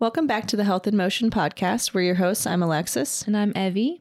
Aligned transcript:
Welcome 0.00 0.26
back 0.26 0.46
to 0.46 0.56
the 0.56 0.64
Health 0.64 0.86
in 0.86 0.96
Motion 0.96 1.28
podcast. 1.28 1.92
We're 1.92 2.00
your 2.00 2.14
hosts. 2.14 2.46
I'm 2.46 2.62
Alexis. 2.62 3.20
And 3.26 3.36
I'm 3.36 3.52
Evie. 3.54 4.00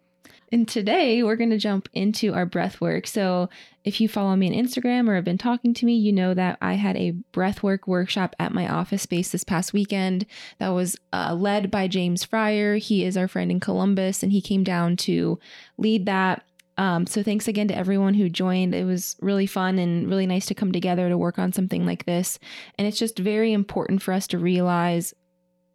And 0.49 0.65
today 0.65 1.23
we're 1.23 1.35
going 1.35 1.49
to 1.49 1.57
jump 1.57 1.89
into 1.91 2.33
our 2.33 2.45
breath 2.45 2.79
work. 2.79 3.05
So, 3.05 3.49
if 3.83 3.99
you 3.99 4.07
follow 4.07 4.33
me 4.37 4.47
on 4.47 4.65
Instagram 4.65 5.09
or 5.09 5.15
have 5.15 5.25
been 5.25 5.37
talking 5.37 5.73
to 5.73 5.85
me, 5.85 5.97
you 5.97 6.13
know 6.13 6.33
that 6.33 6.57
I 6.61 6.75
had 6.75 6.95
a 6.95 7.15
breathwork 7.33 7.79
workshop 7.85 8.33
at 8.39 8.53
my 8.53 8.65
office 8.65 9.01
space 9.01 9.33
this 9.33 9.43
past 9.43 9.73
weekend 9.73 10.25
that 10.57 10.69
was 10.69 10.95
uh, 11.11 11.35
led 11.37 11.69
by 11.69 11.89
James 11.89 12.23
Fryer. 12.23 12.77
He 12.77 13.03
is 13.03 13.17
our 13.17 13.27
friend 13.27 13.51
in 13.51 13.59
Columbus, 13.59 14.23
and 14.23 14.31
he 14.31 14.39
came 14.39 14.63
down 14.63 14.95
to 14.97 15.37
lead 15.77 16.05
that. 16.05 16.45
Um, 16.77 17.07
so, 17.07 17.23
thanks 17.23 17.49
again 17.49 17.67
to 17.67 17.77
everyone 17.77 18.13
who 18.13 18.29
joined. 18.29 18.73
It 18.73 18.85
was 18.85 19.17
really 19.19 19.47
fun 19.47 19.77
and 19.77 20.07
really 20.07 20.27
nice 20.27 20.45
to 20.45 20.55
come 20.55 20.71
together 20.71 21.09
to 21.09 21.17
work 21.17 21.37
on 21.37 21.51
something 21.51 21.85
like 21.85 22.05
this. 22.05 22.39
And 22.77 22.87
it's 22.87 22.99
just 22.99 23.19
very 23.19 23.51
important 23.51 24.01
for 24.01 24.13
us 24.13 24.27
to 24.27 24.37
realize 24.37 25.13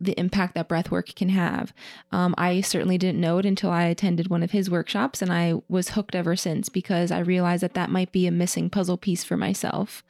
the 0.00 0.18
impact 0.18 0.54
that 0.54 0.68
breath 0.68 0.90
work 0.90 1.14
can 1.14 1.28
have. 1.30 1.72
Um, 2.12 2.34
I 2.36 2.60
certainly 2.60 2.98
didn't 2.98 3.20
know 3.20 3.38
it 3.38 3.46
until 3.46 3.70
I 3.70 3.84
attended 3.84 4.28
one 4.28 4.42
of 4.42 4.50
his 4.50 4.70
workshops, 4.70 5.22
and 5.22 5.32
I 5.32 5.54
was 5.68 5.90
hooked 5.90 6.14
ever 6.14 6.36
since 6.36 6.68
because 6.68 7.10
I 7.10 7.20
realized 7.20 7.62
that 7.62 7.74
that 7.74 7.90
might 7.90 8.12
be 8.12 8.26
a 8.26 8.32
missing 8.32 8.70
puzzle 8.70 8.96
piece 8.96 9.24
for 9.24 9.36
myself. 9.36 10.02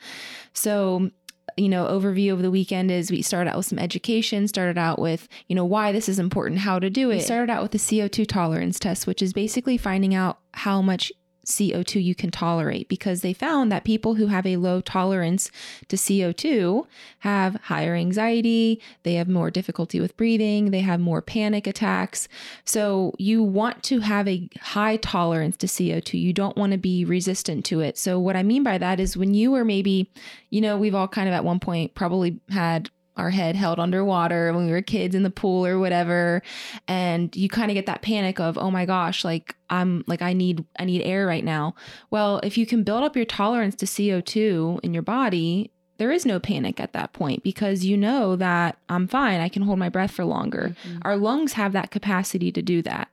So, 0.53 1.11
you 1.57 1.69
know, 1.69 1.87
overview 1.87 2.33
of 2.33 2.43
the 2.43 2.51
weekend 2.51 2.91
is 2.91 3.11
we 3.11 3.23
started 3.23 3.51
out 3.51 3.57
with 3.57 3.67
some 3.67 3.79
education, 3.79 4.49
started 4.49 4.79
out 4.79 4.99
with, 4.99 5.29
you 5.49 5.55
know, 5.55 5.65
why 5.65 5.93
this 5.93 6.09
is 6.09 6.19
important, 6.19 6.61
how 6.61 6.79
to 6.79 6.91
do 6.91 7.11
it. 7.11 7.17
We 7.17 7.21
started 7.21 7.53
out 7.53 7.63
with 7.63 7.73
the 7.73 7.79
CO2 7.79 8.27
tolerance 8.27 8.79
test, 8.79 9.07
which 9.07 9.23
is 9.23 9.33
basically 9.33 9.77
finding 9.77 10.15
out 10.15 10.39
how 10.53 10.83
much 10.83 11.13
CO2 11.45 12.03
you 12.03 12.15
can 12.15 12.31
tolerate 12.31 12.89
because 12.89 13.21
they 13.21 13.33
found 13.33 13.71
that 13.71 13.85
people 13.85 14.15
who 14.15 14.27
have 14.27 14.47
a 14.47 14.57
low 14.57 14.81
tolerance 14.81 15.51
to 15.89 15.97
CO2 15.97 16.87
have 17.21 17.57
higher 17.65 17.95
anxiety, 17.95 18.81
they 19.03 19.15
have 19.15 19.29
more 19.29 19.51
difficulty 19.51 20.01
with 20.01 20.17
breathing, 20.17 20.71
they 20.71 20.81
have 20.81 21.01
more 21.01 21.23
panic 21.23 21.67
attacks. 21.67 22.29
So 22.65 23.15
you 23.19 23.43
want 23.43 23.83
to 23.85 24.01
have 24.01 24.27
a 24.29 24.49
high 24.61 24.97
tolerance 24.97 25.57
to 25.59 25.67
CO2. 25.67 26.21
You 26.21 26.33
don't 26.33 26.57
want 26.57 26.73
to 26.73 26.79
be 26.79 27.05
resistant 27.05 27.65
to 27.67 27.81
it. 27.81 27.99
So 27.99 28.19
what 28.19 28.37
I 28.37 28.43
mean 28.43 28.63
by 28.63 28.79
that 28.79 29.01
is 29.01 29.17
when 29.17 29.35
you 29.35 29.51
were 29.51 29.65
maybe, 29.65 30.11
you 30.51 30.61
know, 30.61 30.77
we've 30.77 30.95
all 30.95 31.09
kind 31.09 31.29
of 31.29 31.35
at 31.35 31.45
one 31.45 31.61
point 31.61 31.95
probably 31.95 32.41
had 32.51 32.91
our 33.17 33.31
head 33.31 33.57
held 33.57 33.79
underwater 33.79 34.53
when 34.53 34.67
we 34.67 34.73
were 34.73 34.83
kids 34.83 35.15
in 35.15 35.23
the 35.23 35.31
pool 35.31 35.65
or 35.67 35.79
whatever 35.79 36.43
and 36.89 37.35
you 37.37 37.49
kind 37.49 37.71
of 37.71 37.75
get 37.75 37.87
that 37.87 38.03
panic 38.03 38.41
of 38.41 38.59
oh 38.59 38.71
my 38.71 38.85
gosh 38.85 39.25
like 39.25 39.55
i'm 39.71 40.05
like 40.07 40.23
i 40.23 40.33
need 40.33 40.65
i 40.79 40.85
need 40.85 41.03
air 41.03 41.27
right 41.27 41.45
now 41.45 41.75
well 42.11 42.41
if 42.43 42.59
you 42.59 42.67
can 42.67 42.83
build 42.83 43.05
up 43.05 43.17
your 43.17 43.25
tolerance 43.25 43.75
to 43.75 43.87
co2 43.87 44.81
in 44.83 44.93
your 44.93 45.03
body 45.03 45.71
there 45.97 46.11
is 46.11 46.27
no 46.27 46.41
panic 46.41 46.81
at 46.81 46.93
that 46.93 47.13
point 47.13 47.43
because 47.43 47.85
you 47.85 47.97
know 47.97 48.35
that 48.37 48.79
I'm 48.89 49.07
fine. 49.07 49.41
I 49.41 49.49
can 49.49 49.63
hold 49.63 49.79
my 49.79 49.89
breath 49.89 50.11
for 50.11 50.25
longer. 50.25 50.75
Mm-hmm. 50.85 50.99
Our 51.03 51.17
lungs 51.17 51.53
have 51.53 51.73
that 51.73 51.91
capacity 51.91 52.51
to 52.51 52.63
do 52.63 52.83
that. 52.83 53.09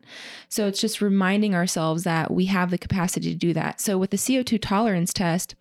So 0.50 0.68
it's 0.68 0.82
just 0.82 1.02
reminding 1.02 1.54
ourselves 1.54 2.04
that 2.06 2.32
we 2.32 2.46
have 2.46 2.72
the 2.72 2.80
capacity 2.80 3.32
to 3.32 3.38
do 3.38 3.54
that. 3.54 3.80
So 3.80 3.98
with 3.98 4.10
the 4.10 4.18
CO2 4.18 4.60
tolerance 4.60 5.14
test, 5.14 5.56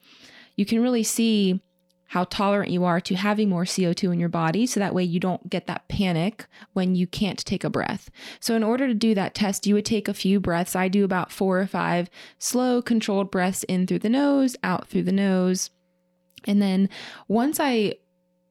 you 0.57 0.65
can 0.65 0.81
really 0.81 1.03
see 1.03 1.61
how 2.11 2.25
tolerant 2.25 2.73
you 2.73 2.85
are 2.85 3.01
to 3.01 3.15
having 3.15 3.49
more 3.49 3.63
CO2 3.63 4.13
in 4.13 4.19
your 4.19 4.29
body 4.29 4.67
so 4.67 4.81
that 4.81 4.93
way 4.93 5.05
you 5.05 5.21
don't 5.21 5.49
get 5.49 5.69
that 5.69 5.87
panic 5.87 6.45
when 6.73 6.97
you 6.97 7.07
can't 7.07 7.39
take 7.45 7.63
a 7.63 7.71
breath. 7.71 8.11
So, 8.41 8.57
in 8.57 8.65
order 8.65 8.89
to 8.89 8.95
do 8.95 9.15
that 9.15 9.33
test, 9.33 9.65
you 9.65 9.75
would 9.75 9.85
take 9.85 10.09
a 10.09 10.15
few 10.15 10.41
breaths. 10.41 10.75
I 10.75 10.89
do 10.89 11.05
about 11.05 11.31
four 11.31 11.61
or 11.61 11.69
five 11.69 12.11
slow, 12.41 12.83
controlled 12.83 13.31
breaths 13.31 13.63
in 13.63 13.87
through 13.87 14.01
the 14.01 14.09
nose, 14.09 14.57
out 14.65 14.89
through 14.89 15.05
the 15.05 15.13
nose. 15.13 15.71
And 16.47 16.61
then 16.61 16.89
once 17.29 17.61
I 17.61 17.95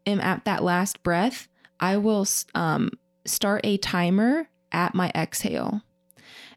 am 0.06 0.22
at 0.22 0.46
that 0.46 0.64
last 0.64 1.03
breath, 1.03 1.50
I 1.81 1.98
will 1.98 2.25
um, 2.56 2.92
start 3.25 3.66
a 3.66 3.75
timer 3.75 4.48
at 4.72 4.96
my 4.96 5.12
exhale 5.14 5.81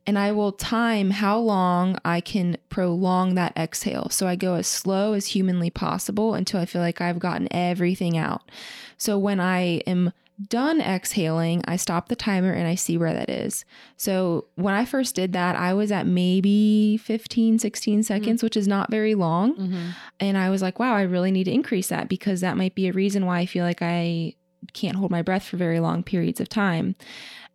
and 0.06 0.18
I 0.18 0.32
will 0.32 0.52
time 0.52 1.10
how 1.10 1.38
long 1.38 1.96
I 2.04 2.20
can 2.20 2.56
prolong 2.68 3.34
that 3.36 3.56
exhale. 3.56 4.08
So 4.10 4.26
I 4.26 4.36
go 4.36 4.54
as 4.54 4.66
slow 4.66 5.12
as 5.12 5.28
humanly 5.28 5.70
possible 5.70 6.34
until 6.34 6.60
I 6.60 6.66
feel 6.66 6.82
like 6.82 7.00
I've 7.00 7.18
gotten 7.18 7.48
everything 7.52 8.16
out. 8.18 8.50
So 8.96 9.18
when 9.18 9.38
I 9.38 9.80
am 9.86 10.12
done 10.48 10.80
exhaling, 10.80 11.62
I 11.66 11.76
stop 11.76 12.08
the 12.08 12.16
timer 12.16 12.52
and 12.52 12.66
I 12.66 12.74
see 12.74 12.98
where 12.98 13.12
that 13.12 13.30
is. 13.30 13.64
So 13.96 14.46
when 14.56 14.74
I 14.74 14.84
first 14.84 15.14
did 15.14 15.32
that, 15.34 15.54
I 15.54 15.72
was 15.74 15.92
at 15.92 16.06
maybe 16.06 16.96
15, 16.96 17.60
16 17.60 18.02
seconds, 18.02 18.38
mm-hmm. 18.38 18.46
which 18.46 18.56
is 18.56 18.66
not 18.66 18.90
very 18.90 19.14
long. 19.14 19.54
Mm-hmm. 19.54 19.88
And 20.18 20.36
I 20.36 20.50
was 20.50 20.62
like, 20.62 20.80
wow, 20.80 20.94
I 20.94 21.02
really 21.02 21.30
need 21.30 21.44
to 21.44 21.52
increase 21.52 21.88
that 21.88 22.08
because 22.08 22.40
that 22.40 22.56
might 22.56 22.74
be 22.74 22.88
a 22.88 22.92
reason 22.92 23.24
why 23.24 23.38
I 23.38 23.46
feel 23.46 23.64
like 23.64 23.82
I 23.82 24.34
can't 24.72 24.96
hold 24.96 25.10
my 25.10 25.22
breath 25.22 25.44
for 25.44 25.56
very 25.56 25.80
long 25.80 26.02
periods 26.02 26.40
of 26.40 26.48
time. 26.48 26.96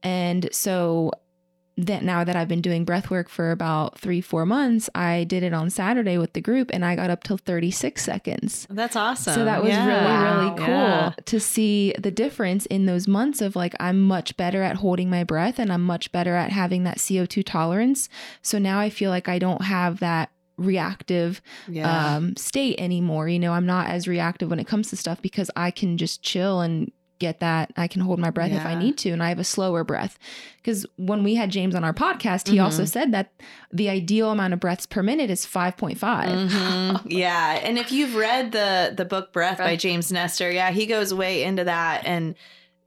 And 0.03 0.47
so 0.51 1.11
that 1.77 2.03
now 2.03 2.23
that 2.23 2.35
I've 2.35 2.47
been 2.47 2.61
doing 2.61 2.85
breath 2.85 3.11
work 3.11 3.29
for 3.29 3.51
about 3.51 3.99
three, 3.99 4.19
four 4.19 4.45
months, 4.45 4.89
I 4.95 5.25
did 5.25 5.43
it 5.43 5.53
on 5.53 5.69
Saturday 5.69 6.17
with 6.17 6.33
the 6.33 6.41
group 6.41 6.71
and 6.73 6.83
I 6.83 6.95
got 6.95 7.11
up 7.11 7.23
till 7.23 7.37
36 7.37 8.03
seconds. 8.03 8.65
That's 8.69 8.95
awesome. 8.95 9.33
So 9.33 9.45
that 9.45 9.61
was 9.61 9.69
yeah. 9.69 9.85
really, 9.85 10.05
wow. 10.05 10.39
really 10.39 10.57
cool 10.57 10.67
yeah. 10.67 11.13
to 11.25 11.39
see 11.39 11.93
the 11.99 12.09
difference 12.09 12.65
in 12.65 12.87
those 12.87 13.07
months 13.07 13.41
of 13.41 13.55
like, 13.55 13.75
I'm 13.79 14.01
much 14.01 14.35
better 14.37 14.63
at 14.63 14.77
holding 14.77 15.09
my 15.09 15.23
breath 15.23 15.59
and 15.59 15.71
I'm 15.71 15.83
much 15.83 16.11
better 16.11 16.35
at 16.35 16.51
having 16.51 16.83
that 16.83 16.97
CO2 16.97 17.43
tolerance. 17.45 18.09
So 18.41 18.57
now 18.57 18.79
I 18.79 18.89
feel 18.89 19.11
like 19.11 19.29
I 19.29 19.37
don't 19.37 19.61
have 19.61 19.99
that 19.99 20.31
reactive 20.57 21.41
yeah. 21.67 22.15
um, 22.15 22.35
state 22.35 22.79
anymore. 22.79 23.29
You 23.29 23.37
know, 23.37 23.53
I'm 23.53 23.65
not 23.67 23.87
as 23.87 24.07
reactive 24.07 24.49
when 24.49 24.59
it 24.59 24.67
comes 24.67 24.89
to 24.89 24.97
stuff 24.97 25.21
because 25.21 25.51
I 25.55 25.71
can 25.71 25.97
just 25.97 26.23
chill 26.23 26.61
and 26.61 26.91
get 27.19 27.39
that. 27.39 27.71
I 27.77 27.87
can 27.87 28.01
hold 28.01 28.19
my 28.19 28.29
breath 28.29 28.51
yeah. 28.51 28.57
if 28.59 28.65
I 28.65 28.75
need 28.75 28.97
to, 28.99 29.11
and 29.11 29.21
I 29.21 29.29
have 29.29 29.39
a 29.39 29.43
slower 29.43 29.83
breath. 29.83 30.17
Because 30.57 30.85
when 30.97 31.23
we 31.23 31.35
had 31.35 31.49
James 31.49 31.75
on 31.75 31.83
our 31.83 31.93
podcast, 31.93 32.47
he 32.47 32.55
mm-hmm. 32.55 32.65
also 32.65 32.85
said 32.85 33.11
that 33.11 33.31
the 33.71 33.89
ideal 33.89 34.31
amount 34.31 34.53
of 34.53 34.59
breaths 34.59 34.85
per 34.85 35.01
minute 35.01 35.29
is 35.29 35.45
5.5. 35.45 35.97
Mm-hmm. 35.97 37.07
yeah. 37.11 37.59
And 37.63 37.77
if 37.77 37.91
you've 37.91 38.15
read 38.15 38.51
the 38.51 38.93
the 38.95 39.05
book 39.05 39.31
Breath 39.33 39.57
by 39.57 39.75
James 39.75 40.11
Nestor, 40.11 40.51
yeah, 40.51 40.71
he 40.71 40.85
goes 40.85 41.13
way 41.13 41.43
into 41.43 41.63
that 41.63 42.05
and 42.05 42.35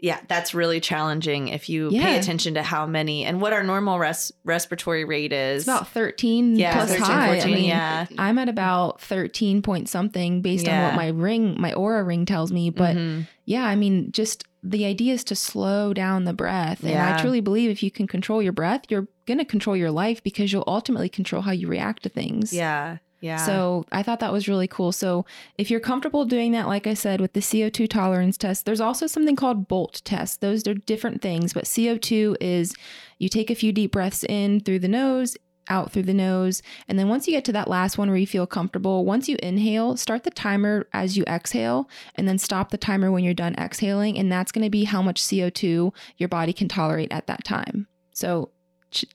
yeah, 0.02 0.20
that's 0.28 0.54
really 0.54 0.80
challenging 0.80 1.48
if 1.48 1.68
you 1.68 1.90
yeah. 1.90 2.02
pay 2.02 2.18
attention 2.18 2.54
to 2.54 2.62
how 2.62 2.86
many 2.86 3.24
and 3.24 3.40
what 3.40 3.52
our 3.52 3.62
normal 3.62 3.98
res- 3.98 4.32
respiratory 4.44 5.04
rate 5.04 5.32
is. 5.32 5.62
It's 5.62 5.68
about 5.68 5.88
13 5.88 6.56
yeah, 6.56 6.72
plus 6.72 6.90
13, 6.90 7.04
high. 7.04 7.26
14, 7.40 7.42
I 7.42 7.56
mean, 7.56 7.68
yeah. 7.68 8.06
I'm 8.18 8.38
at 8.38 8.48
about 8.48 9.00
13 9.00 9.62
point 9.62 9.88
something 9.88 10.42
based 10.42 10.66
yeah. 10.66 10.78
on 10.78 10.84
what 10.88 10.96
my 10.96 11.08
ring, 11.08 11.60
my 11.60 11.72
Oura 11.72 12.06
ring 12.06 12.26
tells 12.26 12.50
me. 12.52 12.70
But 12.70 12.96
mm-hmm. 12.96 13.22
yeah, 13.44 13.64
I 13.64 13.76
mean, 13.76 14.10
just 14.12 14.44
the 14.62 14.84
idea 14.84 15.14
is 15.14 15.24
to 15.24 15.36
slow 15.36 15.92
down 15.92 16.24
the 16.24 16.32
breath. 16.32 16.82
And 16.82 16.98
I 16.98 17.20
truly 17.20 17.40
believe 17.40 17.70
if 17.70 17.82
you 17.82 17.90
can 17.90 18.06
control 18.06 18.42
your 18.42 18.52
breath, 18.52 18.82
you're 18.88 19.08
going 19.26 19.38
to 19.38 19.44
control 19.44 19.76
your 19.76 19.90
life 19.90 20.22
because 20.22 20.52
you'll 20.52 20.64
ultimately 20.66 21.08
control 21.08 21.42
how 21.42 21.52
you 21.52 21.68
react 21.68 22.02
to 22.02 22.08
things. 22.08 22.52
Yeah. 22.52 22.98
Yeah. 23.20 23.36
So 23.36 23.84
I 23.92 24.02
thought 24.02 24.20
that 24.20 24.32
was 24.32 24.48
really 24.48 24.66
cool. 24.66 24.92
So 24.92 25.26
if 25.58 25.70
you're 25.70 25.80
comfortable 25.80 26.24
doing 26.24 26.52
that, 26.52 26.66
like 26.66 26.86
I 26.86 26.94
said, 26.94 27.20
with 27.20 27.34
the 27.34 27.40
CO2 27.40 27.88
tolerance 27.88 28.38
test, 28.38 28.64
there's 28.64 28.80
also 28.80 29.06
something 29.06 29.36
called 29.36 29.68
BOLT 29.68 30.00
test. 30.04 30.40
Those 30.40 30.66
are 30.66 30.74
different 30.74 31.20
things, 31.20 31.52
but 31.52 31.64
CO2 31.64 32.36
is 32.40 32.72
you 33.18 33.28
take 33.28 33.50
a 33.50 33.54
few 33.54 33.72
deep 33.72 33.92
breaths 33.92 34.24
in 34.24 34.60
through 34.60 34.78
the 34.78 34.88
nose, 34.88 35.36
out 35.68 35.92
through 35.92 36.02
the 36.02 36.14
nose. 36.14 36.62
And 36.88 36.98
then 36.98 37.08
once 37.08 37.26
you 37.26 37.32
get 37.32 37.44
to 37.46 37.52
that 37.52 37.68
last 37.68 37.96
one 37.96 38.08
where 38.08 38.18
you 38.18 38.26
feel 38.26 38.46
comfortable, 38.46 39.04
once 39.04 39.28
you 39.28 39.36
inhale, 39.42 39.96
start 39.96 40.24
the 40.24 40.30
timer 40.30 40.86
as 40.92 41.16
you 41.16 41.24
exhale 41.24 41.88
and 42.16 42.26
then 42.26 42.38
stop 42.38 42.70
the 42.70 42.78
timer 42.78 43.12
when 43.12 43.22
you're 43.22 43.34
done 43.34 43.54
exhaling. 43.54 44.18
And 44.18 44.32
that's 44.32 44.52
going 44.52 44.64
to 44.64 44.70
be 44.70 44.84
how 44.84 45.02
much 45.02 45.22
CO2 45.22 45.94
your 46.16 46.28
body 46.28 46.52
can 46.52 46.68
tolerate 46.68 47.12
at 47.12 47.26
that 47.28 47.44
time. 47.44 47.86
So 48.12 48.50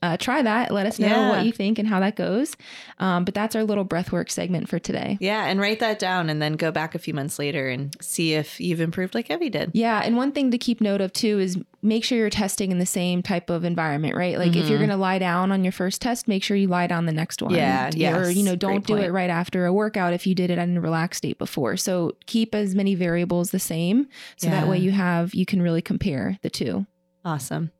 uh, 0.02 0.18
try 0.18 0.42
that. 0.42 0.72
Let 0.72 0.86
us 0.86 1.00
know 1.00 1.08
yeah. 1.08 1.30
what 1.30 1.46
you 1.46 1.52
think 1.52 1.80
and 1.80 1.88
how 1.88 2.00
that 2.00 2.16
goes. 2.16 2.56
Um, 3.00 3.26
but 3.26 3.34
that's 3.34 3.56
our 3.56 3.64
little 3.64 3.86
breathwork 3.86 4.32
segment 4.32 4.70
for 4.70 4.80
today. 4.80 5.18
Yeah, 5.20 5.46
and 5.46 5.60
write 5.60 5.80
that 5.80 6.00
down 6.00 6.30
and 6.30 6.42
then 6.42 6.54
go 6.54 6.72
back 6.72 6.96
a 6.96 7.00
few 7.00 7.14
months 7.14 7.38
later 7.40 7.68
and 7.70 7.96
see 8.02 8.34
if 8.34 8.60
you've 8.60 8.82
improved 8.82 9.16
like 9.16 9.30
Evie 9.30 9.50
did. 9.50 9.72
Yeah, 9.74 10.02
and 10.04 10.16
one 10.16 10.32
thing 10.32 10.52
to 10.52 10.58
keep 10.58 10.82
note 10.82 11.02
of 11.02 11.12
too 11.14 11.40
is 11.40 11.58
make 11.82 12.04
sure 12.04 12.18
you're 12.18 12.30
testing 12.30 12.72
in 12.72 12.80
the 12.80 12.86
same 12.86 13.22
type 13.22 13.50
of 13.50 13.64
environment, 13.64 14.16
right? 14.16 14.38
Like 14.38 14.52
mm-hmm. 14.52 14.60
if 14.60 14.70
you're 14.70 14.80
mm-hmm. 14.80 14.88
going 14.88 14.98
to 14.98 15.02
lie 15.02 15.20
down 15.20 15.52
on 15.52 15.64
your 15.64 15.72
first 15.72 16.02
test, 16.02 16.28
make 16.28 16.44
sure 16.44 16.58
you 16.58 16.68
lie 16.68 16.88
down 16.88 17.06
the 17.06 17.12
next 17.12 17.42
one. 17.42 17.54
Yeah, 17.54 17.92
yeah. 17.94 18.18
Or 18.18 18.30
you 18.30 18.44
know, 18.44 18.56
don't 18.56 18.86
do 18.86 18.98
it 18.98 19.12
right 19.12 19.30
after 19.30 19.66
a 19.66 19.74
workout 19.74 20.14
if 20.14 20.26
you 20.26 20.34
did 20.36 20.50
it 20.50 20.58
in 20.58 20.78
a 20.78 20.82
relaxed 20.82 21.20
state 21.20 21.38
before. 21.38 21.78
So 21.78 22.16
keep 22.26 22.56
as 22.56 22.76
many 22.76 22.96
variables 22.96 23.52
the 23.52 23.60
same, 23.60 24.08
so 24.38 24.48
yeah. 24.48 24.62
that 24.62 24.70
way 24.70 24.80
you 24.80 24.92
have 24.92 25.34
you 25.34 25.46
can 25.46 25.62
really 25.62 25.82
compare 25.82 26.40
the 26.42 26.50
two. 26.50 26.86
Awesome. 27.26 27.72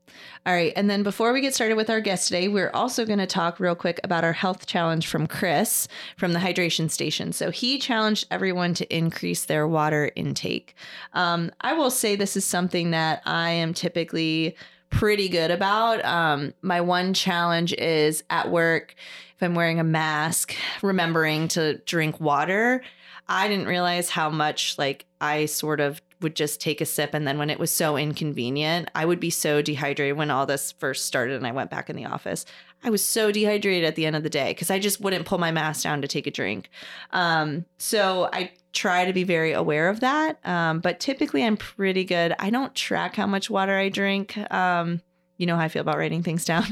All 0.48 0.54
right. 0.54 0.74
And 0.76 0.90
then 0.90 1.04
before 1.04 1.32
we 1.32 1.40
get 1.40 1.54
started 1.54 1.76
with 1.76 1.92
our 1.92 2.02
guest 2.02 2.28
today, 2.28 2.48
we're 2.48 2.72
also 2.74 3.06
going 3.06 3.20
to 3.20 3.28
talk 3.28 3.60
real 3.60 3.76
quick 3.76 4.00
about 4.04 4.24
our 4.24 4.34
health 4.34 4.66
challenge 4.66 5.06
from 5.06 5.28
Chris 5.28 5.88
from 6.18 6.34
the 6.34 6.40
hydration 6.40 6.90
station. 6.90 7.32
So 7.32 7.52
he 7.52 7.78
challenged 7.78 8.26
everyone 8.32 8.74
to 8.74 8.96
increase 8.96 9.46
their 9.46 9.68
water 9.68 10.12
intake. 10.16 10.74
Um, 11.14 11.52
I 11.62 11.74
will 11.74 11.92
say 11.92 12.16
this 12.16 12.36
is 12.36 12.44
something 12.44 12.90
that 12.92 13.22
I 13.28 13.52
am 13.52 13.76
typically 13.76 14.56
pretty 14.90 15.30
good 15.30 15.52
about. 15.52 16.04
Um, 16.04 16.56
my 16.64 16.82
one 16.82 17.14
challenge 17.14 17.72
is 17.74 18.24
at 18.32 18.50
work, 18.50 18.96
if 19.36 19.44
I'm 19.44 19.54
wearing 19.54 19.80
a 19.80 19.84
mask, 19.84 20.56
remembering 20.82 21.50
to 21.50 21.78
drink 21.86 22.20
water. 22.20 22.82
I 23.28 23.48
didn't 23.48 23.68
realize 23.68 24.10
how 24.10 24.30
much 24.32 24.78
like 24.80 25.06
I 25.22 25.46
sort 25.46 25.82
of 25.82 26.02
would 26.26 26.36
just 26.36 26.60
take 26.60 26.82
a 26.82 26.86
sip 26.86 27.14
and 27.14 27.28
then 27.28 27.38
when 27.38 27.52
it 27.52 27.60
was 27.60 27.70
so 27.70 27.98
inconvenient, 27.98 28.90
I 28.96 29.06
would 29.06 29.20
be 29.20 29.30
so 29.30 29.62
dehydrated 29.62 30.18
when 30.18 30.32
all 30.32 30.48
this 30.48 30.72
first 30.72 31.06
started 31.06 31.36
and 31.36 31.46
I 31.46 31.52
went 31.52 31.70
back 31.70 31.88
in 31.88 31.96
the 31.96 32.06
office. 32.06 32.46
I 32.84 32.90
was 32.90 33.06
so 33.06 33.32
dehydrated 33.32 33.84
at 33.84 33.94
the 33.94 34.08
end 34.08 34.16
of 34.16 34.24
the 34.24 34.30
day 34.30 34.50
because 34.50 34.72
I 34.72 34.80
just 34.80 35.00
wouldn't 35.00 35.28
pull 35.28 35.38
my 35.38 35.52
mask 35.52 35.84
down 35.84 36.02
to 36.02 36.08
take 36.08 36.26
a 36.26 36.32
drink. 36.32 36.72
Um, 37.12 37.66
so 37.78 38.28
I 38.34 38.54
try 38.74 39.06
to 39.06 39.14
be 39.14 39.24
very 39.24 39.54
aware 39.54 39.88
of 39.88 40.00
that. 40.00 40.40
Um, 40.44 40.80
but 40.80 41.00
typically 41.00 41.46
I'm 41.46 41.58
pretty 41.58 42.04
good. 42.06 42.34
I 42.40 42.50
don't 42.50 42.74
track 42.74 43.18
how 43.18 43.28
much 43.28 43.52
water 43.52 43.78
I 43.78 43.90
drink. 43.90 44.36
Um, 44.52 45.02
you 45.38 45.46
know 45.46 45.56
how 45.56 45.64
I 45.64 45.68
feel 45.68 45.82
about 45.82 45.98
writing 45.98 46.24
things 46.24 46.46
down. 46.46 46.66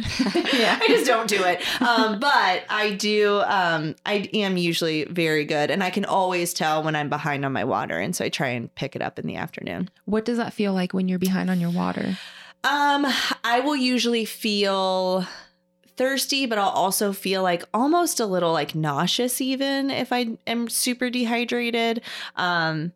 Yeah. 0.53 0.79
I 0.81 0.87
just 0.87 1.05
don't 1.05 1.27
do 1.27 1.43
it. 1.43 1.61
Um, 1.81 2.19
but 2.19 2.63
I 2.69 2.95
do. 2.97 3.41
Um, 3.45 3.95
I 4.05 4.29
am 4.33 4.57
usually 4.57 5.05
very 5.05 5.45
good, 5.45 5.69
and 5.69 5.83
I 5.83 5.89
can 5.89 6.05
always 6.05 6.53
tell 6.53 6.83
when 6.83 6.95
I'm 6.95 7.09
behind 7.09 7.45
on 7.45 7.51
my 7.51 7.63
water, 7.63 7.97
and 7.99 8.15
so 8.15 8.25
I 8.25 8.29
try 8.29 8.49
and 8.49 8.73
pick 8.75 8.95
it 8.95 9.01
up 9.01 9.19
in 9.19 9.27
the 9.27 9.35
afternoon. 9.35 9.89
What 10.05 10.25
does 10.25 10.37
that 10.37 10.53
feel 10.53 10.73
like 10.73 10.93
when 10.93 11.07
you're 11.07 11.19
behind 11.19 11.49
on 11.49 11.59
your 11.59 11.71
water? 11.71 12.17
Um, 12.63 13.05
I 13.43 13.59
will 13.59 13.75
usually 13.75 14.23
feel 14.23 15.27
thirsty, 15.97 16.45
but 16.45 16.57
I'll 16.57 16.69
also 16.69 17.13
feel 17.13 17.43
like 17.43 17.63
almost 17.73 18.19
a 18.19 18.25
little 18.25 18.53
like 18.53 18.73
nauseous, 18.73 19.41
even 19.41 19.89
if 19.89 20.13
I 20.13 20.37
am 20.47 20.69
super 20.69 21.09
dehydrated. 21.09 22.01
Um, 22.35 22.93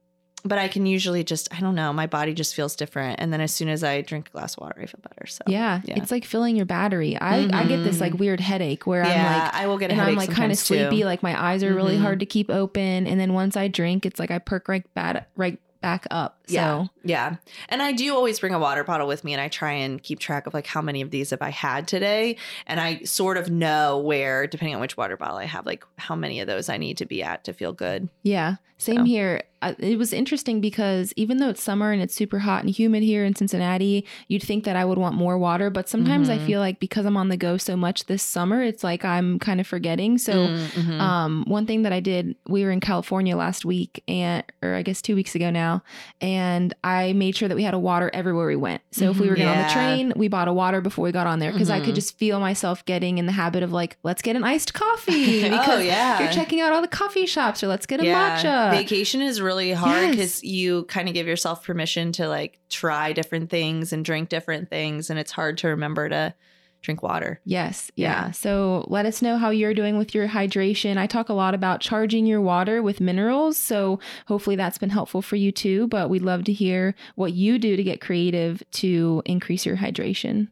but 0.47 0.57
I 0.57 0.67
can 0.67 0.85
usually 0.85 1.23
just 1.23 1.53
I 1.53 1.59
don't 1.59 1.75
know, 1.75 1.91
my 1.93 2.07
body 2.07 2.33
just 2.33 2.55
feels 2.55 2.75
different, 2.75 3.19
and 3.19 3.31
then 3.31 3.41
as 3.41 3.53
soon 3.53 3.69
as 3.69 3.83
I 3.83 4.01
drink 4.01 4.29
a 4.29 4.31
glass 4.31 4.55
of 4.55 4.61
water, 4.61 4.81
I 4.81 4.85
feel 4.85 4.99
better. 5.01 5.25
So 5.27 5.43
Yeah, 5.47 5.81
yeah. 5.85 5.95
it's 5.97 6.11
like 6.11 6.25
filling 6.25 6.55
your 6.55 6.65
battery. 6.65 7.17
I, 7.17 7.39
I 7.53 7.65
get 7.65 7.83
this 7.83 7.99
like 7.99 8.13
Mhm. 8.13 8.19
weird 8.19 8.39
headache 8.39 8.87
where 8.87 9.03
I'm 9.03 9.41
like, 9.41 9.53
I 9.53 9.67
will 9.67 9.77
get 9.77 9.89
a 9.91 9.93
and 9.93 10.01
I'm 10.01 10.15
like 10.15 10.31
kind 10.31 10.51
of 10.51 10.57
too. 10.57 10.63
sleepy. 10.75 11.03
Like 11.05 11.21
my 11.23 11.39
eyes 11.41 11.63
are 11.63 11.73
really 11.75 11.97
Mhm. 11.97 12.01
hard 12.01 12.19
to 12.21 12.25
keep 12.25 12.49
open, 12.49 13.07
and 13.07 13.19
then 13.19 13.33
once 13.33 13.55
I 13.57 13.67
drink, 13.67 14.05
it's 14.05 14.19
like 14.19 14.31
I 14.31 14.39
perk 14.39 14.67
right 14.67 14.83
bad 14.93 15.25
right 15.35 15.59
back 15.81 16.07
up. 16.11 16.36
So 16.47 16.53
Yeah. 16.53 16.85
Yeah. 17.03 17.35
And 17.69 17.81
I 17.81 17.91
do 17.91 18.15
always 18.15 18.39
bring 18.39 18.53
a 18.53 18.59
water 18.59 18.83
bottle 18.83 19.07
with 19.07 19.23
me 19.23 19.33
and 19.33 19.41
I 19.41 19.47
try 19.49 19.71
and 19.73 20.01
keep 20.01 20.19
track 20.19 20.47
of 20.47 20.53
like 20.53 20.65
how 20.67 20.81
many 20.81 21.01
of 21.01 21.11
these 21.11 21.29
have 21.31 21.41
I 21.41 21.49
had 21.49 21.87
today. 21.87 22.37
And 22.65 22.79
I 22.79 22.99
sort 23.03 23.37
of 23.37 23.49
know 23.49 23.99
where, 23.99 24.47
depending 24.47 24.75
on 24.75 24.81
which 24.81 24.97
water 24.97 25.17
bottle 25.17 25.37
I 25.37 25.45
have, 25.45 25.65
like 25.65 25.83
how 25.97 26.15
many 26.15 26.39
of 26.39 26.47
those 26.47 26.69
I 26.69 26.77
need 26.77 26.97
to 26.97 27.05
be 27.05 27.21
at 27.23 27.43
to 27.45 27.53
feel 27.53 27.73
good. 27.73 28.09
Yeah, 28.23 28.55
same 28.77 28.97
So. 28.97 29.03
here. 29.05 29.41
Uh, 29.59 29.73
it 29.79 29.97
was 29.97 30.13
interesting 30.13 30.61
because 30.61 31.11
even 31.15 31.37
though 31.37 31.49
it's 31.49 31.63
summer 31.63 31.91
and 31.91 31.99
it's 31.99 32.13
super 32.13 32.37
hot 32.37 32.61
and 32.63 32.69
humid 32.69 33.01
here 33.01 33.25
in 33.25 33.35
Cincinnati, 33.35 34.05
you'd 34.27 34.43
think 34.43 34.65
that 34.65 34.75
I 34.75 34.85
would 34.85 34.99
want 34.99 35.15
more 35.15 35.35
water. 35.35 35.71
But 35.71 35.89
sometimes 35.89 36.29
I 36.29 36.37
Mhm. 36.37 36.45
feel 36.45 36.59
like 36.59 36.79
because 36.79 37.03
I'm 37.07 37.17
on 37.17 37.29
the 37.29 37.37
go 37.37 37.57
so 37.57 37.75
much 37.75 38.05
this 38.05 38.21
summer, 38.21 38.61
it's 38.61 38.83
like 38.83 39.03
I'm 39.03 39.39
kind 39.39 39.59
of 39.59 39.65
forgetting. 39.65 40.19
So, 40.19 40.49
Mhm. 40.49 41.01
um, 41.01 41.43
one 41.47 41.65
thing 41.65 41.81
that 41.83 41.91
I 41.91 41.99
did, 42.01 42.35
we 42.47 42.63
were 42.63 42.69
in 42.69 42.79
California 42.79 43.35
last 43.35 43.65
week, 43.65 44.03
and 44.07 44.43
or 44.61 44.75
I 44.75 44.83
guess 44.83 45.01
two 45.01 45.15
weeks 45.15 45.33
ago 45.33 45.49
now, 45.49 45.81
and 46.21 46.36
I 46.83 47.13
made 47.13 47.35
sure 47.35 47.47
that 47.47 47.55
we 47.55 47.63
had 47.63 47.73
a 47.73 47.79
water 47.79 48.09
everywhere 48.13 48.47
we 48.47 48.55
went. 48.55 48.81
So 48.91 49.09
if 49.11 49.19
we 49.19 49.29
were 49.29 49.35
getting 49.35 49.51
on 49.51 49.67
the 49.67 49.73
train, 49.73 50.13
we 50.15 50.27
bought 50.27 50.47
a 50.47 50.53
water 50.53 50.81
before 50.81 51.03
we 51.03 51.11
got 51.11 51.27
on 51.27 51.39
there 51.39 51.51
because 51.51 51.69
I 51.69 51.79
Mhm. 51.79 51.85
could 51.85 51.95
just 51.95 52.17
feel 52.17 52.39
myself 52.39 52.83
getting 52.85 53.17
in 53.17 53.25
the 53.25 53.31
habit 53.31 53.63
of 53.63 53.71
like, 53.71 53.97
let's 54.03 54.21
get 54.21 54.35
an 54.35 54.43
iced 54.43 54.73
coffee 54.73 55.45
oh, 55.51 55.77
yeah. 55.79 56.21
you're 56.21 56.31
checking 56.31 56.61
out 56.61 56.71
all 56.73 56.81
the 56.81 56.87
coffee 56.87 57.25
shops 57.25 57.63
or 57.63 57.67
let's 57.67 57.85
get 57.85 57.99
a 58.01 58.05
yeah. 58.05 58.37
matcha. 58.37 58.71
Vacation 58.77 59.21
is 59.21 59.41
really 59.41 59.71
hard 59.73 60.01
Yes. 60.03 60.11
because 60.11 60.43
you 60.43 60.83
kind 60.85 61.07
of 61.07 61.13
give 61.13 61.27
yourself 61.27 61.63
permission 61.65 62.11
to 62.13 62.27
like 62.27 62.59
try 62.69 63.13
different 63.13 63.49
things 63.49 63.91
and 63.93 64.03
drink 64.05 64.29
different 64.29 64.69
things. 64.69 65.09
And 65.09 65.17
it's 65.19 65.31
hard 65.31 65.57
to 65.59 65.67
remember 65.69 66.09
to 66.09 66.33
drink 66.81 67.03
water. 67.03 67.39
Yes. 67.45 67.91
Yeah. 67.95 68.07
Yeah. 68.07 68.31
So 68.31 68.85
let 68.87 69.05
us 69.05 69.21
know 69.21 69.37
how 69.37 69.49
you're 69.49 69.73
doing 69.73 69.97
with 69.97 70.15
your 70.15 70.27
hydration. 70.27 70.97
I 70.97 71.07
talk 71.07 71.29
a 71.29 71.33
lot 71.33 71.53
about 71.53 71.81
charging 71.81 72.25
your 72.25 72.41
water 72.41 72.81
with 72.81 73.01
minerals. 73.01 73.57
So 73.57 73.99
hopefully 74.27 74.55
that's 74.55 74.77
been 74.77 74.89
helpful 74.89 75.21
for 75.21 75.35
you 75.35 75.51
too. 75.51 75.87
But 75.87 76.09
we'd 76.09 76.21
love 76.21 76.43
to 76.45 76.53
hear 76.53 76.95
what 77.15 77.33
you 77.33 77.59
do 77.59 77.75
to 77.75 77.83
get 77.83 78.01
creative 78.01 78.63
to 78.71 79.21
increase 79.25 79.65
your 79.65 79.77
hydration. 79.77 80.49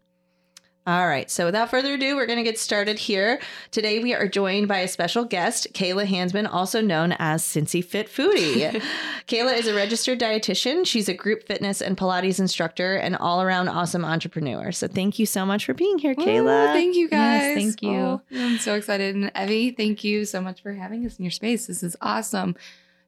All 0.87 1.07
right. 1.07 1.31
So 1.31 1.45
without 1.45 1.71
further 1.71 1.95
ado, 1.95 2.15
we're 2.15 2.27
going 2.27 2.37
to 2.37 2.43
get 2.43 2.59
started 2.59 2.99
here. 2.99 3.39
Today 3.71 3.97
we 3.97 4.13
are 4.13 4.27
joined 4.27 4.67
by 4.67 4.79
a 4.79 4.87
special 4.87 5.25
guest, 5.25 5.67
Kayla 5.73 6.05
Hansman, 6.05 6.47
also 6.47 6.79
known 6.79 7.13
as 7.17 7.41
Cincy 7.43 7.83
Fit 7.83 8.07
Foodie. 8.07 8.79
Kayla 9.27 9.57
is 9.57 9.65
a 9.65 9.73
registered 9.73 10.19
dietitian. 10.19 10.85
She's 10.85 11.09
a 11.09 11.15
group 11.15 11.47
fitness 11.47 11.81
and 11.81 11.97
Pilates 11.97 12.39
instructor 12.39 12.97
and 12.97 13.15
all 13.15 13.41
around 13.41 13.67
awesome 13.67 14.05
entrepreneur. 14.05 14.71
So 14.71 14.87
thank 14.87 15.17
you 15.17 15.25
so 15.25 15.43
much 15.43 15.65
for 15.65 15.73
being 15.73 15.97
here, 15.97 16.13
Kayla. 16.13 16.69
Ooh, 16.69 16.73
thank 16.73 16.95
you 16.95 17.09
Yes, 17.11 17.41
guys. 17.41 17.55
thank 17.63 17.81
you. 17.81 17.97
Oh, 17.99 18.21
I'm 18.35 18.59
so 18.59 18.75
excited. 18.75 19.15
And 19.15 19.31
Evie, 19.35 19.71
thank 19.71 20.03
you 20.03 20.23
so 20.23 20.39
much 20.39 20.61
for 20.61 20.73
having 20.73 21.03
us 21.07 21.17
in 21.17 21.25
your 21.25 21.31
space. 21.31 21.65
This 21.65 21.81
is 21.81 21.97
awesome. 21.99 22.55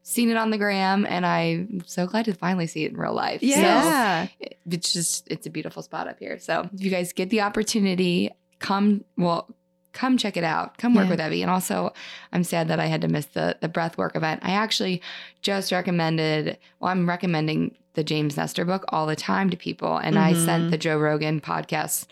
Seen 0.10 0.30
it 0.30 0.38
on 0.38 0.52
the 0.52 0.58
gram, 0.58 1.06
and 1.06 1.26
I'm 1.26 1.84
so 1.86 2.08
glad 2.08 2.24
to 2.26 2.34
finally 2.34 2.66
see 2.66 2.86
it 2.86 2.92
in 2.92 2.98
real 2.98 3.14
life. 3.14 3.42
So 3.42 3.48
yeah. 3.48 4.28
it- 4.40 4.58
it's 4.72 4.94
just 4.94 5.28
it's 5.30 5.46
a 5.46 5.50
beautiful 5.50 5.82
spot 5.84 6.08
up 6.08 6.18
here. 6.20 6.40
So 6.40 6.70
if 6.74 6.82
you 6.82 6.90
guys 6.90 7.12
get 7.12 7.30
the 7.30 7.42
opportunity, 7.42 8.32
come 8.60 9.04
well, 9.18 9.54
come 9.92 10.18
check 10.18 10.38
it 10.38 10.46
out. 10.46 10.78
Come 10.78 10.94
work 10.96 11.06
Yeah. 11.06 11.12
with 11.12 11.22
Evie. 11.22 11.42
And 11.42 11.52
also, 11.52 11.92
I'm 12.32 12.46
sad 12.46 12.70
that 12.70 12.80
I 12.80 12.86
had 12.86 13.02
to 13.02 13.10
miss 13.10 13.26
the 13.26 13.58
the 13.60 13.68
breath 13.68 13.98
work 13.98 14.16
event. 14.16 14.40
I 14.46 14.52
actually 14.52 15.02
just 15.42 15.74
recommended. 15.74 16.58
Well, 16.80 16.90
I'm 16.92 17.08
recommending 17.08 17.76
the 17.96 18.04
James 18.06 18.38
Nestor 18.38 18.64
book 18.64 18.86
all 18.90 19.08
the 19.08 19.16
time 19.18 19.50
to 19.50 19.58
people, 19.58 19.98
and 19.98 20.18
I 20.18 20.32
Mhm. 20.34 20.46
sent 20.46 20.72
the 20.72 20.78
Joe 20.78 20.98
Rogan 20.98 21.42
podcast 21.42 22.06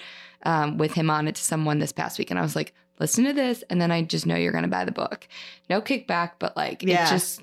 um, 0.44 0.78
with 0.78 0.94
him 0.96 1.10
on 1.10 1.28
it 1.30 1.36
to 1.36 1.42
someone 1.42 1.80
this 1.80 1.92
past 1.94 2.20
week, 2.20 2.30
and 2.30 2.38
I 2.38 2.42
was 2.44 2.56
like, 2.58 2.74
listen 3.00 3.24
to 3.24 3.34
this, 3.34 3.64
and 3.70 3.80
then 3.82 3.90
I 3.92 4.02
just 4.04 4.26
know 4.26 4.36
you're 4.36 4.52
going 4.52 4.64
to 4.64 4.70
buy 4.70 4.84
the 4.86 4.92
book. 4.92 5.28
No 5.70 5.82
kickback, 5.82 6.32
but 6.40 6.56
like 6.58 6.84
Yeah. 6.84 7.08
it 7.08 7.10
just 7.10 7.42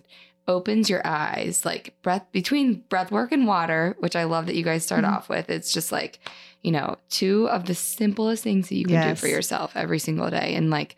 opens 0.48 0.90
your 0.90 1.00
eyes 1.06 1.64
like 1.64 1.94
breath 2.02 2.24
between 2.32 2.82
breath 2.88 3.10
work 3.12 3.30
and 3.32 3.46
water 3.46 3.94
which 4.00 4.16
i 4.16 4.24
love 4.24 4.46
that 4.46 4.56
you 4.56 4.64
guys 4.64 4.84
start 4.84 5.04
Mhm. 5.04 5.12
off 5.12 5.28
with 5.28 5.48
it's 5.48 5.72
just 5.72 5.92
like 5.92 6.18
you 6.62 6.72
know 6.72 6.96
two 7.10 7.48
of 7.48 7.66
the 7.66 7.74
simplest 7.74 8.42
things 8.42 8.68
that 8.68 8.74
you 8.76 8.84
can 8.84 9.06
do 9.08 9.14
for 9.14 9.28
yourself 9.28 9.72
every 9.76 9.98
single 10.00 10.30
day 10.30 10.54
and 10.54 10.68
like 10.70 10.96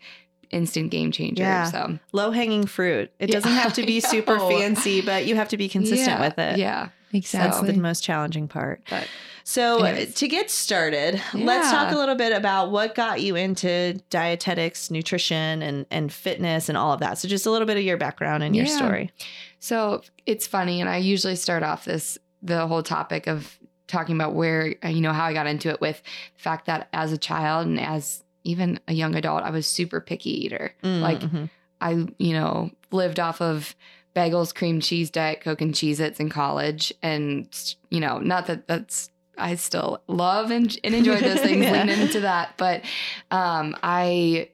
instant 0.51 0.89
game 0.91 1.11
changer 1.11 1.43
Yeah. 1.43 1.65
so 1.71 1.99
Low 2.11 2.31
hanging 2.31 2.65
fruit. 2.67 3.11
It 3.19 3.29
Yeah, 3.29 3.35
doesn't 3.35 3.51
have 3.51 3.73
to 3.73 3.83
be 3.93 3.99
super 3.99 4.39
fancy, 4.39 5.01
but 5.01 5.25
you 5.25 5.35
have 5.35 5.49
to 5.49 5.57
be 5.57 5.67
consistent 5.67 6.07
Yeah, 6.19 6.21
with 6.21 6.37
it. 6.39 6.57
yeah 6.59 6.89
That's 7.15 7.35
Exactly. 7.35 7.71
the 7.71 7.79
most 7.79 8.03
challenging 8.03 8.47
part. 8.47 8.81
but 8.89 9.07
So, 9.43 9.83
Anyways. 9.83 10.09
Uh, 10.09 10.11
to 10.19 10.27
get 10.27 10.49
started, 10.49 11.21
let's 11.33 11.69
talk 11.71 11.91
a 11.91 11.95
little 11.95 12.15
bit 12.15 12.33
about 12.35 12.71
what 12.71 12.95
got 12.95 13.21
you 13.21 13.35
into 13.35 13.99
dietetics, 14.09 14.89
nutrition, 14.91 15.61
and, 15.61 15.85
and 15.91 16.11
fitness 16.11 16.67
and 16.69 16.77
all 16.77 16.93
of 16.93 16.99
that. 16.99 17.17
So, 17.17 17.27
just 17.27 17.45
a 17.45 17.51
little 17.51 17.67
bit 17.67 17.77
of 17.77 17.83
your 17.83 17.97
background 17.97 18.43
and 18.43 18.55
your 18.55 18.65
Yeah. 18.65 18.77
story. 18.77 19.11
So 19.59 20.01
it's 20.25 20.45
funny, 20.47 20.81
and 20.81 20.89
I 20.89 20.97
usually 20.97 21.35
start 21.35 21.63
off 21.63 21.85
this 21.85 22.17
the 22.41 22.67
whole 22.67 22.83
topic 22.83 23.25
of 23.27 23.57
talking 23.87 24.15
about 24.15 24.33
where 24.35 24.75
uh, 24.83 24.87
you 24.89 25.01
know 25.01 25.13
how 25.13 25.25
I 25.25 25.33
got 25.33 25.47
into 25.47 25.69
it 25.69 25.79
with 25.81 26.01
the 26.35 26.41
fact 26.41 26.65
that 26.67 26.89
as 26.93 27.11
a 27.11 27.17
child 27.17 27.65
and 27.67 27.79
as 27.79 28.23
even 28.43 28.79
a 28.87 28.93
young 28.93 29.15
adult, 29.15 29.43
I 29.43 29.49
was 29.51 29.65
super 29.65 29.99
picky 30.01 30.45
eater. 30.45 30.75
Mm, 30.83 31.01
like 31.01 31.19
Mhm. 31.21 31.49
I, 31.81 32.07
you 32.19 32.33
know, 32.33 32.71
lived 32.91 33.19
off 33.19 33.41
of 33.41 33.75
bagels, 34.15 34.53
cream 34.55 34.79
cheese, 34.79 35.09
diet 35.09 35.41
coke, 35.41 35.61
and 35.61 35.73
Cheez 35.73 35.99
Its 35.99 36.19
in 36.19 36.29
college, 36.29 36.93
and 37.01 37.47
you 37.89 37.99
know, 37.99 38.17
not 38.19 38.47
that 38.47 38.67
that's 38.67 39.09
I 39.37 39.55
still 39.55 40.01
love 40.07 40.49
and, 40.49 40.77
and 40.83 40.95
enjoy 40.95 41.19
those 41.19 41.39
things, 41.41 41.63
Yeah. 41.65 41.71
lean 41.83 41.89
into 41.89 42.21
that, 42.21 42.53
but 42.57 42.83
um, 43.31 43.75
I 43.83 44.49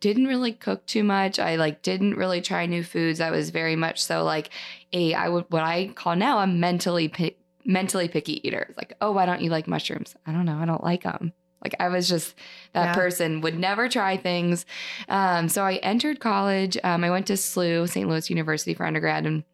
didn't 0.00 0.26
really 0.26 0.52
cook 0.52 0.84
too 0.86 1.02
much. 1.04 1.38
I 1.38 1.56
like 1.56 1.82
didn't 1.82 2.14
really 2.16 2.40
try 2.40 2.66
new 2.66 2.82
foods. 2.84 3.20
I 3.20 3.30
was 3.30 3.50
very 3.50 3.76
much 3.76 4.02
so 4.02 4.22
like 4.24 4.50
a 4.92 5.14
I 5.14 5.28
would 5.28 5.44
what 5.48 5.62
I 5.62 5.88
call 5.94 6.16
now 6.16 6.38
a 6.38 6.46
mentally 6.46 7.08
pi- 7.08 7.34
mentally 7.64 8.08
picky 8.08 8.46
eater. 8.46 8.66
It's 8.68 8.78
like, 8.78 8.94
oh, 9.00 9.12
why 9.12 9.26
don't 9.26 9.40
you 9.42 9.50
like 9.50 9.66
mushrooms? 9.66 10.14
I 10.26 10.32
don't 10.32 10.44
know. 10.46 10.58
I 10.58 10.64
don't 10.64 10.84
like 10.84 11.02
them. 11.02 11.32
Like 11.62 11.74
I 11.78 11.88
was 11.88 12.08
just 12.08 12.34
that 12.72 12.86
Yeah. 12.86 12.94
person 12.94 13.40
would 13.42 13.58
never 13.58 13.88
try 13.88 14.16
things. 14.16 14.64
Um, 15.08 15.48
so 15.48 15.62
I 15.64 15.74
entered 15.76 16.20
college. 16.20 16.76
Um, 16.82 17.04
I 17.04 17.10
went 17.10 17.26
to 17.26 17.34
SLU, 17.34 17.86
St. 17.88 18.08
Louis 18.08 18.30
University 18.30 18.74
for 18.74 18.86
undergrad, 18.86 19.26
and 19.26 19.44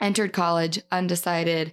entered 0.00 0.32
college 0.32 0.80
undecided. 0.90 1.72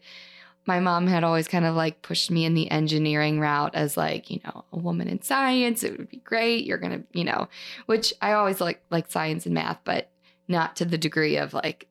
My 0.67 0.79
mom 0.79 1.07
had 1.07 1.23
always 1.23 1.47
kind 1.47 1.65
of 1.65 1.75
like 1.75 2.01
pushed 2.03 2.29
me 2.29 2.45
in 2.45 2.53
the 2.53 2.69
engineering 2.69 3.39
route 3.39 3.73
as 3.73 3.97
like, 3.97 4.29
you 4.29 4.39
know, 4.43 4.63
a 4.71 4.77
woman 4.77 5.07
in 5.07 5.21
science. 5.21 5.83
It 5.83 5.97
would 5.97 6.09
be 6.09 6.17
great. 6.17 6.65
You're 6.65 6.77
gonna, 6.77 7.01
you 7.13 7.23
know, 7.23 7.47
which 7.87 8.13
I 8.21 8.33
always 8.33 8.61
like 8.61 8.83
like 8.91 9.09
science 9.09 9.45
and 9.45 9.55
math, 9.55 9.79
but 9.83 10.11
not 10.47 10.75
to 10.75 10.85
the 10.85 10.97
degree 10.99 11.37
of 11.37 11.53
like 11.53 11.87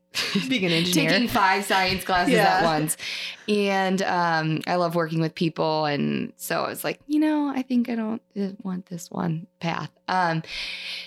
Being 0.49 0.65
an 0.65 0.73
engineer. 0.73 1.11
taking 1.11 1.29
five 1.29 1.65
science 1.65 2.05
classes 2.05 2.35
Yeah. 2.35 2.59
at 2.59 2.65
once. 2.65 2.97
And 3.49 4.03
um, 4.03 4.61
I 4.67 4.75
love 4.77 4.95
working 4.95 5.21
with 5.21 5.35
people. 5.35 5.85
And 5.85 6.33
so 6.37 6.65
I 6.65 6.69
was 6.69 6.83
like, 6.85 7.01
you 7.07 7.21
know, 7.21 7.49
I 7.49 7.63
think 7.63 7.89
I 7.89 7.95
don't 7.95 8.23
want 8.63 8.87
this 8.87 9.11
one 9.11 9.47
path. 9.61 9.91
Um, 10.09 10.43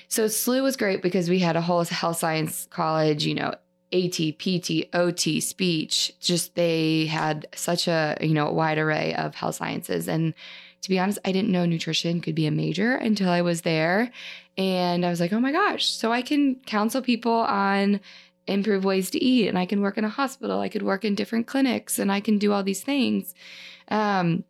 so 0.07 0.25
SLU 0.25 0.63
was 0.63 0.77
great 0.77 1.01
because 1.01 1.29
we 1.29 1.39
had 1.39 1.55
a 1.55 1.62
whole 1.62 1.83
health 1.83 2.17
science 2.17 2.67
college, 2.69 3.25
you 3.25 3.36
know, 3.36 3.53
AT, 3.91 4.17
PT, 4.39 4.88
OT, 4.93 5.39
speech. 5.39 6.13
Just 6.19 6.55
they 6.55 7.05
had 7.05 7.48
such 7.55 7.88
a, 7.88 8.17
you 8.22 8.33
know, 8.33 8.51
wide 8.51 8.77
array 8.77 9.13
of 9.15 9.36
health 9.36 9.55
sciences. 9.55 10.07
And 10.07 10.33
to 10.81 10.89
be 10.89 10.98
honest, 11.00 11.19
I 11.24 11.31
didn't 11.31 11.51
know 11.51 11.65
nutrition 11.65 12.19
could 12.19 12.36
be 12.36 12.48
a 12.48 12.51
major 12.51 12.95
until 12.95 13.29
I 13.29 13.41
was 13.41 13.62
there. 13.62 14.12
And 14.57 15.05
I 15.05 15.10
was 15.10 15.19
like, 15.19 15.31
oh 15.33 15.39
my 15.39 15.51
gosh, 15.51 15.86
so 15.86 16.12
I 16.12 16.22
can 16.22 16.55
counsel 16.65 17.01
people 17.01 17.31
on 17.33 18.00
improve 18.48 18.84
ways 18.86 19.10
to 19.12 19.24
eat 19.24 19.48
and 19.48 19.58
I 19.58 19.66
can 19.66 19.82
work 19.82 19.98
in 19.98 20.04
a 20.04 20.10
hospital. 20.10 20.60
I 20.60 20.70
could 20.70 20.84
work 20.84 21.06
in 21.06 21.16
different 21.16 21.48
clinics 21.48 22.00
and 22.00 22.12
I 22.12 22.20
can 22.20 22.38
do 22.38 22.52
all 22.52 22.64
these 22.64 22.82
things. 22.84 23.34
Um, 23.90 24.44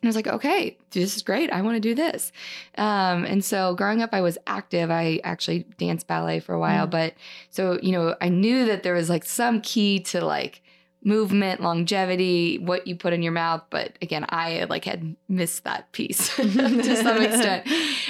and 0.00 0.04
I 0.04 0.06
was 0.08 0.16
like, 0.16 0.26
okay, 0.26 0.76
this 0.90 1.16
is 1.16 1.22
great. 1.22 1.50
I 1.50 1.62
want 1.62 1.76
to 1.76 1.80
do 1.80 1.94
this. 1.94 2.30
Um, 2.76 3.24
and 3.24 3.42
so 3.44 3.74
growing 3.74 4.02
up, 4.02 4.10
I 4.12 4.20
was 4.20 4.36
active. 4.46 4.90
I 4.90 5.20
actually 5.24 5.60
danced 5.78 6.06
ballet 6.06 6.40
for 6.40 6.52
a 6.54 6.58
while, 6.58 6.86
Mm. 6.86 6.90
but 6.90 7.14
so, 7.50 7.78
you 7.82 7.92
know, 7.92 8.14
I 8.20 8.28
knew 8.28 8.66
that 8.66 8.82
there 8.82 8.94
was 8.94 9.08
like 9.08 9.24
some 9.24 9.60
key 9.62 10.00
to 10.00 10.22
like 10.24 10.60
movement, 11.02 11.60
longevity, 11.62 12.58
what 12.58 12.86
you 12.86 12.96
put 12.96 13.12
in 13.12 13.22
your 13.22 13.32
mouth. 13.32 13.62
But 13.70 13.98
again, 14.02 14.24
I 14.28 14.64
like 14.64 14.84
had 14.84 15.16
missed 15.28 15.64
that 15.64 15.90
piece 15.92 16.34
to 16.36 16.96
some 16.96 17.22
extent. 17.22 17.66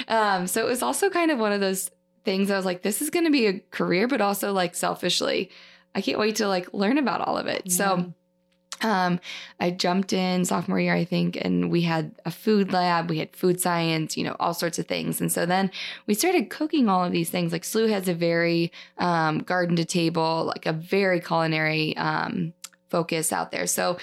Um, 0.07 0.47
so 0.47 0.65
it 0.65 0.69
was 0.69 0.81
also 0.81 1.09
kind 1.09 1.31
of 1.31 1.39
one 1.39 1.51
of 1.53 1.59
those 1.61 1.91
things 2.25 2.51
I 2.51 2.57
was 2.57 2.65
like, 2.65 2.81
this 2.81 3.01
is 3.01 3.09
going 3.09 3.25
to 3.25 3.31
be 3.31 3.47
a 3.47 3.59
career, 3.71 4.07
but 4.07 4.21
also 4.21 4.51
like 4.51 4.75
selfishly, 4.75 5.49
I 5.93 6.01
can't 6.01 6.19
wait 6.19 6.35
to 6.37 6.47
like 6.47 6.73
learn 6.73 6.97
about 6.97 7.21
all 7.21 7.37
of 7.37 7.47
it. 7.47 7.71
So, 7.71 8.13
um, 8.81 9.19
I 9.59 9.71
jumped 9.71 10.11
in 10.11 10.43
sophomore 10.45 10.79
year, 10.79 10.93
I 10.93 11.05
think, 11.05 11.37
and 11.39 11.71
we 11.71 11.81
had 11.81 12.13
a 12.25 12.31
food 12.31 12.73
lab, 12.73 13.09
we 13.09 13.19
had 13.19 13.35
food 13.35 13.59
science, 13.59 14.17
you 14.17 14.23
know, 14.23 14.35
all 14.39 14.53
sorts 14.53 14.77
of 14.79 14.85
things. 14.85 15.21
And 15.21 15.31
so 15.31 15.45
then 15.45 15.71
we 16.07 16.13
started 16.13 16.49
cooking 16.49 16.89
all 16.89 17.03
of 17.03 17.11
these 17.11 17.29
things. 17.29 17.51
Like 17.51 17.63
SLU 17.63 17.89
has 17.89 18.07
a 18.07 18.13
very 18.13 18.71
um, 18.97 19.39
garden 19.39 19.75
to 19.77 19.85
table, 19.85 20.43
like 20.45 20.65
a 20.65 20.73
very 20.73 21.21
culinary 21.21 21.95
um, 21.97 22.53
focus 22.89 23.31
out 23.31 23.51
there. 23.51 23.67
So, 23.67 23.97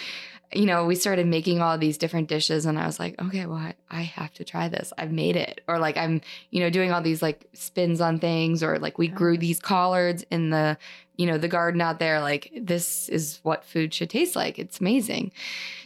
you 0.55 0.67
know, 0.67 0.87
we 0.87 0.95
started 0.95 1.27
making 1.27 1.61
all 1.61 1.79
these 1.79 1.99
different 1.99 2.29
dishes, 2.29 2.67
and 2.67 2.79
I 2.79 2.87
was 2.87 2.99
like, 2.99 3.21
okay, 3.21 3.47
well, 3.47 3.59
I, 3.59 3.75
I 3.91 4.03
have 4.03 4.33
to 4.35 4.45
try 4.45 4.69
this. 4.69 4.93
I've 4.99 5.13
made 5.13 5.37
it. 5.37 5.61
Or 5.69 5.79
like 5.79 5.97
I'm, 5.97 6.21
you 6.51 6.61
know, 6.61 6.71
doing 6.71 6.93
all 6.93 7.03
these 7.03 7.23
like 7.23 7.47
spins 7.53 8.01
on 8.01 8.19
things, 8.19 8.63
or 8.63 8.79
like 8.79 8.99
we 8.99 9.09
grew 9.09 9.37
these 9.37 9.61
collards 9.61 10.25
in 10.31 10.51
the 10.51 10.77
you 11.17 11.27
know 11.27 11.37
the 11.39 11.49
garden 11.49 11.81
out 11.81 11.99
there 11.99 12.21
like 12.21 12.51
this 12.61 13.09
is 13.11 13.39
what 13.43 13.65
food 13.65 13.93
should 13.93 14.09
taste 14.11 14.35
like 14.35 14.59
it's 14.59 14.81
amazing 14.81 15.31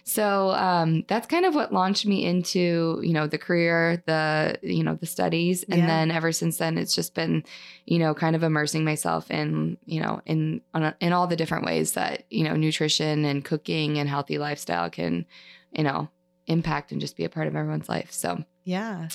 so 0.04 0.50
um, 0.50 1.04
that's 1.08 1.26
kind 1.26 1.44
of 1.44 1.54
what 1.54 1.72
launched 1.72 2.06
me 2.06 2.24
into 2.24 3.00
you 3.02 3.12
know 3.12 3.26
the 3.26 3.38
career 3.38 4.02
the 4.06 4.56
you 4.62 4.84
know 4.84 4.94
the 4.94 5.06
studies 5.06 5.64
and 5.64 5.78
Yeah. 5.80 5.86
then 5.86 6.10
ever 6.12 6.30
since 6.32 6.58
then 6.58 6.78
it's 6.78 6.94
just 6.94 7.12
been 7.14 7.42
you 7.86 7.98
know 7.98 8.14
kind 8.14 8.36
of 8.36 8.42
immersing 8.42 8.84
myself 8.84 9.30
in 9.30 9.76
you 9.84 10.00
know 10.00 10.20
in 10.26 10.60
on 10.74 10.82
a, 10.84 10.96
in 11.00 11.12
all 11.12 11.26
the 11.26 11.36
different 11.36 11.64
ways 11.64 11.92
that 11.92 12.24
you 12.30 12.44
know 12.44 12.54
nutrition 12.54 13.24
and 13.24 13.44
cooking 13.44 13.98
and 13.98 14.08
healthy 14.08 14.38
lifestyle 14.38 14.88
can 14.90 15.26
you 15.72 15.82
know 15.82 16.08
impact 16.46 16.92
and 16.92 17.00
just 17.00 17.16
be 17.16 17.24
a 17.24 17.28
part 17.28 17.48
of 17.48 17.56
everyone's 17.56 17.88
life 17.88 18.12
so 18.12 18.44
Yeah. 18.62 19.08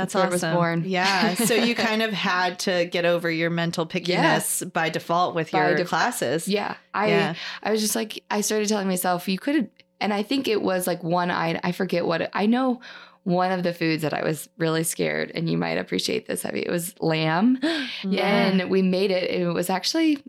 That's 0.00 0.14
where 0.14 0.24
I 0.24 0.28
was 0.28 0.42
awesome. 0.44 0.56
born. 0.56 0.84
Yeah. 0.86 1.34
So 1.34 1.54
you 1.54 1.74
kind 1.88 2.02
of 2.02 2.12
had 2.12 2.58
to 2.60 2.86
get 2.86 3.04
over 3.04 3.30
your 3.30 3.50
mental 3.50 3.86
pickiness 3.86 4.08
Yes. 4.08 4.62
by 4.64 4.88
default 4.88 5.34
with 5.34 5.50
By 5.52 5.58
your 5.68 5.76
def- 5.76 5.88
classes. 5.88 6.48
yeah 6.48 6.76
i 6.94 7.08
Yeah. 7.08 7.34
I 7.62 7.70
was 7.70 7.80
just 7.80 7.94
like, 7.96 8.22
I 8.30 8.40
started 8.40 8.68
telling 8.68 8.88
myself, 8.88 9.28
you 9.28 9.38
could, 9.38 9.70
and 10.00 10.12
I 10.14 10.22
think 10.22 10.48
it 10.48 10.62
was 10.62 10.86
like 10.86 11.02
one 11.04 11.30
I 11.30 11.60
I 11.62 11.72
forget 11.72 12.06
what 12.06 12.22
it, 12.22 12.30
I 12.32 12.46
know. 12.46 12.80
One 13.24 13.52
of 13.52 13.62
the 13.62 13.74
foods 13.74 14.00
that 14.02 14.14
I 14.14 14.24
was 14.24 14.48
really 14.56 14.82
scared, 14.82 15.30
and 15.34 15.48
you 15.48 15.58
might 15.58 15.76
appreciate 15.76 16.26
this, 16.26 16.42
Evie. 16.46 16.60
It 16.64 16.70
was 16.70 16.94
lamb, 17.00 17.58
Yeah. 18.02 18.26
and 18.26 18.70
we 18.70 18.80
made 18.80 19.10
it. 19.10 19.30
It 19.30 19.46
was 19.52 19.68
actually, 19.68 20.24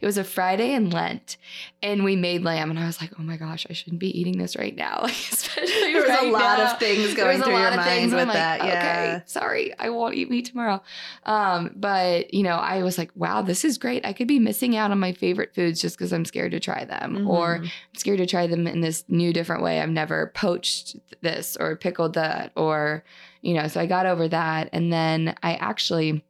it 0.00 0.06
was 0.06 0.16
a 0.18 0.24
Friday 0.24 0.72
in 0.72 0.90
Lent, 0.90 1.36
and 1.82 2.04
we 2.04 2.16
made 2.16 2.42
lamb, 2.42 2.70
and 2.70 2.78
I 2.78 2.86
was 2.86 3.00
like, 3.00 3.12
oh 3.18 3.22
my 3.22 3.36
gosh, 3.36 3.66
I 3.70 3.72
shouldn't 3.72 4.00
be 4.00 4.18
eating 4.18 4.38
this 4.38 4.56
right 4.56 4.74
now. 4.76 5.00
Like, 5.10 5.12
especially 5.32 5.92
There 5.92 6.02
was 6.02 6.08
right 6.10 6.28
a 6.28 6.30
lot 6.30 6.58
now. 6.58 6.72
of 6.72 6.78
things 6.78 7.14
There 7.14 7.24
going 7.24 7.42
through 7.42 7.58
your 7.58 7.74
mind 7.76 8.12
with 8.12 8.20
I'm 8.20 8.28
that. 8.28 8.60
like, 8.60 8.68
yeah. 8.68 9.14
Okay, 9.18 9.22
sorry, 9.26 9.74
I 9.78 9.90
won't 9.90 10.14
eat 10.14 10.30
meat 10.30 10.46
tomorrow. 10.46 10.82
Um, 11.24 11.70
but 11.76 12.32
you 12.34 12.42
know, 12.42 12.56
I 12.56 12.82
was 12.82 12.98
like, 12.98 13.10
wow, 13.14 13.42
this 13.42 13.64
is 13.64 13.78
great. 13.78 14.04
I 14.06 14.12
could 14.12 14.28
be 14.28 14.38
missing 14.38 14.76
out 14.76 14.90
on 14.90 14.98
my 15.00 15.12
favorite 15.12 15.54
foods 15.54 15.80
just 15.80 15.96
because 15.98 16.12
I'm 16.12 16.24
scared 16.24 16.52
to 16.52 16.60
try 16.60 16.84
them, 16.84 17.26
or 17.28 17.58
Mhm. 17.58 17.64
I'm 17.64 17.70
scared 17.98 18.18
to 18.18 18.26
try 18.26 18.46
them 18.46 18.66
in 18.66 18.80
this 18.80 19.04
new, 19.08 19.32
different 19.32 19.62
way. 19.62 19.80
I've 19.80 19.88
never 19.90 20.30
poached 20.34 20.96
this 21.22 21.56
or 21.58 21.76
pickled 21.76 22.14
that, 22.14 22.52
or 22.56 23.04
you 23.42 23.54
know. 23.54 23.66
So 23.68 23.80
I 23.80 23.86
got 23.86 24.06
over 24.06 24.28
that, 24.28 24.68
and 24.72 24.92
then 24.92 25.34
I 25.42 25.54
actually, 25.54 26.22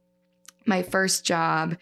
my 0.65 0.81
first 0.83 1.25
job 1.25 1.75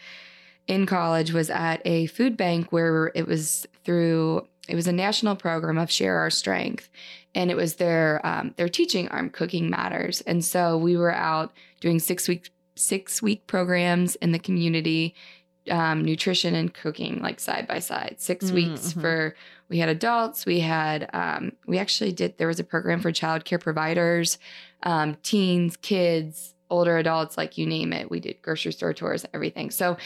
in 0.69 0.85
college 0.85 1.33
was 1.33 1.49
at 1.49 1.81
a 1.83 2.05
food 2.05 2.37
bank 2.37 2.71
where 2.71 3.11
it 3.15 3.27
was 3.27 3.65
through 3.83 4.47
it 4.69 4.75
was 4.75 4.85
a 4.87 4.91
national 4.93 5.35
program 5.35 5.79
of 5.79 5.89
share 5.91 6.19
our 6.19 6.29
strength. 6.29 6.89
And 7.33 7.49
it 7.49 7.57
was 7.57 7.75
their 7.75 8.25
um, 8.25 8.53
their 8.55 8.69
teaching 8.69 9.09
arm 9.09 9.31
cooking 9.31 9.69
matters. 9.69 10.21
And 10.21 10.45
so 10.45 10.77
we 10.77 10.95
were 10.95 11.13
out 11.13 11.51
doing 11.81 11.99
six 11.99 12.27
week 12.27 12.51
six 12.75 13.21
week 13.21 13.47
programs 13.47 14.15
in 14.17 14.31
the 14.31 14.39
community 14.39 15.15
um, 15.71 16.03
nutrition 16.05 16.55
and 16.55 16.73
cooking 16.73 17.19
like 17.21 17.39
side 17.39 17.67
by 17.67 17.79
side. 17.79 18.15
6 18.19 18.45
Mm, 18.45 18.53
weeks 18.53 18.93
mhm. 18.93 19.01
for 19.01 19.35
we 19.69 19.79
had 19.79 19.89
adults 19.89 20.45
we 20.45 20.59
had 20.61 21.09
um, 21.13 21.51
we 21.67 21.77
actually 21.77 22.11
did 22.11 22.37
there 22.37 22.47
was 22.47 22.59
a 22.59 22.63
program 22.63 23.01
for 23.01 23.11
child 23.11 23.43
care 23.45 23.59
providers 23.59 24.37
um, 24.83 25.15
teens 25.23 25.77
kids 25.77 26.53
older 26.69 26.97
adults 26.97 27.37
like 27.37 27.57
you 27.57 27.65
name 27.65 27.91
it 27.93 28.09
we 28.11 28.19
did 28.19 28.41
grocery 28.41 28.71
store 28.71 28.93
tours 28.93 29.25
everything 29.33 29.71
so 29.71 29.97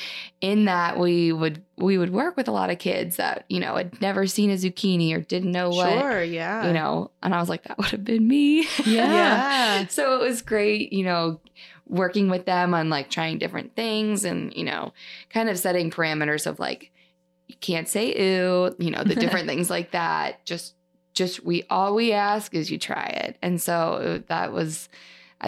in 0.42 0.66
that 0.66 0.98
we 0.98 1.32
would 1.34 1.62
we 1.78 1.98
would 1.98 2.12
work 2.12 2.38
with 2.38 2.48
a 2.48 2.52
lot 2.52 2.70
of 2.70 2.80
kids 2.80 3.18
that 3.18 3.46
you 3.50 3.60
know 3.60 3.76
had 3.76 4.00
never 4.02 4.26
seen 4.28 4.50
a 4.50 4.54
zucchini 4.56 5.14
or 5.16 5.20
didn't 5.20 5.52
know 5.52 5.70
what 5.70 5.90
Sure. 6.00 6.24
Yeah. 6.24 6.68
you 6.68 6.74
know 6.74 7.12
and 7.22 7.36
i 7.36 7.40
was 7.40 7.50
like 7.50 7.64
that 7.64 7.78
would 7.78 7.88
have 7.88 8.04
been 8.06 8.28
me 8.28 8.62
Yeah. 8.86 9.14
Yeah. 9.14 9.88
so 9.90 10.16
it 10.16 10.22
was 10.22 10.42
great 10.42 10.94
you 10.94 11.04
know 11.04 11.40
working 11.88 12.30
with 12.30 12.46
them 12.46 12.74
on 12.74 12.90
like 12.90 13.10
trying 13.10 13.38
different 13.38 13.76
things 13.76 14.24
and 14.24 14.54
you 14.56 14.64
know 14.64 14.94
kind 15.30 15.50
of 15.50 15.60
setting 15.60 15.92
parameters 15.92 16.48
of 16.48 16.60
like 16.60 16.92
you 17.50 17.56
can't 17.60 17.90
say 17.90 18.08
ew 18.18 18.74
you 18.80 18.90
know 18.90 19.04
the 19.04 19.16
different 19.16 19.48
things 19.50 19.70
like 19.70 19.92
that 19.92 20.44
just 20.46 20.76
just 21.14 21.44
we 21.46 21.64
all 21.70 21.94
we 21.94 22.12
ask 22.14 22.56
is 22.56 22.72
you 22.72 22.80
try 22.80 23.04
it 23.06 23.38
and 23.42 23.62
so 23.62 24.24
that 24.28 24.52
was 24.54 24.88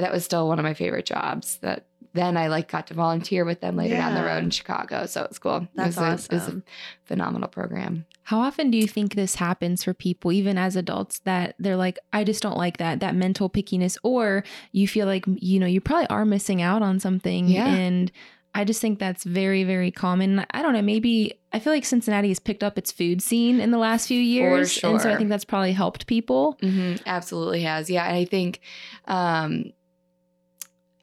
that 0.02 0.12
was 0.12 0.25
still 0.25 0.48
one 0.48 0.60
of 0.60 0.64
my 0.64 0.74
favorite 0.74 1.06
jobs 1.06 1.58
that 1.58 1.86
then 2.14 2.38
I 2.38 2.48
like 2.48 2.72
got 2.72 2.88
to 2.88 2.94
volunteer 2.94 3.44
with 3.44 3.60
them 3.60 3.75
later 3.75 3.96
down 3.96 4.16
the 4.16 4.24
road 4.24 4.42
in 4.42 4.50
Chicago. 4.50 5.06
So 5.06 5.24
it 5.24 5.30
was 5.30 5.38
cool. 5.38 5.68
That's 5.75 5.98
it 5.98 6.00
was, 6.00 6.08
a, 6.08 6.12
it 6.12 6.12
was 6.12 6.30
a 6.30 6.36
awesome. 6.36 6.64
phenomenal 7.04 7.50
program. 7.50 8.06
How 8.24 8.40
often 8.40 8.72
do 8.72 8.78
you 8.78 8.88
think 8.88 9.16
this 9.16 9.36
happens 9.36 9.84
for 9.84 9.94
people, 9.94 10.32
even 10.32 10.58
as 10.58 10.78
adults, 10.78 11.20
that 11.25 11.56
they're 11.60 11.75
like, 11.75 12.00
I 12.14 12.24
just 12.24 12.42
don't 12.42 12.58
like 12.58 12.78
that, 12.78 13.02
that 13.02 13.16
mental 13.16 13.50
pickiness, 13.50 13.98
or 14.02 14.46
you 14.72 14.88
feel 14.88 15.08
like, 15.08 15.25
you 15.28 15.60
know, 15.60 15.66
you 15.66 15.82
probably 15.82 16.08
are 16.08 16.25
missing 16.25 16.62
out 16.62 16.82
on 16.82 17.02
something. 17.02 17.50
Yeah. 17.50 17.68
And 17.68 18.12
I 18.56 18.64
just 18.64 18.80
think 18.80 18.98
that's 18.98 19.25
very, 19.25 19.66
very 19.66 19.92
common. 19.92 20.46
I 20.52 20.62
don't 20.62 20.72
know, 20.72 20.82
maybe 20.82 21.38
I 21.52 21.60
feel 21.60 21.74
like 21.74 21.84
Cincinnati 21.84 22.30
has 22.30 22.40
picked 22.40 22.64
up 22.64 22.78
its 22.78 22.94
food 22.94 23.22
scene 23.22 23.60
in 23.60 23.72
the 23.72 23.78
last 23.78 24.08
few 24.08 24.22
years. 24.22 24.82
And 24.82 25.02
so 25.02 25.10
I 25.12 25.18
think 25.18 25.28
that's 25.30 25.44
probably 25.44 25.74
helped 25.74 26.08
people. 26.08 26.58
hmm 26.62 26.96
absolutely 27.06 27.64
has. 27.64 27.90
Yeah. 27.90 28.06
And 28.06 28.16
I 28.16 28.24
think, 28.24 28.62
um, 29.06 29.74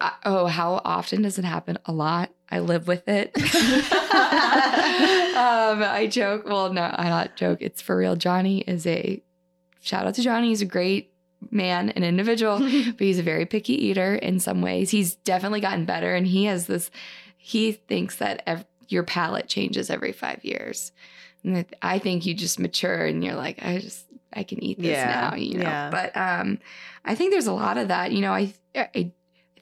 I, 0.02 0.12
oh, 0.24 0.46
how 0.46 0.80
often 0.84 1.22
does 1.22 1.38
it 1.38 1.44
happen? 1.44 1.78
A 1.86 1.92
lot. 1.92 2.30
I 2.50 2.58
live 2.58 2.88
with 2.88 3.08
it. 3.08 3.30
um, 3.36 3.42
I 5.82 6.08
joke. 6.10 6.46
Well, 6.46 6.72
no, 6.72 6.82
I 6.82 7.08
not 7.08 7.36
joke. 7.36 7.58
It's 7.60 7.80
for 7.80 7.96
real. 7.96 8.16
Johnny 8.16 8.58
is 8.60 8.86
a 8.86 9.22
shout 9.80 10.06
out 10.06 10.14
to 10.16 10.22
Johnny. 10.22 10.48
He's 10.48 10.62
a 10.62 10.66
great 10.66 11.12
man, 11.50 11.90
an 11.90 12.04
individual, 12.04 12.58
but 12.58 13.00
he's 13.00 13.18
a 13.18 13.22
very 13.22 13.46
picky 13.46 13.74
eater 13.74 14.14
in 14.14 14.40
some 14.40 14.60
ways. 14.60 14.90
He's 14.90 15.14
definitely 15.14 15.60
gotten 15.60 15.84
better, 15.84 16.14
and 16.14 16.26
he 16.26 16.44
has 16.44 16.66
this. 16.66 16.90
He 17.36 17.72
thinks 17.72 18.16
that 18.16 18.42
ev- 18.46 18.66
your 18.88 19.02
palate 19.02 19.48
changes 19.48 19.90
every 19.90 20.12
five 20.12 20.44
years. 20.44 20.92
And 21.44 21.64
I- 21.80 21.98
think 21.98 22.26
you 22.26 22.34
just 22.34 22.60
mature, 22.60 23.06
and 23.06 23.24
you're 23.24 23.34
like, 23.34 23.64
I 23.64 23.78
just 23.78 24.06
I 24.32 24.44
can 24.44 24.62
eat 24.62 24.78
this 24.78 24.86
Yeah, 24.88 25.30
now, 25.30 25.36
you 25.36 25.58
know. 25.58 25.64
yeah. 25.64 25.90
But 25.90 26.16
um, 26.16 26.58
I 27.04 27.14
think 27.14 27.32
there's 27.32 27.46
a 27.46 27.52
lot 27.52 27.78
of 27.78 27.88
that. 27.88 28.12
You 28.12 28.20
know, 28.20 28.32
I 28.32 28.52
I 28.76 29.10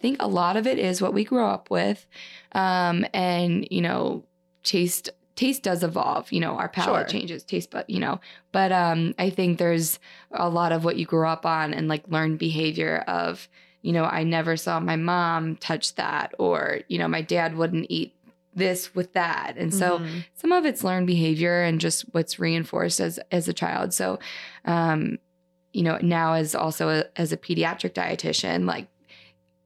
think 0.01 0.17
a 0.21 0.29
lot 0.29 0.57
of 0.57 0.67
it 0.67 0.79
is 0.79 1.01
what 1.03 1.15
we 1.15 1.25
grow 1.25 1.49
up 1.49 1.71
with, 1.71 2.07
um, 2.53 3.05
and 3.15 3.67
you 3.71 3.81
know, 3.81 4.25
taste 4.63 5.11
taste 5.37 5.63
does 5.63 5.83
evolve. 5.83 6.33
You 6.33 6.41
know, 6.41 6.57
our 6.57 6.69
palate 6.69 7.09
Sure. 7.09 7.19
changes, 7.21 7.43
taste, 7.45 7.71
but 7.71 7.89
you 7.89 7.99
know, 8.01 8.21
but 8.53 8.73
um, 8.73 9.15
I 9.19 9.31
think 9.31 9.59
there's 9.59 9.99
a 10.33 10.49
lot 10.49 10.73
of 10.73 10.85
what 10.85 10.97
you 10.97 11.07
grew 11.07 11.27
up 11.27 11.47
on 11.47 11.73
and 11.75 11.89
like 11.89 12.05
learned 12.09 12.39
behavior 12.39 13.05
of. 13.07 13.49
You 13.83 13.93
know, 13.95 14.05
I 14.05 14.25
never 14.25 14.59
saw 14.59 14.79
my 14.79 14.97
mom 14.97 15.57
touch 15.57 15.95
that, 15.95 16.35
or 16.39 16.81
you 16.89 16.99
know, 16.99 17.09
my 17.09 17.23
dad 17.23 17.57
wouldn't 17.57 17.87
eat 17.89 18.15
this 18.55 18.95
with 18.95 19.15
that, 19.15 19.55
and 19.57 19.73
so 19.73 20.01
Mhm. 20.01 20.25
some 20.35 20.53
of 20.53 20.67
it's 20.67 20.85
learned 20.85 21.07
behavior 21.07 21.63
and 21.63 21.81
just 21.81 22.03
what's 22.13 22.39
reinforced 22.39 23.01
as 23.01 23.19
as 23.31 23.47
a 23.49 23.53
child 23.55 23.95
so 23.95 24.19
um 24.65 25.19
you 25.73 25.83
know 25.85 25.97
now 26.03 26.33
as 26.35 26.55
also 26.55 26.89
a, 26.89 27.05
as 27.17 27.33
a 27.33 27.37
pediatric 27.37 27.93
dietitian 27.95 28.67
like 28.67 28.89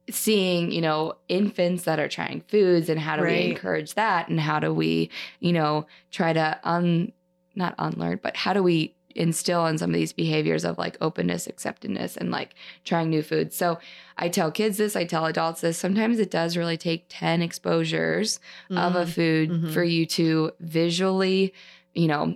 seeing 0.09 0.71
you 0.71 0.81
know 0.81 1.15
infants 1.29 1.83
that 1.83 1.99
are 1.99 2.07
trying 2.07 2.41
foods 2.47 2.89
and 2.89 2.99
how 2.99 3.15
do 3.15 3.23
Right. 3.23 3.45
we 3.45 3.51
encourage 3.51 3.95
that 3.95 4.29
and 4.29 4.39
how 4.39 4.59
do 4.59 4.73
we 4.73 5.09
you 5.39 5.51
know 5.51 5.87
try 6.11 6.31
to 6.33 6.59
un 6.63 7.11
not 7.55 7.73
unlearn 7.79 8.19
but 8.21 8.35
how 8.37 8.53
do 8.53 8.61
we 8.61 8.93
instill 9.15 9.65
in 9.65 9.77
some 9.77 9.91
of 9.91 9.95
these 9.95 10.11
behaviors 10.11 10.65
of 10.65 10.77
like 10.77 10.97
openness, 10.99 11.47
acceptedness, 11.47 12.17
and 12.17 12.31
like 12.31 12.53
trying 12.83 13.09
new 13.09 13.23
foods. 13.23 13.55
So 13.55 13.79
I 14.17 14.27
tell 14.27 14.51
kids 14.51 14.77
this, 14.77 14.93
I 14.97 15.05
tell 15.05 15.25
adults 15.25 15.61
this. 15.61 15.77
Sometimes 15.77 16.19
it 16.19 16.29
does 16.29 16.57
really 16.57 16.75
take 16.75 17.05
10 17.07 17.41
exposures 17.41 18.41
of 18.71 18.93
a 18.97 19.05
Mm. 19.05 19.09
food 19.09 19.49
Mhm. 19.51 19.71
for 19.73 19.85
you 19.85 20.05
to 20.07 20.51
visually, 20.59 21.53
you 21.93 22.09
know, 22.09 22.35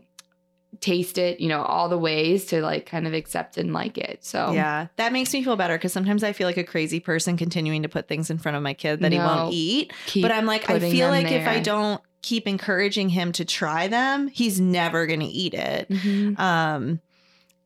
taste 0.81 1.17
it, 1.17 1.39
you 1.39 1.50
know, 1.50 1.62
all 1.62 1.89
the 1.89 1.98
ways 1.98 2.45
to 2.45 2.62
like 2.62 2.86
kind 2.86 3.05
of 3.05 3.13
accept 3.13 3.57
and 3.57 3.74
like 3.74 3.98
it. 3.98 4.24
So 4.24 4.51
Yeah, 4.53 4.88
that 4.95 5.12
makes 5.12 5.33
me 5.33 5.43
feel 5.43 5.55
better 5.55 5.77
because 5.77 5.91
sometimes 5.93 6.24
I 6.24 6.31
feel 6.33 6.48
like 6.48 6.57
a 6.57 6.63
crazy 6.63 7.00
person 7.00 7.36
continuing 7.38 7.83
to 7.83 7.89
put 7.89 8.07
things 8.07 8.29
in 8.29 8.38
front 8.38 8.55
of 8.55 8.63
my 8.63 8.74
kid 8.74 9.01
that 9.01 9.12
he 9.12 9.17
won't 9.17 9.53
eat. 9.53 9.91
but 10.21 10.31
I'm 10.31 10.45
like, 10.45 10.69
I 10.69 10.79
feel 10.79 11.09
like 11.09 11.31
if 11.31 11.48
I 11.48 11.59
don't 11.59 12.01
keep 12.21 12.48
encouraging 12.48 13.09
him 13.09 13.31
to 13.33 13.45
try 13.45 13.88
them, 13.88 14.27
he's 14.27 14.59
never 14.59 15.05
going 15.07 15.21
to 15.21 15.25
eat 15.25 15.53
it. 15.53 15.89
Mhm. 15.89 16.38
Um, 16.39 17.01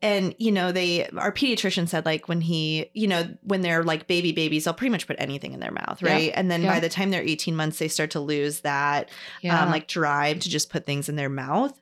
and 0.02 0.36
you 0.38 0.52
know, 0.52 0.72
they 0.74 1.08
our 1.16 1.32
pediatrician 1.32 1.88
said 1.88 2.06
like 2.06 2.28
when 2.28 2.42
he, 2.42 2.90
you 2.94 3.08
know, 3.08 3.26
when 3.44 3.62
they're 3.62 3.84
like 3.84 4.06
baby 4.06 4.32
babies, 4.34 4.66
they'll 4.66 4.74
pretty 4.74 4.92
much 4.92 5.08
put 5.08 5.16
anything 5.18 5.54
in 5.54 5.60
their 5.62 5.72
mouth, 5.72 6.02
Yeah. 6.02 6.12
right? 6.12 6.32
And 6.36 6.52
then 6.52 6.62
Yeah. 6.64 6.74
by 6.74 6.80
the 6.82 6.90
time 6.90 7.10
they're 7.10 7.22
18 7.24 7.56
months, 7.56 7.80
they 7.80 7.88
start 7.88 8.12
to 8.12 8.20
lose 8.20 8.60
that 8.62 9.10
yeah. 9.42 9.64
um, 9.64 9.72
like 9.72 9.88
drive 9.88 10.40
to 10.42 10.50
just 10.50 10.70
put 10.70 10.86
things 10.86 11.08
in 11.10 11.16
their 11.16 11.30
mouth. 11.30 11.80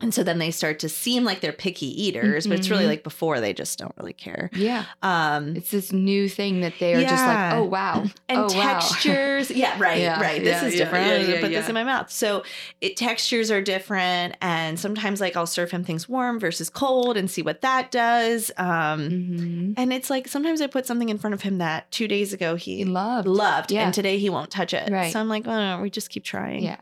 And 0.00 0.14
so 0.14 0.22
then 0.22 0.38
they 0.38 0.52
start 0.52 0.78
to 0.80 0.88
seem 0.88 1.24
like 1.24 1.40
they're 1.40 1.52
picky 1.52 1.86
eaters, 2.04 2.46
but 2.46 2.56
it's 2.58 2.70
really 2.70 2.84
Mhm. 2.84 2.88
like 2.88 3.02
before 3.02 3.40
they 3.40 3.52
just 3.52 3.78
don't 3.80 3.92
really 3.98 4.12
care. 4.12 4.48
yeah. 4.54 4.84
Um, 5.02 5.56
It's 5.56 5.72
this 5.72 5.92
new 5.92 6.28
thing 6.28 6.60
that 6.60 6.74
they 6.78 6.94
are 6.94 7.00
just 7.02 7.26
like, 7.26 7.54
oh 7.54 7.64
wow. 7.64 8.04
and 8.28 8.38
oh, 8.38 8.42
wow." 8.56 8.78
textures. 8.78 9.50
yeah, 9.50 9.76
right, 9.80 10.00
Yeah, 10.00 10.20
right. 10.20 10.40
This 10.40 10.62
yeah, 10.62 10.68
is 10.68 10.74
yeah, 10.74 10.78
different. 10.84 11.06
yeah, 11.06 11.14
I'm 11.26 11.30
yeah, 11.34 11.40
put 11.40 11.50
this 11.50 11.68
in 11.68 11.74
my 11.74 11.82
mouth. 11.82 12.12
So 12.12 12.44
it 12.80 12.96
textures 12.96 13.50
are 13.50 13.60
different, 13.60 14.36
and 14.40 14.78
sometimes 14.78 15.20
like 15.20 15.36
I'll 15.36 15.46
serve 15.46 15.72
him 15.72 15.82
things 15.82 16.08
warm 16.08 16.38
versus 16.38 16.70
cold 16.70 17.16
and 17.16 17.28
see 17.28 17.42
what 17.42 17.60
that 17.62 17.90
does. 17.90 18.52
Um, 18.56 19.00
Mhm. 19.10 19.74
and 19.76 19.92
it's 19.92 20.10
like 20.10 20.28
sometimes 20.28 20.60
I 20.60 20.68
put 20.68 20.86
something 20.86 21.08
in 21.08 21.18
front 21.18 21.34
of 21.34 21.42
him 21.42 21.58
that 21.58 21.90
two 21.90 22.06
days 22.06 22.32
ago 22.32 22.54
he 22.54 22.76
He 22.76 22.84
loved. 22.84 23.26
loved, 23.26 23.72
Yeah. 23.72 23.84
and 23.86 23.92
today 23.92 24.18
he 24.18 24.30
won't 24.30 24.50
touch 24.52 24.72
it. 24.72 24.88
Right. 24.92 25.12
So 25.12 25.18
I'm 25.18 25.28
like, 25.28 25.44
oh, 25.48 25.50
no, 25.76 25.82
we 25.82 25.90
just 25.90 26.10
keep 26.10 26.22
trying. 26.22 26.62
Yeah. 26.62 26.76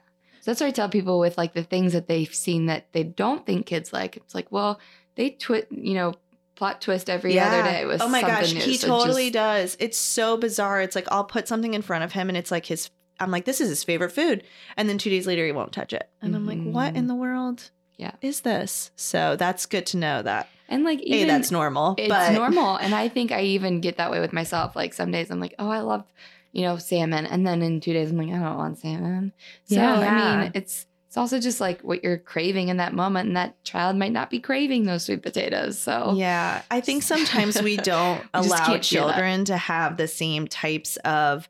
That's 0.46 0.60
what 0.60 0.66
I 0.68 0.70
tell 0.70 0.88
people 0.88 1.18
with 1.18 1.36
like 1.36 1.52
the 1.52 1.62
things 1.62 1.92
that 1.92 2.06
they've 2.08 2.34
seen 2.34 2.66
that 2.66 2.92
they 2.92 3.02
don't 3.02 3.44
think 3.44 3.66
kids 3.66 3.92
like. 3.92 4.16
It's 4.16 4.34
like, 4.34 4.50
well, 4.50 4.80
they 5.16 5.30
twist, 5.30 5.66
you 5.70 5.94
know, 5.94 6.14
plot 6.54 6.80
twist 6.80 7.10
every 7.10 7.38
other 7.38 7.62
day 7.62 7.84
with 7.84 8.00
oh 8.00 8.08
my 8.08 8.20
something 8.22 8.40
gosh, 8.40 8.54
new. 8.54 8.60
he 8.60 8.76
So 8.78 8.86
totally 8.88 9.24
just- 9.24 9.34
does. 9.34 9.76
It's 9.78 9.98
so 9.98 10.36
bizarre. 10.38 10.80
It's 10.80 10.96
like 10.96 11.06
I'll 11.12 11.24
put 11.24 11.46
something 11.48 11.74
in 11.74 11.82
front 11.82 12.04
of 12.04 12.12
him, 12.12 12.28
and 12.30 12.36
it's 12.38 12.50
like 12.50 12.64
his. 12.66 12.88
I'm 13.18 13.30
like, 13.30 13.44
this 13.46 13.60
is 13.62 13.68
his 13.70 13.82
favorite 13.84 14.12
food, 14.12 14.42
and 14.76 14.88
then 14.88 14.98
two 14.98 15.08
days 15.10 15.26
later 15.26 15.44
he 15.46 15.52
won't 15.52 15.72
touch 15.72 15.92
it, 15.94 16.08
and 16.22 16.34
I'm 16.36 16.46
like, 16.46 16.62
what 16.62 16.94
in 16.96 17.04
Mhm. 17.04 17.08
the 17.08 17.14
world? 17.14 17.70
Yeah. 17.98 18.12
is 18.20 18.42
this? 18.42 18.90
So 18.94 19.36
that's 19.36 19.64
good 19.64 19.86
to 19.86 19.96
know 19.96 20.20
that 20.20 20.48
And 20.68 20.84
like 20.84 21.00
hey, 21.00 21.24
that's 21.24 21.50
normal. 21.50 21.94
it's 21.96 22.10
but 22.10 22.32
normal. 22.32 22.76
And 22.76 22.94
I 22.94 23.08
think 23.08 23.32
I 23.32 23.40
even 23.40 23.80
get 23.80 23.96
that 23.96 24.10
way 24.10 24.20
with 24.20 24.34
myself. 24.34 24.76
Like 24.76 24.92
some 24.92 25.10
days 25.10 25.30
I'm 25.30 25.40
like, 25.40 25.54
oh, 25.58 25.70
I 25.70 25.80
love, 25.80 26.04
you 26.56 26.62
know, 26.62 26.78
salmon. 26.78 27.26
And 27.26 27.46
then 27.46 27.60
in 27.60 27.80
two 27.80 27.92
days 27.92 28.10
I'm 28.10 28.16
like, 28.16 28.28
I 28.28 28.38
don't 28.42 28.56
want 28.56 28.78
salmon. 28.78 29.32
So 29.64 29.74
Yeah. 29.74 29.92
I 29.92 30.40
mean, 30.40 30.52
it's 30.54 30.86
it's 31.06 31.16
also 31.18 31.38
just 31.38 31.60
like 31.60 31.82
what 31.82 32.02
you're 32.02 32.16
craving 32.16 32.68
in 32.68 32.78
that 32.78 32.94
moment. 32.94 33.28
And 33.28 33.36
that 33.36 33.62
child 33.62 33.96
might 33.96 34.12
not 34.12 34.30
be 34.30 34.40
craving 34.40 34.84
those 34.84 35.04
sweet 35.04 35.22
potatoes. 35.22 35.78
So 35.78 36.14
Yeah, 36.16 36.62
I 36.70 36.80
think 36.80 37.02
sometimes 37.02 37.60
we 37.60 37.76
don't 37.92 38.22
just 38.34 38.48
allow 38.48 38.78
children 38.78 39.44
to 39.46 39.56
have 39.58 39.98
the 39.98 40.08
same 40.08 40.48
types 40.48 40.96
of 41.04 41.46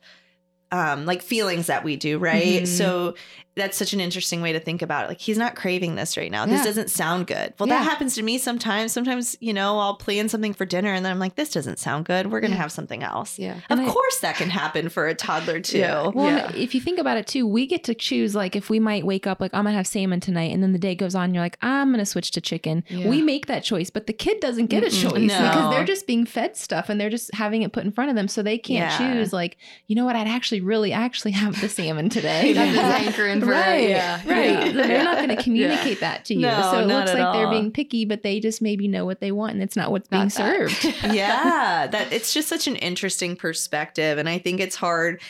um 0.72 1.06
like 1.06 1.22
feelings 1.22 1.68
that 1.68 1.84
we 1.84 1.94
do, 1.94 2.18
right? 2.18 2.62
Mhm. 2.64 2.66
So 2.66 3.14
that's 3.56 3.76
such 3.76 3.92
an 3.94 4.00
interesting 4.00 4.42
way 4.42 4.52
to 4.52 4.60
think 4.60 4.82
about 4.82 5.04
it. 5.04 5.08
Like 5.08 5.20
he's 5.20 5.38
not 5.38 5.56
craving 5.56 5.94
this 5.94 6.16
right 6.16 6.30
now. 6.30 6.44
This 6.44 6.62
doesn't 6.62 6.90
sound 6.90 7.26
good. 7.26 7.54
Well, 7.58 7.66
Yeah. 7.68 7.78
that 7.78 7.84
happens 7.84 8.14
to 8.16 8.22
me 8.22 8.36
sometimes. 8.36 8.92
Sometimes, 8.92 9.34
you 9.40 9.54
know, 9.54 9.78
I'll 9.78 9.94
plan 9.96 10.28
something 10.28 10.52
for 10.52 10.66
dinner 10.66 10.92
and 10.92 11.04
then 11.04 11.10
I'm 11.10 11.18
like, 11.18 11.36
this 11.36 11.50
doesn't 11.50 11.78
sound 11.78 12.04
good. 12.04 12.30
We're 12.30 12.40
going 12.40 12.50
to 12.50 12.56
Yeah. 12.56 12.62
have 12.62 12.72
something 12.72 13.02
else. 13.02 13.38
yeah. 13.38 13.54
Of 13.56 13.62
And 13.70 13.80
I- 13.80 13.86
course 13.90 14.18
that 14.20 14.36
can 14.36 14.50
happen 14.50 14.90
for 14.90 15.06
a 15.08 15.14
toddler 15.14 15.60
too. 15.60 15.78
Yeah. 15.78 16.08
Well, 16.08 16.26
Yeah. 16.26 16.52
if 16.54 16.74
you 16.74 16.80
think 16.82 16.98
about 16.98 17.16
it 17.16 17.26
too, 17.26 17.46
we 17.46 17.66
get 17.66 17.82
to 17.84 17.94
choose 17.94 18.34
like 18.34 18.54
if 18.56 18.68
we 18.68 18.78
might 18.78 19.06
wake 19.06 19.26
up 19.26 19.40
like 19.40 19.52
I'm 19.54 19.64
gonna 19.64 19.76
have 19.76 19.86
salmon 19.86 20.20
tonight, 20.20 20.52
and 20.52 20.62
then 20.62 20.72
the 20.72 20.78
day 20.78 20.94
goes 20.94 21.14
on, 21.14 21.32
you're 21.32 21.42
like 21.42 21.56
I'm 21.62 21.90
gonna 21.92 22.04
switch 22.06 22.30
to 22.32 22.40
chicken. 22.42 22.84
Yeah. 22.88 23.08
We 23.08 23.22
make 23.22 23.46
that 23.46 23.64
choice, 23.64 23.88
but 23.88 24.06
the 24.06 24.12
kid 24.12 24.40
doesn't 24.40 24.66
get 24.66 24.82
a 24.82 24.88
Mm-mm. 24.88 25.02
choice 25.02 25.28
No. 25.30 25.40
because 25.40 25.70
they're 25.70 25.84
just 25.84 26.06
being 26.06 26.26
fed 26.26 26.56
stuff 26.58 26.90
and 26.90 27.00
they're 27.00 27.08
just 27.10 27.34
having 27.34 27.62
it 27.62 27.72
put 27.72 27.84
in 27.84 27.90
front 27.92 28.10
of 28.10 28.16
them, 28.16 28.28
so 28.28 28.42
they 28.42 28.58
can't 28.58 28.90
Yeah. 29.00 29.14
choose. 29.14 29.32
Like 29.32 29.56
you 29.86 29.96
know 29.96 30.04
what, 30.04 30.14
I'd 30.14 30.28
actually 30.28 30.60
really 30.60 30.92
actually 30.92 31.32
have 31.32 31.58
the 31.60 31.70
salmon 31.70 32.10
today. 32.10 32.52
That's 33.52 33.82
Yeah. 33.82 34.18
his 34.18 34.24
hankering 34.24 34.24
for 34.24 34.30
right, 34.30 34.56
yeah. 34.56 34.56
right. 34.60 34.74
Yeah. 34.74 34.86
They're 34.86 35.04
not 35.04 35.16
going 35.16 35.36
to 35.36 35.42
communicate 35.42 36.00
that 36.00 36.24
to 36.26 36.34
you, 36.34 36.40
No, 36.40 36.60
so 36.70 36.78
it 36.80 36.86
not 36.86 36.98
looks 37.00 37.10
at 37.10 37.18
like 37.18 37.32
they're 37.34 37.50
being 37.50 37.70
picky, 37.70 38.04
but 38.04 38.22
they 38.22 38.40
just 38.40 38.60
maybe 38.62 38.88
know 38.88 39.04
what 39.04 39.20
they 39.20 39.32
want, 39.32 39.54
and 39.54 39.62
it's 39.62 39.76
not 39.76 39.90
what's 39.90 40.08
being 40.08 40.24
that. 40.24 40.32
served. 40.32 40.84
yeah, 41.12 41.86
that 41.86 42.12
it's 42.12 42.32
just 42.32 42.48
such 42.48 42.66
an 42.66 42.76
interesting 42.76 43.36
perspective 43.36 44.18
and 44.18 44.28
I 44.28 44.38
think 44.38 44.60
it's 44.60 44.76
hard 44.76 45.20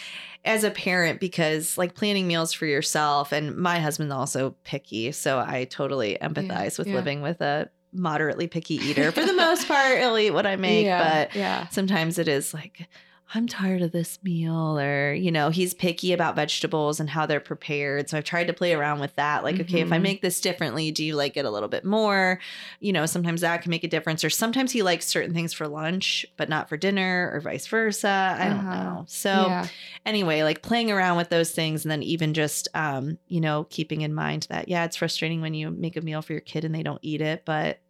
as 0.45 0.63
a 0.65 0.71
parent 0.71 1.19
because 1.21 1.77
like 1.77 1.95
planning 1.95 2.27
meals 2.27 2.53
for 2.53 2.67
yourself 2.67 3.33
and 3.33 3.57
my 3.57 3.81
husband's 3.81 4.13
also 4.13 4.55
picky, 4.65 5.13
so 5.13 5.39
I 5.39 5.65
totally 5.65 6.19
empathize 6.21 6.79
with 6.79 6.87
yeah. 6.87 6.95
living 6.95 7.21
with 7.23 7.41
a 7.41 7.69
moderately 7.93 8.47
picky 8.47 8.75
eater. 8.75 9.11
For 9.17 9.25
the 9.25 9.33
most 9.33 9.67
part, 9.67 9.99
he'll 9.99 10.17
eat 10.19 10.31
what 10.31 10.47
I 10.47 10.57
make, 10.57 10.85
yeah. 10.85 11.25
but 11.25 11.35
yeah. 11.35 11.69
sometimes 11.69 12.19
it 12.19 12.29
is 12.29 12.53
like 12.55 12.89
I'm 13.35 13.49
tired 13.49 13.83
of 13.83 13.91
this 13.91 14.23
meal, 14.23 14.79
or, 14.79 15.13
you 15.13 15.33
know, 15.33 15.51
he's 15.51 15.75
picky 15.75 16.13
about 16.13 16.37
vegetables 16.37 17.01
and 17.01 17.11
how 17.11 17.27
they're 17.27 17.41
prepared. 17.41 18.09
So 18.09 18.17
I've 18.19 18.25
tried 18.25 18.47
to 18.47 18.53
play 18.53 18.73
around 18.73 19.01
with 19.01 19.17
that. 19.17 19.43
Like, 19.43 19.59
okay, 19.61 19.81
if 19.81 19.93
I 19.93 19.99
Mhm. 19.99 19.99
make 19.99 20.23
this 20.23 20.41
differently, 20.41 20.93
do 20.93 21.05
you 21.05 21.17
like 21.17 21.37
it 21.37 21.45
a 21.45 21.51
little 21.51 21.69
bit 21.69 21.85
more? 21.85 22.39
You 22.79 22.93
know, 22.93 23.05
sometimes 23.05 23.41
that 23.41 23.63
can 23.63 23.71
make 23.71 23.83
a 23.83 23.89
difference. 23.89 24.23
Or 24.23 24.31
sometimes 24.31 24.71
he 24.71 24.83
likes 24.85 25.07
certain 25.07 25.35
things 25.35 25.53
for 25.53 25.67
lunch, 25.67 26.25
but 26.37 26.49
not 26.49 26.69
for 26.69 26.77
dinner, 26.77 27.31
or 27.35 27.41
vice 27.41 27.67
versa. 27.67 28.37
I 28.39 28.49
don't 28.49 28.69
Uh-huh. 28.69 28.71
know. 28.71 29.05
So, 29.09 29.57
yeah. 29.57 29.69
anyway, 30.05 30.45
like 30.45 30.63
playing 30.63 30.93
around 30.93 31.17
with 31.17 31.29
those 31.29 31.51
things 31.51 31.85
and 31.85 31.91
then 31.91 32.05
even 32.05 32.33
just, 32.33 32.69
um, 32.75 33.19
you 33.27 33.41
know, 33.41 33.67
keeping 33.71 34.03
in 34.03 34.15
mind 34.15 34.47
that, 34.51 34.69
yeah, 34.69 34.85
it's 34.85 34.97
frustrating 34.97 35.41
when 35.41 35.53
you 35.55 35.71
make 35.73 35.97
a 35.97 36.01
meal 36.01 36.23
for 36.23 36.33
your 36.33 36.41
kid 36.43 36.65
and 36.65 36.73
they 36.75 36.85
don't 36.85 37.01
eat 37.03 37.21
it, 37.21 37.43
but 37.45 37.81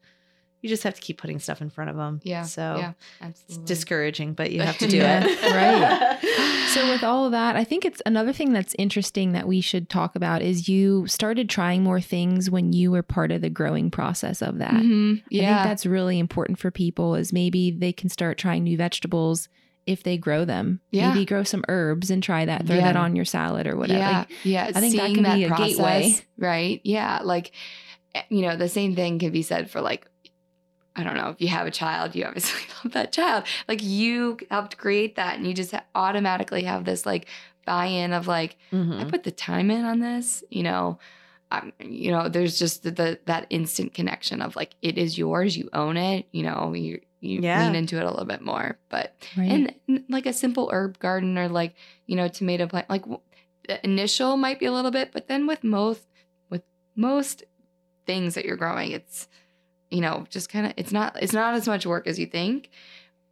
you 0.63 0.69
just 0.69 0.83
have 0.83 0.95
to 0.95 1.01
keep 1.01 1.19
putting 1.19 1.39
stuff 1.39 1.61
in 1.61 1.71
front 1.71 1.91
of 1.91 1.97
them. 1.97 2.21
Yeah. 2.25 2.43
So, 2.43 2.77
yeah. 2.79 2.93
it's 3.29 3.57
discouraging, 3.59 4.33
but 4.35 4.51
you 4.53 4.63
have 4.63 4.79
to 4.79 4.87
do 4.89 4.97
Yeah, 4.97 5.25
it. 5.27 5.43
right. 5.55 6.19
So 6.77 6.91
with 6.91 7.05
all 7.05 7.25
of 7.25 7.33
that, 7.33 7.57
I 7.57 7.65
think 7.65 7.85
it's 7.87 8.03
another 8.05 8.33
thing 8.35 8.53
that's 8.53 8.75
interesting 8.79 9.33
that 9.33 9.47
we 9.49 9.61
should 9.63 9.89
talk 9.89 10.15
about 10.17 10.43
is 10.43 10.69
you 10.69 11.07
started 11.07 11.49
trying 11.49 11.83
more 11.83 12.01
things 12.03 12.51
when 12.51 12.73
you 12.75 12.91
were 12.91 13.03
part 13.03 13.33
of 13.33 13.41
the 13.41 13.49
growing 13.49 13.91
process 13.91 14.43
of 14.43 14.59
that. 14.59 14.73
Mhm. 14.75 15.21
I 15.21 15.23
Yeah. 15.31 15.41
think 15.63 15.69
that's 15.71 15.87
really 15.87 16.19
important 16.19 16.59
for 16.59 16.71
people 16.71 17.15
is 17.15 17.33
maybe 17.33 17.71
they 17.71 17.93
can 17.93 18.11
start 18.11 18.37
trying 18.37 18.65
new 18.65 18.77
vegetables 18.77 19.49
if 19.87 20.03
they 20.03 20.19
grow 20.19 20.45
them. 20.45 20.81
Yeah. 20.91 21.13
Maybe 21.15 21.25
grow 21.25 21.45
some 21.45 21.65
herbs 21.69 22.11
and 22.11 22.23
try 22.23 22.45
that. 22.45 22.67
Throw 22.67 22.77
Yeah. 22.77 22.93
that 22.93 22.97
on 22.97 23.17
your 23.17 23.25
salad 23.25 23.67
or 23.67 23.77
whatever. 23.77 24.01
Yeah, 24.01 24.19
Like, 24.19 24.29
yeah. 24.43 24.65
I 24.75 24.81
think 24.81 24.97
that 24.97 25.15
can 25.15 25.23
that 25.23 25.37
be 25.37 25.45
a 25.45 25.49
process, 25.49 25.77
gateway. 25.77 26.15
right? 26.37 26.81
Yeah, 26.85 27.21
like 27.23 27.53
eh, 28.15 28.23
you 28.29 28.43
know, 28.43 28.57
the 28.57 28.69
same 28.69 28.95
thing 28.97 29.19
can 29.19 29.31
be 29.31 29.43
said 29.43 29.71
for 29.71 29.81
like, 29.81 30.07
I 30.97 31.05
don't 31.05 31.15
know, 31.15 31.29
if 31.29 31.41
you 31.41 31.49
have 31.49 31.67
a 31.67 31.71
child, 31.71 32.15
you 32.17 32.25
obviously 32.25 32.61
love 32.85 32.93
that 32.95 33.13
child. 33.13 33.45
Like 33.69 33.83
you 33.83 34.39
helped 34.51 34.79
create 34.79 35.17
that, 35.17 35.37
and 35.37 35.47
you 35.47 35.53
just 35.55 35.75
automatically 35.95 36.63
have 36.65 36.85
this 36.85 37.05
like 37.07 37.27
buy-in 37.67 38.13
of 38.13 38.27
like, 38.27 38.57
I 38.73 38.77
Mhm. 38.77 39.09
put 39.11 39.23
the 39.25 39.31
time 39.31 39.71
in 39.71 39.85
on 39.85 40.01
this. 40.01 40.43
You 40.51 40.63
know, 40.63 40.99
um, 41.51 41.73
you 41.81 42.11
know, 42.11 42.29
there's 42.29 42.59
just 42.59 42.83
the, 42.83 42.91
the 42.91 43.19
that 43.27 43.47
instant 43.51 43.93
connection 43.95 44.41
of 44.43 44.57
like, 44.57 44.75
it 44.83 44.97
is 44.99 45.17
yours, 45.19 45.57
you 45.57 45.69
own 45.73 45.97
it. 45.97 46.27
You 46.33 46.43
know, 46.45 46.73
you 46.75 47.01
you 47.21 47.41
Yeah. 47.41 47.65
lean 47.65 47.75
into 47.75 47.97
it 47.97 48.03
a 48.05 48.11
little 48.11 48.25
bit 48.27 48.41
more, 48.43 48.79
but 48.89 49.15
right. 49.37 49.51
and 49.51 49.75
n- 49.89 50.05
like 50.09 50.27
a 50.27 50.33
simple 50.33 50.71
herb 50.73 50.99
garden 50.99 51.37
or 51.39 51.49
like 51.49 51.75
you 52.07 52.15
know 52.15 52.29
tomato 52.29 52.67
plant 52.67 52.89
like 52.89 53.05
the 53.69 53.85
initial 53.85 54.37
might 54.37 54.61
be 54.61 54.67
a 54.67 54.73
little 54.73 54.91
bit 54.93 55.11
but 55.13 55.27
then 55.27 55.47
with 55.47 55.65
most 55.65 56.07
with 56.51 56.63
most 56.95 57.43
things 58.07 58.35
that 58.35 58.45
you're 58.45 58.57
growing 58.57 58.93
it's 58.93 59.27
you 59.91 60.01
know 60.01 60.25
just 60.31 60.49
kind 60.49 60.67
of 60.67 60.73
it's 60.77 60.93
not 60.93 61.17
it's 61.23 61.33
not 61.33 61.55
as 61.55 61.67
much 61.67 61.87
work 61.87 62.07
as 62.07 62.19
you 62.19 62.27
think 62.27 62.71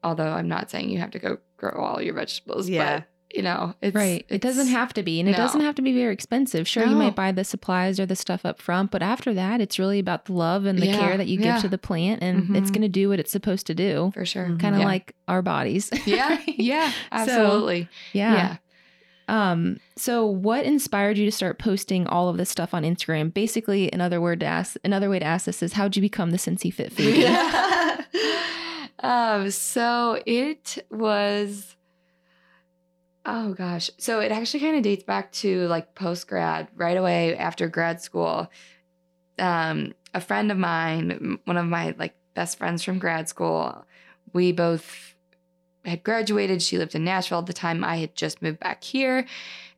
although 0.03 0.31
i'm 0.33 0.49
not 0.49 0.71
saying 0.71 0.89
you 0.89 0.99
have 0.99 1.11
to 1.11 1.19
go 1.19 1.39
grow 1.57 1.73
all 1.73 2.01
your 2.03 2.15
vegetables 2.15 2.69
Yeah. 2.69 2.99
but 3.01 3.09
you 3.35 3.43
know 3.43 3.75
it's 3.83 3.97
right. 3.97 4.25
It 4.29 4.41
doesn't 4.41 4.69
have 4.69 4.95
to 4.95 5.03
be. 5.03 5.19
And 5.19 5.29
it 5.29 5.35
doesn't 5.35 5.61
have 5.63 5.75
to 5.75 5.83
be 5.83 5.93
very 5.93 6.13
expensive. 6.13 6.69
Sure, 6.69 6.87
you 6.87 6.95
might 6.95 7.17
buy 7.17 7.33
the 7.33 7.43
supplies 7.43 7.99
or 7.99 8.07
the 8.07 8.15
stuff 8.15 8.47
up 8.47 8.61
front, 8.63 8.93
but 8.93 9.03
after 9.03 9.35
that, 9.35 9.61
it's 9.61 9.77
really 9.77 9.99
about 9.99 10.27
the 10.27 10.35
love 10.35 10.67
and 10.67 10.79
the 10.79 10.87
Yeah, 10.87 10.99
care 11.01 11.17
that 11.17 11.27
you 11.27 11.41
yeah. 11.41 11.55
give 11.55 11.63
to 11.63 11.69
the 11.69 11.79
plant 11.79 12.23
and 12.23 12.55
it's 12.57 12.71
Mhm. 12.71 12.75
going 12.75 12.83
to 12.83 12.89
do 12.89 13.09
what 13.09 13.19
it's 13.19 13.33
supposed 13.33 13.67
to 13.67 13.75
do. 13.75 14.13
for 14.15 14.25
sure. 14.25 14.55
Kind 14.61 14.77
of 14.77 14.83
Yeah. 14.83 14.87
like 14.87 15.17
our 15.27 15.43
bodies. 15.43 15.91
yeah 16.07 16.39
yeah 16.47 16.93
absolutely 17.11 17.89
yeah. 18.13 18.59
Um, 19.29 19.79
so 19.97 20.27
what 20.27 20.65
inspired 20.65 21.17
you 21.17 21.25
to 21.25 21.33
start 21.33 21.59
posting 21.59 22.07
all 22.07 22.29
of 22.29 22.37
this 22.37 22.51
stuff 22.51 22.75
on 22.75 22.83
Instagram? 22.83 23.33
Basically, 23.33 23.91
another 23.93 24.21
word 24.21 24.41
to 24.41 24.47
ask 24.47 24.77
another 24.85 25.09
way 25.09 25.19
to 25.19 25.25
ask 25.25 25.47
this 25.47 25.63
is 25.63 25.75
how'd 25.75 25.97
you 25.97 26.03
become 26.03 26.31
the 26.31 26.37
Cincy 26.37 26.73
Fit 26.73 26.95
foodie? 26.95 27.23
Yeah. 27.23 28.05
um, 29.01 29.51
so 29.51 30.21
it 30.27 30.85
was 30.91 31.77
oh 33.27 33.55
gosh. 33.55 33.91
So 33.99 34.21
it 34.21 34.33
actually 34.33 34.61
kind 34.61 34.77
of 34.77 34.83
dates 34.83 35.05
back 35.05 35.33
to 35.33 35.67
like 35.69 35.95
post 35.95 36.29
grad, 36.29 36.69
right 36.77 36.97
away 36.97 37.37
after 37.37 37.69
grad 37.69 38.01
school. 38.01 38.51
um, 39.39 39.95
a 40.13 40.21
friend 40.21 40.53
of 40.53 40.59
mine, 40.59 41.39
one 41.45 41.57
of 41.57 41.67
my 41.67 41.95
like 41.99 42.15
best 42.35 42.59
friends 42.59 42.83
from 42.85 42.99
grad 42.99 43.29
school, 43.29 43.85
we 44.33 44.53
both 44.53 45.14
had 45.91 46.03
graduated. 46.03 46.63
She 46.63 46.79
lived 46.79 46.95
in 46.95 47.05
Nashville 47.05 47.41
at 47.41 47.47
the 47.47 47.53
time. 47.53 47.85
I 47.85 47.97
had 47.97 48.15
just 48.15 48.43
moved 48.43 48.61
back 48.61 48.83
here. 48.85 49.27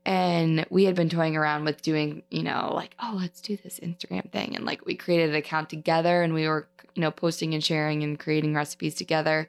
And 0.04 0.64
we 0.70 0.84
had 0.84 0.94
been 0.94 1.08
toying 1.08 1.36
around 1.36 1.64
with 1.64 1.82
doing, 1.82 2.22
you 2.30 2.44
know, 2.44 2.70
like, 2.72 2.94
oh, 3.02 3.18
let's 3.20 3.40
do 3.40 3.56
this 3.56 3.80
Instagram 3.80 4.30
thing. 4.30 4.54
And 4.54 4.64
like 4.64 4.86
we 4.86 4.94
created 4.94 5.30
an 5.30 5.34
account 5.34 5.68
together 5.68 6.22
and 6.22 6.32
we 6.32 6.46
were, 6.46 6.68
you 6.94 7.00
know, 7.00 7.10
posting 7.10 7.54
and 7.54 7.64
sharing 7.64 8.04
and 8.04 8.16
creating 8.16 8.54
recipes 8.54 8.94
together. 8.94 9.48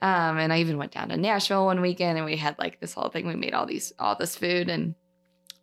Um, 0.00 0.38
and 0.38 0.52
I 0.52 0.58
even 0.58 0.76
went 0.76 0.90
down 0.90 1.10
to 1.10 1.16
Nashville 1.16 1.66
one 1.66 1.80
weekend 1.80 2.18
and 2.18 2.26
we 2.26 2.36
had 2.36 2.58
like 2.58 2.80
this 2.80 2.94
whole 2.94 3.10
thing. 3.10 3.28
We 3.28 3.36
made 3.36 3.54
all 3.54 3.64
these, 3.64 3.92
all 4.00 4.16
this 4.16 4.34
food. 4.34 4.68
And 4.68 4.96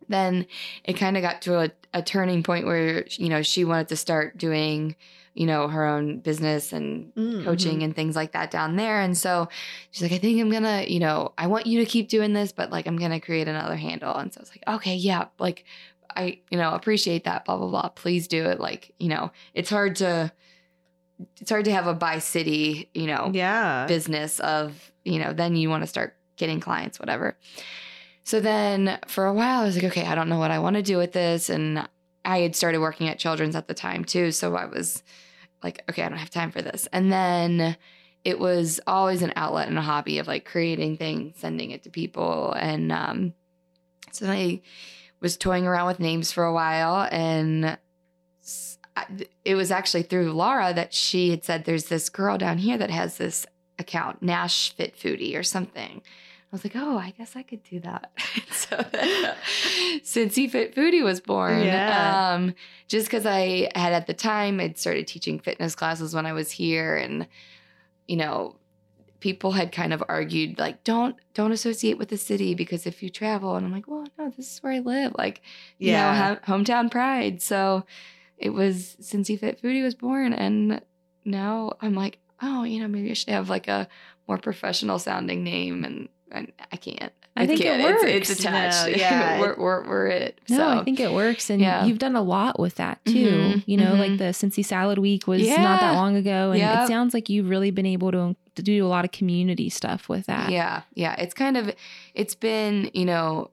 then 0.08 0.46
it 0.84 0.94
kind 0.94 1.18
of 1.18 1.22
got 1.22 1.42
to 1.42 1.60
a, 1.60 1.70
a 1.92 2.00
turning 2.00 2.42
point 2.42 2.64
where, 2.64 3.04
you 3.10 3.28
know, 3.28 3.42
she 3.42 3.66
wanted 3.66 3.88
to 3.88 3.96
start 3.96 4.38
doing, 4.38 4.96
you 5.34 5.46
know, 5.46 5.68
her 5.68 5.86
own 5.86 6.18
business 6.20 6.72
and 6.72 7.14
Mm, 7.14 7.44
coaching 7.44 7.78
mhm. 7.80 7.84
and 7.84 7.96
things 7.96 8.16
like 8.16 8.32
that 8.32 8.50
down 8.50 8.76
there. 8.76 9.00
And 9.00 9.16
so 9.16 9.48
she's 9.90 10.02
like, 10.02 10.12
I 10.12 10.18
think 10.18 10.40
I'm 10.40 10.50
gonna, 10.50 10.84
you 10.88 10.98
know, 11.00 11.32
I 11.38 11.46
want 11.46 11.66
you 11.66 11.78
to 11.80 11.86
keep 11.86 12.08
doing 12.08 12.32
this, 12.32 12.52
but 12.52 12.70
like 12.70 12.86
I'm 12.86 12.96
gonna 12.96 13.20
create 13.20 13.48
another 13.48 13.76
handle. 13.76 14.14
And 14.16 14.32
so 14.32 14.38
I 14.38 14.42
was 14.42 14.50
like, 14.50 14.64
okay, 14.76 14.94
yeah, 14.96 15.26
like 15.38 15.64
I, 16.16 16.40
you 16.50 16.58
know, 16.58 16.72
appreciate 16.74 17.24
that, 17.24 17.44
blah, 17.44 17.56
blah, 17.56 17.68
blah. 17.68 17.88
Please 17.90 18.26
do 18.28 18.44
it. 18.46 18.58
Like, 18.60 18.92
you 18.98 19.08
know, 19.08 19.30
it's 19.54 19.70
hard 19.70 19.96
to 19.96 20.32
it's 21.40 21.50
hard 21.50 21.66
to 21.66 21.72
have 21.72 21.86
a 21.86 21.94
by 21.94 22.18
city, 22.18 22.90
you 22.94 23.06
know, 23.06 23.30
Yeah. 23.32 23.86
business 23.86 24.40
of, 24.40 24.90
you 25.04 25.18
know, 25.18 25.32
then 25.32 25.54
you 25.54 25.68
want 25.70 25.82
to 25.82 25.86
start 25.86 26.16
getting 26.36 26.60
clients, 26.60 26.98
whatever. 26.98 27.36
So 28.24 28.40
then 28.40 28.98
for 29.06 29.26
a 29.26 29.32
while, 29.34 29.60
I 29.60 29.64
was 29.64 29.74
like, 29.76 29.84
okay, 29.84 30.06
I 30.06 30.14
don't 30.14 30.28
know 30.28 30.38
what 30.38 30.50
I 30.50 30.58
want 30.58 30.76
to 30.76 30.82
do 30.82 30.96
with 30.98 31.12
this. 31.12 31.50
And 31.50 31.86
I 32.24 32.40
had 32.40 32.54
started 32.56 32.80
working 32.80 33.08
at 33.08 33.18
Children's 33.18 33.56
at 33.56 33.68
the 33.68 33.74
time 33.74 34.04
too. 34.04 34.32
So 34.32 34.54
I 34.56 34.66
was 34.66 35.02
like, 35.62 35.82
okay, 35.88 36.02
I 36.02 36.08
don't 36.08 36.18
have 36.18 36.30
time 36.30 36.50
for 36.50 36.62
this. 36.62 36.88
And 36.92 37.12
then 37.12 37.76
it 38.24 38.38
was 38.38 38.80
always 38.86 39.22
an 39.22 39.32
outlet 39.36 39.68
and 39.68 39.78
a 39.78 39.82
hobby 39.82 40.18
of 40.18 40.26
like 40.26 40.44
creating 40.44 40.96
things, 40.96 41.36
sending 41.38 41.70
it 41.70 41.82
to 41.84 41.90
people. 41.90 42.52
And 42.52 42.92
um, 42.92 43.34
so 44.12 44.26
I 44.26 44.62
was 45.20 45.36
toying 45.36 45.66
around 45.66 45.86
with 45.86 46.00
names 46.00 46.32
for 46.32 46.44
a 46.44 46.52
while. 46.52 47.08
And 47.10 47.78
it 49.44 49.54
was 49.54 49.70
actually 49.70 50.02
through 50.02 50.32
Laura 50.32 50.74
that 50.74 50.92
she 50.92 51.30
had 51.30 51.44
said, 51.44 51.64
there's 51.64 51.86
this 51.86 52.08
girl 52.08 52.36
down 52.36 52.58
here 52.58 52.76
that 52.76 52.90
has 52.90 53.16
this 53.16 53.46
account, 53.78 54.22
Nash 54.22 54.74
Fit 54.74 54.96
Foodie 54.96 55.36
or 55.36 55.42
something. 55.42 56.02
I 56.52 56.56
was 56.56 56.64
like, 56.64 56.74
oh, 56.76 56.98
I 56.98 57.10
guess 57.16 57.36
I 57.36 57.42
could 57.42 57.62
do 57.62 57.78
that. 57.80 58.10
so 58.50 58.76
Cincy 60.02 60.50
Fit 60.50 60.74
Foodie 60.74 61.02
was 61.04 61.20
born, 61.20 61.62
Yeah. 61.64 62.32
um, 62.34 62.54
just 62.88 63.06
because 63.06 63.26
I 63.26 63.70
had 63.74 63.92
at 63.92 64.06
the 64.06 64.14
time, 64.14 64.60
I'd 64.60 64.78
started 64.78 65.06
teaching 65.06 65.38
fitness 65.38 65.74
classes 65.74 66.14
when 66.14 66.26
I 66.26 66.32
was 66.32 66.50
here, 66.50 66.96
and 66.96 67.26
you 68.08 68.16
know, 68.16 68.56
people 69.20 69.52
had 69.52 69.70
kind 69.70 69.92
of 69.92 70.02
argued 70.08 70.58
like, 70.58 70.82
don't 70.82 71.14
don't 71.34 71.52
associate 71.52 71.98
with 71.98 72.08
the 72.08 72.16
city 72.16 72.54
because 72.54 72.86
if 72.86 73.02
you 73.02 73.10
travel, 73.10 73.54
and 73.56 73.64
I'm 73.64 73.72
like, 73.72 73.86
well, 73.88 74.06
no, 74.18 74.30
this 74.30 74.52
is 74.54 74.58
where 74.62 74.72
I 74.72 74.78
live, 74.80 75.12
like, 75.16 75.42
you 75.78 75.90
Yeah. 75.92 76.10
know, 76.10 76.18
ha- 76.18 76.52
hometown 76.56 76.90
pride. 76.90 77.40
So 77.42 77.84
it 78.38 78.50
was 78.50 78.96
Cincy 79.00 79.38
Fit 79.38 79.62
Foodie 79.62 79.82
was 79.84 79.94
born, 79.94 80.32
and 80.32 80.80
now 81.24 81.74
I'm 81.80 81.94
like, 81.94 82.18
oh, 82.42 82.64
you 82.64 82.80
know, 82.80 82.88
maybe 82.88 83.10
I 83.10 83.14
should 83.14 83.28
have 83.30 83.48
like 83.50 83.68
a 83.68 83.86
more 84.26 84.38
professional 84.38 84.98
sounding 84.98 85.44
name, 85.44 85.84
and 85.84 86.08
I 86.32 86.76
can't. 86.76 87.12
I 87.36 87.46
think 87.46 87.60
it 87.60 87.64
can't. 87.64 87.80
It's- 87.80 88.02
works. 88.02 88.30
It's, 88.30 88.40
attached. 88.40 88.86
No, 88.86 88.96
yeah. 88.96 89.40
we're, 89.40 89.56
we're 89.56 89.88
we're 89.88 90.06
it. 90.08 90.40
No. 90.48 90.68
I 90.80 90.84
think 90.84 91.00
it 91.00 91.12
works. 91.12 91.48
And 91.50 91.60
Yeah. 91.60 91.84
you've 91.84 91.98
done 91.98 92.16
a 92.16 92.22
lot 92.22 92.58
with 92.58 92.74
that 92.76 93.04
too. 93.04 93.12
Mhm, 93.12 93.62
You 93.66 93.76
know, 93.76 93.92
mhm. 93.92 93.98
like 93.98 94.18
the 94.18 94.24
Cincy 94.26 94.64
Salad 94.64 94.98
Week 94.98 95.26
was 95.26 95.46
not 95.48 95.80
that 95.80 95.92
long 95.94 96.16
ago. 96.16 96.50
And 96.50 96.58
Yep. 96.58 96.84
it 96.84 96.88
sounds 96.88 97.14
like 97.14 97.28
you've 97.28 97.48
really 97.48 97.70
been 97.70 97.86
able 97.86 98.10
to, 98.12 98.36
to 98.56 98.62
do 98.62 98.84
a 98.84 98.88
lot 98.88 99.04
of 99.04 99.12
community 99.12 99.70
stuff 99.70 100.08
with 100.08 100.26
that. 100.26 100.50
Yeah, 100.50 100.82
yeah. 100.94 101.14
It's 101.18 101.34
kind 101.34 101.56
of 101.56 101.74
it's 102.14 102.34
been, 102.34 102.90
you 102.94 103.04
know, 103.04 103.50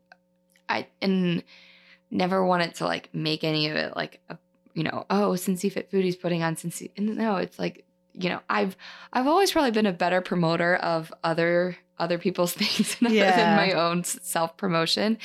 I 0.69 0.87
and 1.01 1.43
never 2.11 2.43
wanted 2.45 2.75
to 2.75 2.85
like 2.85 3.09
make 3.13 3.43
any 3.43 3.67
of 3.69 3.75
it 3.75 3.95
like 3.95 4.19
a 4.29 4.37
you 4.73 4.83
know, 4.83 5.05
oh, 5.09 5.31
Cincy 5.31 5.71
Fit 5.71 5.91
Foodie's 5.91 6.15
putting 6.15 6.43
on 6.43 6.55
Cincy. 6.55 6.91
And 6.95 7.17
no, 7.17 7.37
it's 7.37 7.57
like, 7.57 7.83
you 8.19 8.30
know, 8.30 8.39
I've 8.49 8.75
I've 9.13 9.27
always 9.27 9.51
probably 9.51 9.71
been 9.71 9.86
a 9.86 9.93
better 9.93 10.21
promoter 10.21 10.75
of 10.75 11.13
other 11.23 11.77
other 11.99 12.17
people's 12.17 12.53
things 12.62 12.95
Yeah. 13.01 13.36
than 13.36 13.56
my 13.56 13.71
own 13.73 14.03
self 14.03 14.58
promotion. 14.58 15.17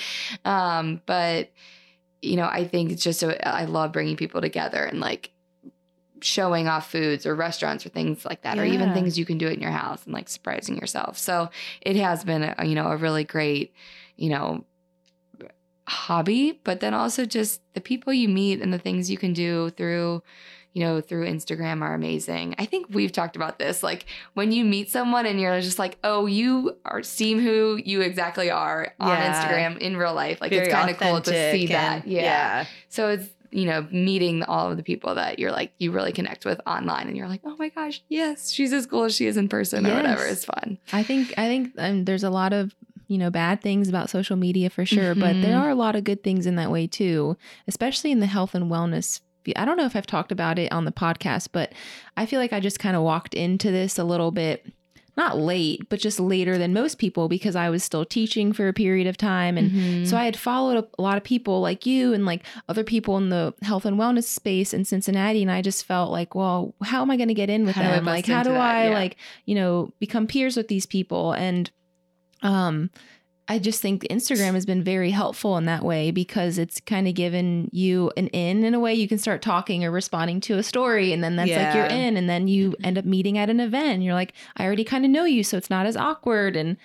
Um, 0.44 1.00
but 1.07 1.50
you 2.20 2.37
know, 2.37 2.46
I 2.46 2.64
think 2.68 2.92
it's 2.92 3.02
just 3.02 3.22
a, 3.22 3.48
I 3.48 3.64
love 3.64 3.92
bringing 3.92 4.16
people 4.16 4.40
together 4.40 4.85
and 4.85 5.00
like 5.00 5.31
showing 6.20 6.68
off 6.68 6.88
foods 6.88 7.26
or 7.26 7.35
restaurants 7.35 7.85
or 7.85 7.88
things 7.88 8.24
like 8.24 8.42
that, 8.42 8.57
or 8.59 8.64
even 8.64 8.92
things 8.94 9.18
you 9.18 9.24
can 9.24 9.38
do 9.38 9.48
in 9.48 9.61
your 9.61 9.72
house 9.72 10.05
and 10.05 10.14
like 10.14 10.28
surprising 10.28 10.76
yourself. 10.76 11.18
So 11.18 11.50
it 11.81 11.96
has 11.96 12.22
been, 12.22 12.44
a, 12.44 12.64
you 12.64 12.76
know, 12.76 12.87
a 12.87 12.96
really 12.96 13.24
great, 13.24 13.74
you 14.16 14.28
know, 14.31 14.64
hobby, 15.88 16.61
but 16.64 16.81
then 16.81 16.94
also 16.94 17.24
just 17.24 17.61
the 17.74 17.81
people 17.81 18.12
you 18.12 18.28
meet 18.28 18.61
and 18.62 18.72
the 18.72 18.78
things 18.78 19.11
you 19.11 19.18
can 19.18 19.33
do 19.33 19.70
through, 19.70 20.22
you 20.74 20.82
know, 20.85 21.00
through 21.00 21.26
Instagram 21.26 21.82
are 21.82 21.94
amazing. 21.94 22.54
I 22.58 22.64
think 22.66 22.87
we've 22.90 23.12
talked 23.12 23.37
about 23.37 23.58
this. 23.58 23.82
Like 23.82 24.06
when 24.35 24.52
you 24.52 24.64
meet 24.64 24.90
someone 24.90 25.26
and 25.26 25.38
you're 25.40 25.61
just 25.61 25.78
like, 25.78 25.98
oh, 26.02 26.26
you 26.26 26.76
are 26.85 27.02
seem 27.02 27.40
who 27.40 27.78
you 27.85 28.00
exactly 28.00 28.50
are 28.50 28.94
on 28.98 29.08
Yeah. 29.08 29.32
Instagram 29.32 29.78
in 29.78 29.96
real 29.96 30.14
life. 30.14 30.40
Like 30.40 30.50
Very 30.50 30.66
it's 30.66 30.74
kind 30.74 30.90
of 30.90 30.96
cool 30.98 31.20
to 31.20 31.52
see 31.52 31.66
that. 31.66 32.04
and- 32.04 32.12
yeah. 32.12 32.64
So 32.88 33.08
it's 33.11 33.28
you 33.54 33.66
know 33.66 33.87
meeting 33.92 34.42
all 34.44 34.70
of 34.70 34.78
the 34.78 34.82
people 34.82 35.14
that 35.16 35.38
you're 35.38 35.52
like 35.52 35.72
you 35.78 35.92
really 35.92 36.12
connect 36.12 36.46
with 36.46 36.58
online, 36.66 37.06
and 37.08 37.16
you're 37.18 37.28
like, 37.28 37.42
oh 37.44 37.54
my 37.58 37.68
gosh, 37.68 38.02
yes, 38.08 38.50
she's 38.50 38.72
as 38.72 38.87
cool 38.87 39.04
as 39.04 39.14
she 39.14 39.26
is 39.26 39.37
in 39.37 39.46
person 39.48 39.87
or 39.87 39.94
whatever. 39.94 40.22
Yes. 40.22 40.32
It's 40.32 40.44
fun. 40.46 40.78
I 40.90 41.02
think 41.02 41.35
I 41.37 41.48
think 41.48 41.74
um, 41.76 42.04
there's 42.06 42.24
a 42.24 42.30
lot 42.30 42.54
of 42.54 42.74
you 43.08 43.18
know 43.18 43.28
bad 43.28 43.61
things 43.61 43.90
about 43.90 44.08
social 44.08 44.37
media 44.37 44.70
for 44.70 44.87
sure, 44.87 45.14
but 45.14 45.35
there 45.42 45.54
Mhm. 45.54 45.61
are 45.64 45.68
a 45.68 45.74
lot 45.74 45.96
of 45.96 46.04
good 46.04 46.22
things 46.24 46.46
in 46.46 46.56
that 46.56 46.70
way 46.70 46.87
too, 46.87 47.37
especially 47.68 48.11
in 48.11 48.20
the 48.20 48.26
health 48.26 48.54
and 48.54 48.70
wellness. 48.70 49.20
I 49.57 49.64
don't 49.64 49.76
know 49.76 49.87
if 49.87 49.96
I've 49.96 50.07
talked 50.07 50.33
about 50.33 50.59
it 50.59 50.70
on 50.72 50.85
the 50.85 50.92
podcast, 50.92 51.48
but 51.52 51.72
I 52.16 52.26
feel 52.26 52.40
like 52.40 52.52
I 52.52 52.61
just 52.61 52.78
kind 52.78 52.96
of 52.96 53.02
walked 53.02 53.35
into 53.35 53.70
this 53.70 53.98
a 53.98 54.05
little 54.05 54.31
bit 54.31 54.66
not 55.14 55.37
late, 55.37 55.87
but 55.90 56.00
just 56.00 56.18
later 56.18 56.57
than 56.57 56.72
most 56.72 56.96
people 56.98 57.28
because 57.28 57.55
I 57.55 57.68
was 57.68 57.85
still 57.85 58.02
teaching 58.07 58.50
for 58.55 58.66
a 58.68 58.72
period 58.72 59.07
of 59.07 59.18
time 59.18 59.59
and 59.59 59.70
Mhm. 59.70 60.07
so 60.07 60.16
I 60.16 60.24
had 60.24 60.38
followed 60.38 60.88
a 60.98 61.02
lot 61.02 61.18
of 61.18 61.22
people 61.22 61.61
like 61.61 61.85
you 61.85 62.14
and 62.14 62.24
like 62.24 62.46
other 62.66 62.83
people 62.83 63.18
in 63.18 63.28
the 63.28 63.52
health 63.61 63.85
and 63.85 63.98
wellness 63.98 64.24
space 64.24 64.72
in 64.72 64.87
Cincinnati. 64.87 65.42
And 65.42 65.50
I 65.50 65.61
just 65.61 65.85
felt 65.85 66.11
like, 66.11 66.35
well, 66.35 66.74
how 66.83 67.02
am 67.02 67.11
I 67.11 67.18
going 67.18 67.28
to 67.28 67.35
get 67.35 67.50
in 67.50 67.66
with 67.66 67.76
How 67.76 67.83
them? 67.83 68.07
Like, 68.07 68.26
how 68.26 68.42
do 68.42 68.52
that? 68.52 68.59
I 68.61 68.88
Yeah. 68.88 68.94
like, 68.94 69.16
you 69.44 69.55
know, 69.55 69.92
become 69.98 70.26
peers 70.26 70.57
with 70.57 70.68
these 70.68 70.87
people? 70.87 71.33
And 71.33 71.70
um, 72.42 72.88
I 73.52 73.58
just 73.58 73.82
think 73.82 74.04
Instagram 74.04 74.54
has 74.54 74.64
been 74.64 74.82
very 74.82 75.10
helpful 75.10 75.58
in 75.58 75.66
that 75.66 75.84
way 75.84 76.10
because 76.10 76.56
it's 76.56 76.80
kind 76.80 77.06
of 77.06 77.12
given 77.12 77.68
you 77.70 78.10
an 78.16 78.28
in 78.28 78.64
in 78.64 78.72
a 78.72 78.80
way 78.80 78.94
you 78.94 79.06
can 79.06 79.18
start 79.18 79.42
talking 79.42 79.84
or 79.84 79.90
responding 79.90 80.40
to 80.42 80.56
a 80.56 80.62
story 80.62 81.12
and 81.12 81.22
then 81.22 81.36
that's 81.36 81.50
like 81.50 81.74
you're 81.74 81.84
in 81.84 82.16
and 82.16 82.30
then 82.30 82.48
you 82.48 82.74
end 82.82 82.96
up 82.96 83.04
meeting 83.04 83.36
at 83.36 83.50
an 83.50 83.60
event 83.60 83.92
and 83.92 84.04
you're 84.04 84.14
like 84.14 84.32
I 84.56 84.64
already 84.64 84.84
kind 84.84 85.04
of 85.04 85.10
know 85.10 85.26
you 85.26 85.44
so 85.44 85.58
it's 85.58 85.68
not 85.68 85.84
as 85.84 85.98
awkward 85.98 86.56
and 86.56 86.78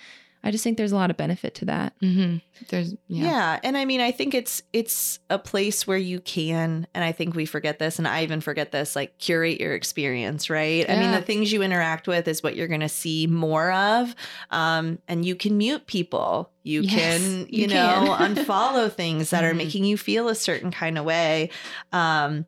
I 0.44 0.50
just 0.52 0.62
think 0.64 0.76
there's 0.78 0.92
a 0.92 0.96
lot 0.96 1.10
of 1.10 1.16
benefit 1.16 1.54
to 1.56 1.64
that. 1.66 1.94
Mhm. 2.00 2.40
There's 2.68 2.92
Yeah. 3.08 3.24
yeah. 3.24 3.60
and 3.62 3.76
I 3.76 3.84
mean, 3.84 4.00
I 4.00 4.10
think 4.12 4.34
it's 4.34 4.62
it's 4.72 5.18
a 5.30 5.38
place 5.38 5.86
where 5.86 5.98
you 5.98 6.20
can, 6.20 6.86
and 6.94 7.02
I 7.04 7.12
think 7.12 7.34
we 7.34 7.44
forget 7.44 7.78
this, 7.78 7.98
and 7.98 8.06
I 8.06 8.22
even 8.22 8.40
forget 8.40 8.70
this, 8.72 8.94
like 8.96 9.18
curate 9.18 9.60
your 9.60 9.74
experience, 9.74 10.48
right? 10.48 10.88
I 10.88 10.96
mean, 10.98 11.10
the 11.10 11.20
things 11.20 11.52
you 11.52 11.62
interact 11.62 12.06
with 12.06 12.28
is 12.28 12.42
what 12.42 12.54
you're 12.56 12.68
going 12.68 12.80
to 12.80 12.88
see 12.88 13.26
more 13.26 13.72
of, 13.72 14.14
um, 14.50 14.98
and 15.08 15.24
you 15.24 15.34
can 15.34 15.56
mute 15.58 15.86
people. 15.86 16.50
You 16.62 16.82
Yes, 16.82 16.92
can, 17.20 17.38
you, 17.48 17.62
you 17.62 17.66
know, 17.68 18.14
can. 18.16 18.36
unfollow 18.36 18.92
things 18.92 19.30
that 19.30 19.44
are 19.44 19.52
Mhm. 19.54 19.56
making 19.58 19.84
you 19.84 19.96
feel 19.96 20.28
a 20.28 20.34
certain 20.34 20.70
kind 20.70 20.98
of 20.98 21.04
way. 21.04 21.50
Um, 21.92 22.46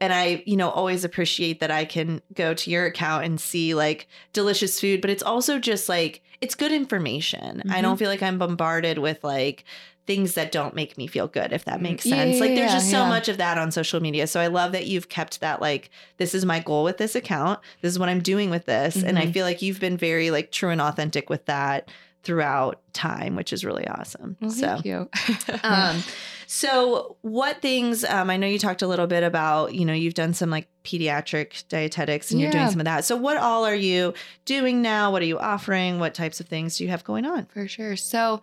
and 0.00 0.12
I, 0.12 0.42
you 0.44 0.56
know, 0.56 0.68
always 0.70 1.04
appreciate 1.04 1.60
that 1.60 1.70
I 1.70 1.84
can 1.84 2.20
go 2.34 2.52
to 2.52 2.70
your 2.70 2.84
account 2.86 3.24
and 3.24 3.40
see 3.40 3.74
like 3.74 4.08
delicious 4.32 4.80
food, 4.80 5.00
but 5.00 5.08
it's 5.08 5.22
also 5.22 5.58
just 5.58 5.88
like 5.88 6.20
it's 6.40 6.54
good 6.54 6.72
information. 6.72 7.62
I 7.70 7.78
Mhm. 7.78 7.82
don't 7.82 7.96
feel 7.96 8.08
like 8.10 8.22
I'm 8.22 8.38
bombarded 8.38 8.98
with 8.98 9.22
like 9.24 9.64
things 10.06 10.34
that 10.34 10.52
don't 10.52 10.74
make 10.74 10.98
me 10.98 11.06
feel 11.06 11.26
good, 11.26 11.50
if 11.52 11.64
that 11.64 11.80
makes 11.80 12.04
sense. 12.04 12.34
yeah, 12.36 12.40
like 12.40 12.54
there's 12.54 12.70
yeah, 12.72 12.76
just 12.78 12.90
so 12.90 12.98
yeah. 13.04 13.08
much 13.08 13.28
of 13.28 13.38
that 13.38 13.56
on 13.56 13.72
social 13.72 14.00
media. 14.00 14.26
So 14.26 14.38
I 14.38 14.48
love 14.48 14.72
that 14.72 14.86
you've 14.86 15.08
kept 15.08 15.40
that 15.40 15.62
like 15.62 15.88
this 16.18 16.34
is 16.34 16.44
my 16.44 16.60
goal 16.60 16.84
with 16.84 16.98
this 16.98 17.14
account. 17.14 17.58
This 17.80 17.92
is 17.92 17.98
what 17.98 18.10
I'm 18.10 18.20
doing 18.20 18.50
with 18.50 18.66
this. 18.66 18.96
And 19.02 19.18
I 19.18 19.26
Mhm. 19.26 19.32
feel 19.32 19.46
like 19.46 19.62
you've 19.62 19.80
been 19.80 19.96
very 19.96 20.30
like 20.30 20.50
true 20.52 20.68
and 20.68 20.80
authentic 20.80 21.30
with 21.30 21.46
that 21.46 21.88
throughout 22.24 22.80
time, 22.92 23.36
which 23.36 23.52
is 23.52 23.64
really 23.64 23.86
awesome. 23.86 24.36
Well, 24.40 24.50
so 24.50 24.66
thank 24.66 24.84
you. 24.84 25.08
um, 25.62 26.02
so 26.46 27.16
what 27.22 27.62
things? 27.62 28.04
Um, 28.04 28.30
I 28.30 28.36
know 28.36 28.46
you 28.46 28.58
talked 28.58 28.82
a 28.82 28.86
little 28.86 29.06
bit 29.06 29.22
about. 29.22 29.74
You 29.74 29.84
know, 29.84 29.92
you've 29.92 30.14
done 30.14 30.34
some 30.34 30.50
like 30.50 30.68
pediatric 30.84 31.68
dietetics, 31.68 32.30
and 32.30 32.40
you're 32.40 32.50
doing 32.50 32.70
some 32.70 32.80
of 32.80 32.84
that. 32.84 33.04
So 33.04 33.16
what 33.16 33.36
all 33.36 33.64
are 33.64 33.74
you 33.74 34.14
doing 34.44 34.82
now? 34.82 35.10
What 35.10 35.22
are 35.22 35.26
you 35.26 35.38
offering? 35.38 35.98
What 35.98 36.14
types 36.14 36.40
of 36.40 36.46
things 36.46 36.76
do 36.78 36.84
you 36.84 36.90
have 36.90 37.04
going 37.04 37.24
on? 37.24 37.46
For 37.46 37.68
sure. 37.68 37.96
So 37.96 38.40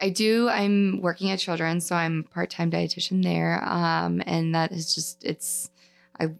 I 0.00 0.10
do, 0.10 0.48
I'm 0.48 1.00
working 1.00 1.30
at 1.30 1.38
Children's, 1.38 1.86
so 1.86 1.96
I'm 1.96 2.24
part 2.24 2.50
time 2.50 2.70
dietitian 2.70 3.22
there. 3.22 3.62
Um, 3.64 4.22
and 4.26 4.54
that 4.54 4.72
is 4.72 4.94
just, 4.94 5.24
it's, 5.24 5.70
I 6.20 6.30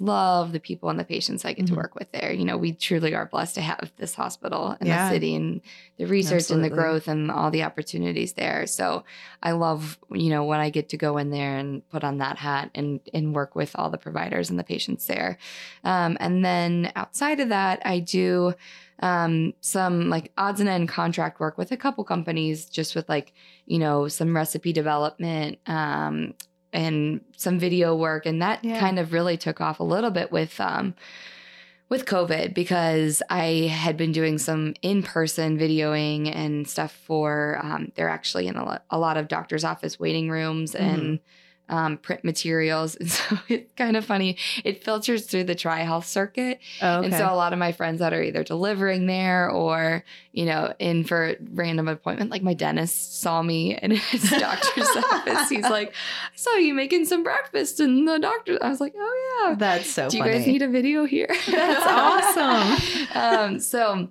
love 0.00 0.52
the 0.52 0.60
people 0.60 0.88
and 0.90 0.98
the 0.98 1.04
patients 1.04 1.44
I 1.44 1.52
get 1.52 1.64
Mhm. 1.66 1.68
to 1.68 1.74
work 1.76 1.94
with 1.94 2.10
there. 2.12 2.32
You 2.32 2.44
know, 2.44 2.56
we 2.56 2.72
truly 2.72 3.14
are 3.14 3.26
blessed 3.26 3.54
to 3.56 3.60
have 3.60 3.92
this 3.96 4.14
hospital 4.14 4.76
in 4.80 4.86
Yeah. 4.88 5.08
the 5.08 5.14
city 5.14 5.34
and 5.34 5.60
the 5.98 6.06
research 6.06 6.50
and 6.50 6.64
the 6.64 6.68
growth 6.70 7.06
and 7.06 7.30
all 7.30 7.50
the 7.50 7.62
opportunities 7.62 8.32
there. 8.32 8.66
So 8.66 9.04
I 9.42 9.52
love, 9.52 9.98
you 10.10 10.30
know, 10.30 10.44
when 10.44 10.58
I 10.58 10.70
get 10.70 10.88
to 10.90 10.96
go 10.96 11.16
in 11.18 11.30
there 11.30 11.56
and 11.56 11.88
put 11.90 12.02
on 12.02 12.18
that 12.18 12.38
hat 12.38 12.70
and 12.74 13.00
and 13.12 13.34
work 13.34 13.54
with 13.54 13.70
all 13.76 13.90
the 13.90 13.98
providers 13.98 14.50
and 14.50 14.58
the 14.58 14.64
patients 14.64 15.06
there. 15.06 15.38
Um, 15.84 16.16
and 16.18 16.44
then 16.44 16.90
outside 16.96 17.38
of 17.40 17.48
that, 17.50 17.80
I 17.84 18.00
do 18.00 18.54
um, 19.00 19.54
some 19.60 20.08
like 20.08 20.30
odds 20.38 20.60
and 20.60 20.68
end 20.68 20.88
contract 20.88 21.40
work 21.40 21.58
with 21.58 21.72
a 21.72 21.76
couple 21.76 22.04
companies, 22.04 22.66
just 22.66 22.94
with 22.94 23.08
like, 23.08 23.32
you 23.66 23.78
know, 23.78 24.06
some 24.08 24.34
recipe 24.34 24.72
development 24.72 25.58
um, 25.66 26.34
and 26.74 27.20
some 27.36 27.58
video 27.58 27.94
work. 27.94 28.26
And 28.26 28.42
that 28.42 28.62
Yeah. 28.64 28.78
kind 28.80 28.98
of 28.98 29.12
really 29.12 29.36
took 29.36 29.60
off 29.60 29.80
a 29.80 29.84
little 29.84 30.10
bit 30.10 30.30
with 30.30 30.60
um, 30.60 30.94
with 31.90 32.06
COVID 32.06 32.54
because 32.54 33.22
I 33.30 33.68
had 33.70 33.96
been 33.96 34.10
doing 34.10 34.38
some 34.38 34.74
in 34.82 35.02
person 35.02 35.58
videoing 35.58 36.34
and 36.34 36.66
stuff 36.66 36.92
for, 36.92 37.60
um, 37.62 37.92
they're 37.94 38.08
actually 38.08 38.46
in 38.46 38.56
a 38.56 38.64
lot, 38.64 38.84
a 38.90 38.98
lot 38.98 39.16
of 39.18 39.28
doctor's 39.28 39.64
office 39.64 40.00
waiting 40.00 40.30
rooms 40.30 40.74
and 40.74 41.20
um, 41.68 41.96
print 41.98 42.24
materials. 42.24 42.96
And 43.00 43.10
so 43.10 43.38
it's 43.48 43.70
kind 43.76 43.96
of 43.96 44.04
funny. 44.04 44.36
It 44.64 44.84
filters 44.84 45.26
through 45.26 45.44
the 45.44 45.54
TriHealth 45.54 46.04
circuit. 46.04 46.60
Oh, 46.82 47.02
And 47.02 47.12
so 47.12 47.24
a 47.26 47.34
lot 47.34 47.52
of 47.52 47.58
my 47.58 47.72
friends 47.72 47.98
that 48.00 48.12
are 48.12 48.22
either 48.22 48.44
delivering 48.44 49.06
there 49.06 49.50
or, 49.50 50.04
you 50.32 50.44
know, 50.46 50.74
in 50.78 51.04
for 51.04 51.30
a 51.30 51.36
random 51.52 51.88
appointment, 51.88 52.30
like 52.30 52.42
my 52.42 52.54
dentist 52.54 53.20
saw 53.20 53.42
me 53.42 53.76
in 53.82 53.92
his 53.92 54.30
doctor's 54.30 54.88
office. 55.12 55.48
He's 55.48 55.62
like, 55.64 55.90
I 55.90 56.36
saw 56.36 56.54
you 56.56 56.74
making 56.74 57.04
some 57.06 57.22
breakfast 57.22 57.80
in 57.80 58.04
the 58.04 58.18
doctor. 58.18 58.58
I 58.62 58.68
was 58.68 58.80
like, 58.80 58.94
oh, 58.96 59.46
yeah. 59.48 59.54
that's 59.56 59.90
so 59.90 60.08
Do 60.08 60.18
you 60.18 60.22
funny. 60.22 60.34
guys 60.38 60.46
need 60.46 60.62
a 60.62 60.68
video 60.68 61.04
here? 61.06 61.28
That's 61.50 62.36
awesome. 62.36 63.08
um, 63.16 63.60
so, 63.60 64.08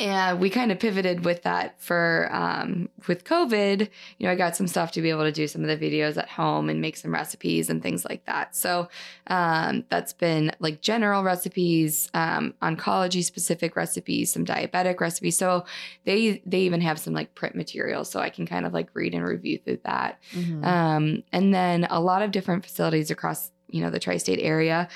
and 0.00 0.40
we 0.40 0.50
kind 0.50 0.72
of 0.72 0.80
pivoted 0.80 1.24
with 1.24 1.42
that 1.42 1.80
for 1.80 2.28
um, 2.32 2.88
with 3.06 3.24
COVID. 3.24 3.88
You 4.18 4.26
know, 4.26 4.32
I 4.32 4.34
got 4.34 4.56
some 4.56 4.66
stuff 4.66 4.90
to 4.92 5.02
be 5.02 5.10
able 5.10 5.22
to 5.22 5.30
do 5.30 5.46
some 5.46 5.62
of 5.64 5.68
the 5.68 5.76
videos 5.76 6.16
at 6.16 6.28
home 6.28 6.68
and 6.68 6.80
make 6.80 6.96
some 6.96 7.12
recipes 7.12 7.70
and 7.70 7.80
things 7.80 8.04
like 8.04 8.24
that. 8.26 8.56
So 8.56 8.88
um, 9.28 9.84
that's 9.90 10.12
been 10.12 10.50
like 10.58 10.80
general 10.80 11.22
recipes, 11.22 12.10
um, 12.12 12.54
oncology 12.60 13.22
specific 13.22 13.76
recipes, 13.76 14.32
some 14.32 14.44
diabetic 14.44 15.00
recipes. 15.00 15.38
So 15.38 15.64
they 16.04 16.42
they 16.44 16.60
even 16.60 16.80
have 16.80 16.98
some 16.98 17.14
like 17.14 17.34
print 17.36 17.54
materials, 17.54 18.10
so 18.10 18.18
I 18.18 18.30
can 18.30 18.46
kind 18.46 18.66
of 18.66 18.72
like 18.72 18.88
read 18.94 19.14
and 19.14 19.24
review 19.24 19.58
through 19.58 19.78
that. 19.84 20.18
Mhm. 20.32 20.64
Um, 20.64 21.22
and 21.32 21.54
then 21.54 21.84
a 21.88 22.00
lot 22.00 22.22
of 22.22 22.32
different 22.32 22.64
facilities 22.64 23.12
across, 23.12 23.52
you 23.68 23.80
know, 23.80 23.90
the 23.90 24.00
tri-state 24.00 24.40
area 24.40 24.88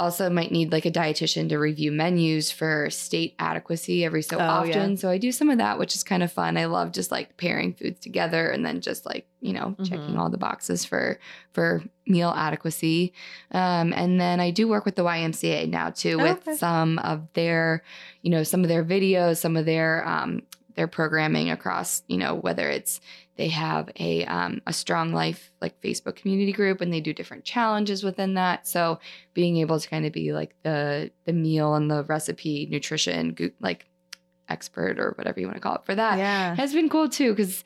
also 0.00 0.28
might 0.30 0.50
need 0.50 0.72
like 0.72 0.86
a 0.86 0.90
dietitian 0.90 1.48
to 1.50 1.58
review 1.58 1.92
menus 1.92 2.50
for 2.50 2.88
state 2.90 3.34
adequacy 3.38 4.04
every 4.04 4.22
so 4.22 4.38
Oh, 4.38 4.42
often. 4.42 4.90
yeah. 4.90 4.96
So 4.96 5.08
I 5.10 5.18
do 5.18 5.30
some 5.30 5.50
of 5.50 5.58
that, 5.58 5.78
which 5.78 5.94
is 5.94 6.02
kind 6.02 6.22
of 6.22 6.32
fun. 6.32 6.56
I 6.56 6.64
love 6.64 6.92
just 6.92 7.10
like 7.10 7.36
pairing 7.36 7.74
foods 7.74 8.00
together 8.00 8.50
and 8.50 8.64
then 8.66 8.80
just 8.80 9.06
like, 9.06 9.26
you 9.40 9.52
know, 9.52 9.76
checking 9.84 10.14
Mhm. 10.14 10.18
all 10.18 10.30
the 10.30 10.38
boxes 10.38 10.84
for 10.84 11.18
for 11.52 11.82
meal 12.06 12.30
adequacy. 12.36 13.12
Um, 13.52 13.92
and 13.92 14.20
then 14.20 14.40
I 14.40 14.50
do 14.50 14.66
work 14.68 14.84
with 14.84 14.96
the 14.96 15.04
YMCA 15.04 15.66
now 15.68 15.90
too 15.90 16.18
with 16.18 16.38
Okay. 16.48 16.56
some 16.56 16.98
of 17.00 17.26
their, 17.34 17.82
you 18.22 18.30
know, 18.30 18.42
some 18.42 18.62
of 18.62 18.68
their 18.68 18.84
videos, 18.84 19.36
some 19.38 19.56
of 19.56 19.66
their 19.66 20.06
um 20.08 20.42
their 20.80 20.88
programming 20.88 21.50
across, 21.50 22.02
you 22.08 22.16
know, 22.16 22.34
whether 22.34 22.70
it's 22.70 23.02
they 23.36 23.48
have 23.48 23.90
a 23.98 24.24
um, 24.24 24.62
a 24.66 24.72
strong 24.72 25.12
life 25.12 25.52
like 25.60 25.78
Facebook 25.82 26.16
community 26.16 26.52
group, 26.52 26.80
and 26.80 26.90
they 26.90 27.02
do 27.02 27.12
different 27.12 27.44
challenges 27.44 28.02
within 28.02 28.32
that. 28.34 28.66
So 28.66 28.98
being 29.34 29.58
able 29.58 29.78
to 29.78 29.86
kind 29.86 30.06
of 30.06 30.12
be 30.14 30.32
like 30.32 30.54
the 30.62 31.10
the 31.26 31.34
meal 31.34 31.74
and 31.74 31.90
the 31.90 32.04
recipe 32.04 32.66
nutrition 32.70 33.36
like 33.60 33.90
expert 34.48 34.98
or 34.98 35.12
whatever 35.18 35.38
you 35.38 35.46
want 35.46 35.58
to 35.58 35.60
call 35.60 35.74
it 35.74 35.84
for 35.84 35.94
that 35.94 36.16
yeah. 36.16 36.54
has 36.54 36.72
been 36.72 36.88
cool 36.88 37.10
too 37.10 37.32
because 37.34 37.62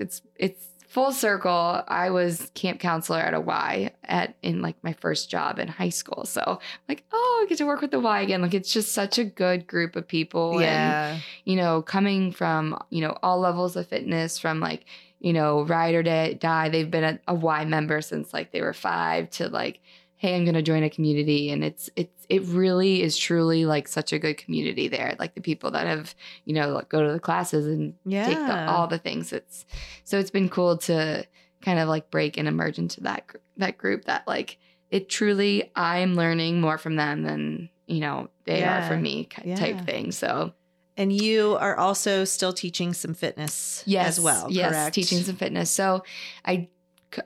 it's 0.00 0.22
it's 0.34 0.66
full 0.96 1.12
circle. 1.12 1.82
I 1.88 2.08
was 2.08 2.50
camp 2.54 2.80
counselor 2.80 3.18
at 3.18 3.34
a 3.34 3.40
Y 3.40 3.90
at 4.04 4.34
in 4.42 4.62
like 4.62 4.82
my 4.82 4.94
first 4.94 5.28
job 5.28 5.58
in 5.58 5.68
high 5.68 5.90
school, 5.90 6.24
so 6.24 6.58
like 6.88 7.04
oh, 7.12 7.42
I 7.44 7.48
get 7.50 7.58
to 7.58 7.66
work 7.66 7.82
with 7.82 7.90
the 7.90 8.00
Y 8.00 8.22
again. 8.22 8.40
Like 8.40 8.54
it's 8.54 8.72
just 8.72 8.92
such 8.92 9.18
a 9.18 9.24
good 9.24 9.66
group 9.66 9.94
of 9.94 10.08
people. 10.08 10.52
and 10.52 10.62
Yeah. 10.62 11.18
you 11.44 11.56
know, 11.56 11.82
coming 11.82 12.32
from, 12.32 12.78
you 12.88 13.02
know, 13.02 13.14
all 13.22 13.38
levels 13.40 13.76
of 13.76 13.86
fitness 13.86 14.38
from 14.38 14.58
like, 14.58 14.86
you 15.20 15.34
know, 15.34 15.64
ride 15.64 15.94
or 15.94 16.02
die, 16.02 16.32
die. 16.32 16.70
They've 16.70 16.90
been 16.90 17.04
a, 17.04 17.20
a 17.28 17.34
Y 17.34 17.66
member 17.66 18.00
since 18.00 18.32
like 18.32 18.52
they 18.52 18.62
were 18.62 18.72
five 18.72 19.28
to 19.32 19.50
like, 19.50 19.80
hey, 20.18 20.34
I'm 20.34 20.44
gonna 20.44 20.62
join 20.62 20.82
a 20.82 20.90
community. 20.90 21.50
And 21.50 21.62
it's 21.64 21.90
it's 21.96 22.26
it 22.28 22.42
really 22.42 23.02
is 23.02 23.16
truly 23.16 23.66
like 23.66 23.86
such 23.88 24.12
a 24.12 24.18
good 24.18 24.36
community 24.38 24.88
there. 24.88 25.14
Like 25.18 25.34
the 25.34 25.40
people 25.40 25.70
that 25.72 25.86
have, 25.86 26.14
you 26.44 26.54
know, 26.54 26.70
like 26.70 26.88
go 26.88 27.06
to 27.06 27.12
the 27.12 27.20
classes 27.20 27.66
and 27.66 27.94
Yeah. 28.04 28.24
take 28.24 28.46
the, 28.46 28.68
all 28.68 28.86
the 28.86 28.98
things. 28.98 29.32
It's 29.32 29.64
so 30.04 30.18
it's 30.18 30.30
been 30.30 30.48
cool 30.48 30.78
to 30.78 31.26
kind 31.62 31.78
of 31.78 31.88
like 31.88 32.10
break 32.10 32.36
and 32.36 32.48
emerge 32.48 32.78
into 32.78 33.00
that 33.02 33.24
that 33.56 33.78
group 33.78 34.04
that 34.06 34.26
like 34.26 34.58
it 34.90 35.08
truly 35.08 35.70
I'm 35.74 36.14
learning 36.14 36.60
more 36.60 36.78
from 36.78 36.96
them 36.96 37.22
than 37.22 37.70
you 37.86 38.00
know 38.00 38.28
they 38.44 38.62
are 38.64 38.82
from 38.82 39.02
me 39.02 39.24
type 39.26 39.46
Yeah. 39.46 39.82
thing. 39.82 40.12
So 40.12 40.52
And 40.96 41.12
you 41.12 41.56
are 41.60 41.76
also 41.76 42.24
still 42.24 42.52
teaching 42.54 42.94
some 42.94 43.12
fitness 43.14 43.82
yes, 43.86 44.16
as 44.18 44.20
well, 44.24 44.46
Yes, 44.48 44.70
correct? 44.72 44.94
teaching 44.94 45.22
some 45.22 45.36
fitness. 45.36 45.70
So 45.70 46.04
I 46.44 46.68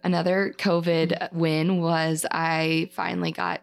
another 0.04 0.54
COVID 0.58 1.32
win 1.32 1.80
was 1.80 2.26
I 2.30 2.90
finally 2.92 3.32
got 3.32 3.62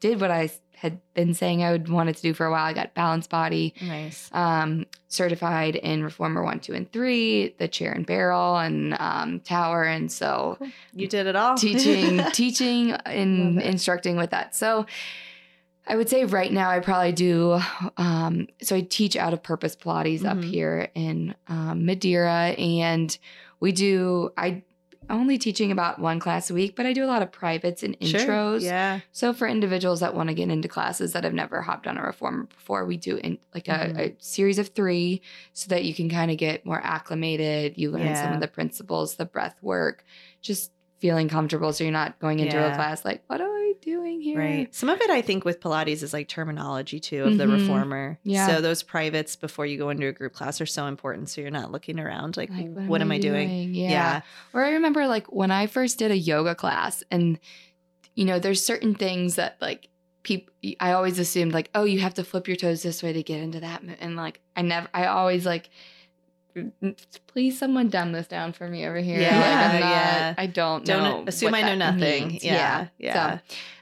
did 0.00 0.20
what 0.20 0.30
I 0.30 0.50
had 0.74 0.98
been 1.12 1.34
saying 1.34 1.62
I 1.62 1.72
would 1.72 1.90
wanted 1.90 2.16
to 2.16 2.22
do 2.22 2.32
for 2.32 2.46
a 2.46 2.50
while. 2.50 2.64
I 2.64 2.72
got 2.72 2.94
Balanced 2.94 3.28
Body 3.28 3.74
Nice. 3.82 4.30
um, 4.32 4.86
certified 5.08 5.76
in 5.76 6.02
Reformer 6.02 6.42
one, 6.42 6.58
two, 6.58 6.72
and 6.72 6.90
three, 6.90 7.54
the 7.58 7.68
chair 7.68 7.92
and 7.92 8.06
barrel 8.06 8.56
and 8.56 8.96
um, 8.98 9.40
tower, 9.40 9.84
and 9.84 10.10
so 10.10 10.56
You 10.94 11.06
did 11.06 11.26
it 11.26 11.36
all. 11.36 11.54
teaching 11.56 12.22
teaching 12.32 12.92
and 12.92 13.60
instructing 13.60 14.16
with 14.16 14.30
that 14.30 14.54
so 14.56 14.86
i 15.86 15.96
would 15.96 16.08
say 16.08 16.24
right 16.24 16.52
now 16.52 16.70
i 16.70 16.78
probably 16.78 17.12
do 17.12 17.58
um, 17.96 18.46
so 18.62 18.76
i 18.76 18.80
teach 18.82 19.16
out 19.16 19.32
of 19.32 19.42
purpose 19.42 19.74
pilates 19.76 20.24
up 20.24 20.36
Mhm. 20.38 20.44
here 20.44 20.88
in 20.94 21.34
um, 21.48 21.84
madeira 21.86 22.54
and 22.58 23.16
we 23.60 23.72
do 23.72 24.30
i 24.36 24.62
only 25.10 25.36
teaching 25.38 25.70
about 25.72 25.98
one 25.98 26.18
class 26.20 26.48
a 26.50 26.54
week 26.54 26.76
but 26.76 26.86
i 26.86 26.92
do 26.92 27.04
a 27.04 27.06
lot 27.06 27.20
of 27.22 27.30
privates 27.32 27.82
and 27.82 27.96
Sure. 28.02 28.20
intros 28.20 28.62
Yeah. 28.62 29.00
so 29.12 29.32
for 29.32 29.46
individuals 29.48 30.00
that 30.00 30.14
want 30.14 30.28
to 30.28 30.34
get 30.34 30.48
into 30.50 30.68
classes 30.68 31.12
that 31.12 31.24
have 31.24 31.34
never 31.34 31.60
hopped 31.62 31.86
on 31.86 31.98
a 31.98 32.02
reformer 32.02 32.44
before, 32.44 32.86
we 32.86 32.96
do 32.96 33.16
in 33.16 33.38
like 33.54 33.68
a, 33.68 33.70
Mhm. 33.72 33.98
a 33.98 34.14
series 34.18 34.58
of 34.58 34.68
three 34.68 35.20
so 35.52 35.68
that 35.68 35.84
you 35.84 35.92
can 35.94 36.08
kind 36.08 36.30
of 36.30 36.36
get 36.36 36.64
more 36.64 36.80
acclimated. 36.82 37.74
You 37.76 37.90
learn 37.90 38.14
some 38.16 38.32
of 38.32 38.40
the 38.40 38.48
principles, 38.48 39.16
the 39.16 39.24
breath 39.26 39.56
work, 39.62 40.04
just 40.40 40.70
feeling 41.00 41.28
comfortable 41.28 41.72
so 41.72 41.82
you're 41.82 41.92
not 41.92 42.18
going 42.18 42.38
into 42.40 42.56
Yeah. 42.56 42.72
a 42.72 42.74
class 42.74 43.04
like, 43.04 43.22
what 43.26 43.40
am 43.40 43.48
I 43.50 43.72
doing 43.80 44.20
here? 44.20 44.38
Right. 44.38 44.74
Some 44.74 44.90
of 44.90 45.00
it 45.00 45.08
I 45.10 45.22
think 45.22 45.44
with 45.46 45.58
Pilates 45.60 46.02
is 46.02 46.12
like 46.12 46.28
terminology 46.28 47.00
too 47.00 47.24
of 47.24 47.38
the 47.38 47.44
Mhm. 47.44 47.60
reformer. 47.60 48.18
Yeah. 48.22 48.46
So 48.46 48.60
those 48.60 48.82
privates 48.82 49.34
before 49.34 49.64
you 49.64 49.78
go 49.78 49.88
into 49.88 50.06
a 50.08 50.12
group 50.12 50.34
class 50.34 50.60
are 50.60 50.66
so 50.66 50.86
important. 50.86 51.30
So 51.30 51.40
you're 51.40 51.50
not 51.50 51.72
looking 51.72 51.98
around 51.98 52.36
like, 52.36 52.50
Like, 52.50 52.68
what, 52.86 53.00
am 53.00 53.10
I 53.10 53.18
doing? 53.18 53.74
Yeah. 53.74 53.88
yeah 53.90 54.20
Or 54.52 54.62
I 54.64 54.72
remember 54.72 55.06
like 55.06 55.32
when 55.32 55.50
I 55.50 55.66
first 55.66 55.98
did 55.98 56.10
a 56.10 56.18
yoga 56.18 56.54
class 56.54 57.02
and 57.10 57.38
you 58.14 58.24
know, 58.26 58.38
there's 58.38 58.62
certain 58.62 58.94
things 58.94 59.36
that 59.36 59.56
like 59.60 59.88
people 60.22 60.52
I 60.80 60.92
always 60.92 61.18
assumed 61.18 61.54
like, 61.54 61.70
oh, 61.74 61.84
you 61.84 62.00
have 62.00 62.12
to 62.14 62.24
flip 62.24 62.46
your 62.46 62.56
toes 62.56 62.82
this 62.82 63.02
way 63.02 63.14
to 63.14 63.22
get 63.22 63.40
into 63.40 63.60
that 63.60 63.82
and 64.00 64.16
like 64.16 64.40
I 64.54 64.60
never 64.62 64.88
I 64.92 65.06
always 65.06 65.46
like 65.46 65.70
please 67.26 67.58
someone 67.58 67.88
dumb 67.88 68.12
this 68.12 68.26
down 68.26 68.52
for 68.52 68.68
me 68.68 68.86
over 68.86 68.98
here. 68.98 69.20
Yeah, 69.20 69.38
like, 69.72 69.80
not, 69.80 69.90
yeah. 69.90 70.34
I 70.36 70.46
don't 70.46 70.84
Don't 70.84 71.02
know. 71.02 71.24
assume 71.26 71.54
I 71.54 71.62
know 71.62 71.74
nothing. 71.74 72.28
means. 72.28 72.44
Yeah. 72.44 72.88
Yeah. 72.98 73.38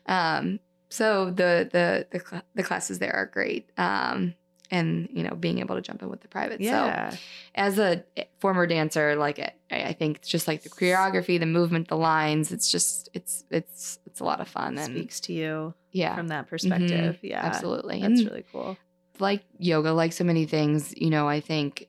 So, 0.07 0.13
um, 0.13 0.61
so 0.89 1.27
the 1.27 1.69
the 1.71 2.07
the 2.11 2.21
cl- 2.25 2.43
the 2.55 2.63
classes 2.63 2.99
there 2.99 3.15
are 3.15 3.27
great. 3.27 3.71
Um, 3.79 4.35
and 4.71 5.09
you 5.13 5.23
know, 5.23 5.35
being 5.35 5.61
able 5.61 5.77
to 5.77 5.81
jump 5.81 6.03
in 6.03 6.11
with 6.11 6.21
the 6.21 6.29
private. 6.29 6.63
So 6.63 7.17
as 7.55 7.79
a 7.79 8.05
former 8.39 8.67
dancer, 8.67 9.17
like 9.17 9.39
I, 9.39 9.53
I 9.71 9.93
think 9.95 10.19
it's 10.19 10.29
just 10.29 10.47
like 10.47 10.63
the 10.63 10.69
choreography, 10.69 11.41
the 11.41 11.47
movement, 11.47 11.89
the 11.89 11.97
lines. 11.97 12.53
It's 12.53 12.71
just 12.71 13.09
it's 13.15 13.45
it's 13.51 13.99
it's 14.07 14.21
a 14.21 14.25
lot 14.25 14.41
of 14.41 14.49
fun 14.49 14.77
and 14.79 14.95
Speaks 14.95 15.21
to 15.21 15.33
you 15.33 15.75
yeah, 15.93 16.15
from 16.15 16.29
that 16.29 16.49
perspective. 16.49 17.19
Yeah. 17.23 17.41
absolutely. 17.45 18.01
That's 18.03 18.21
and 18.21 18.31
really 18.31 18.45
cool. 18.53 18.77
like 19.19 19.43
yoga, 19.59 19.93
like 19.93 20.13
so 20.13 20.25
many 20.25 20.45
things, 20.45 20.93
you 20.97 21.09
know, 21.09 21.27
I 21.27 21.41
think 21.41 21.89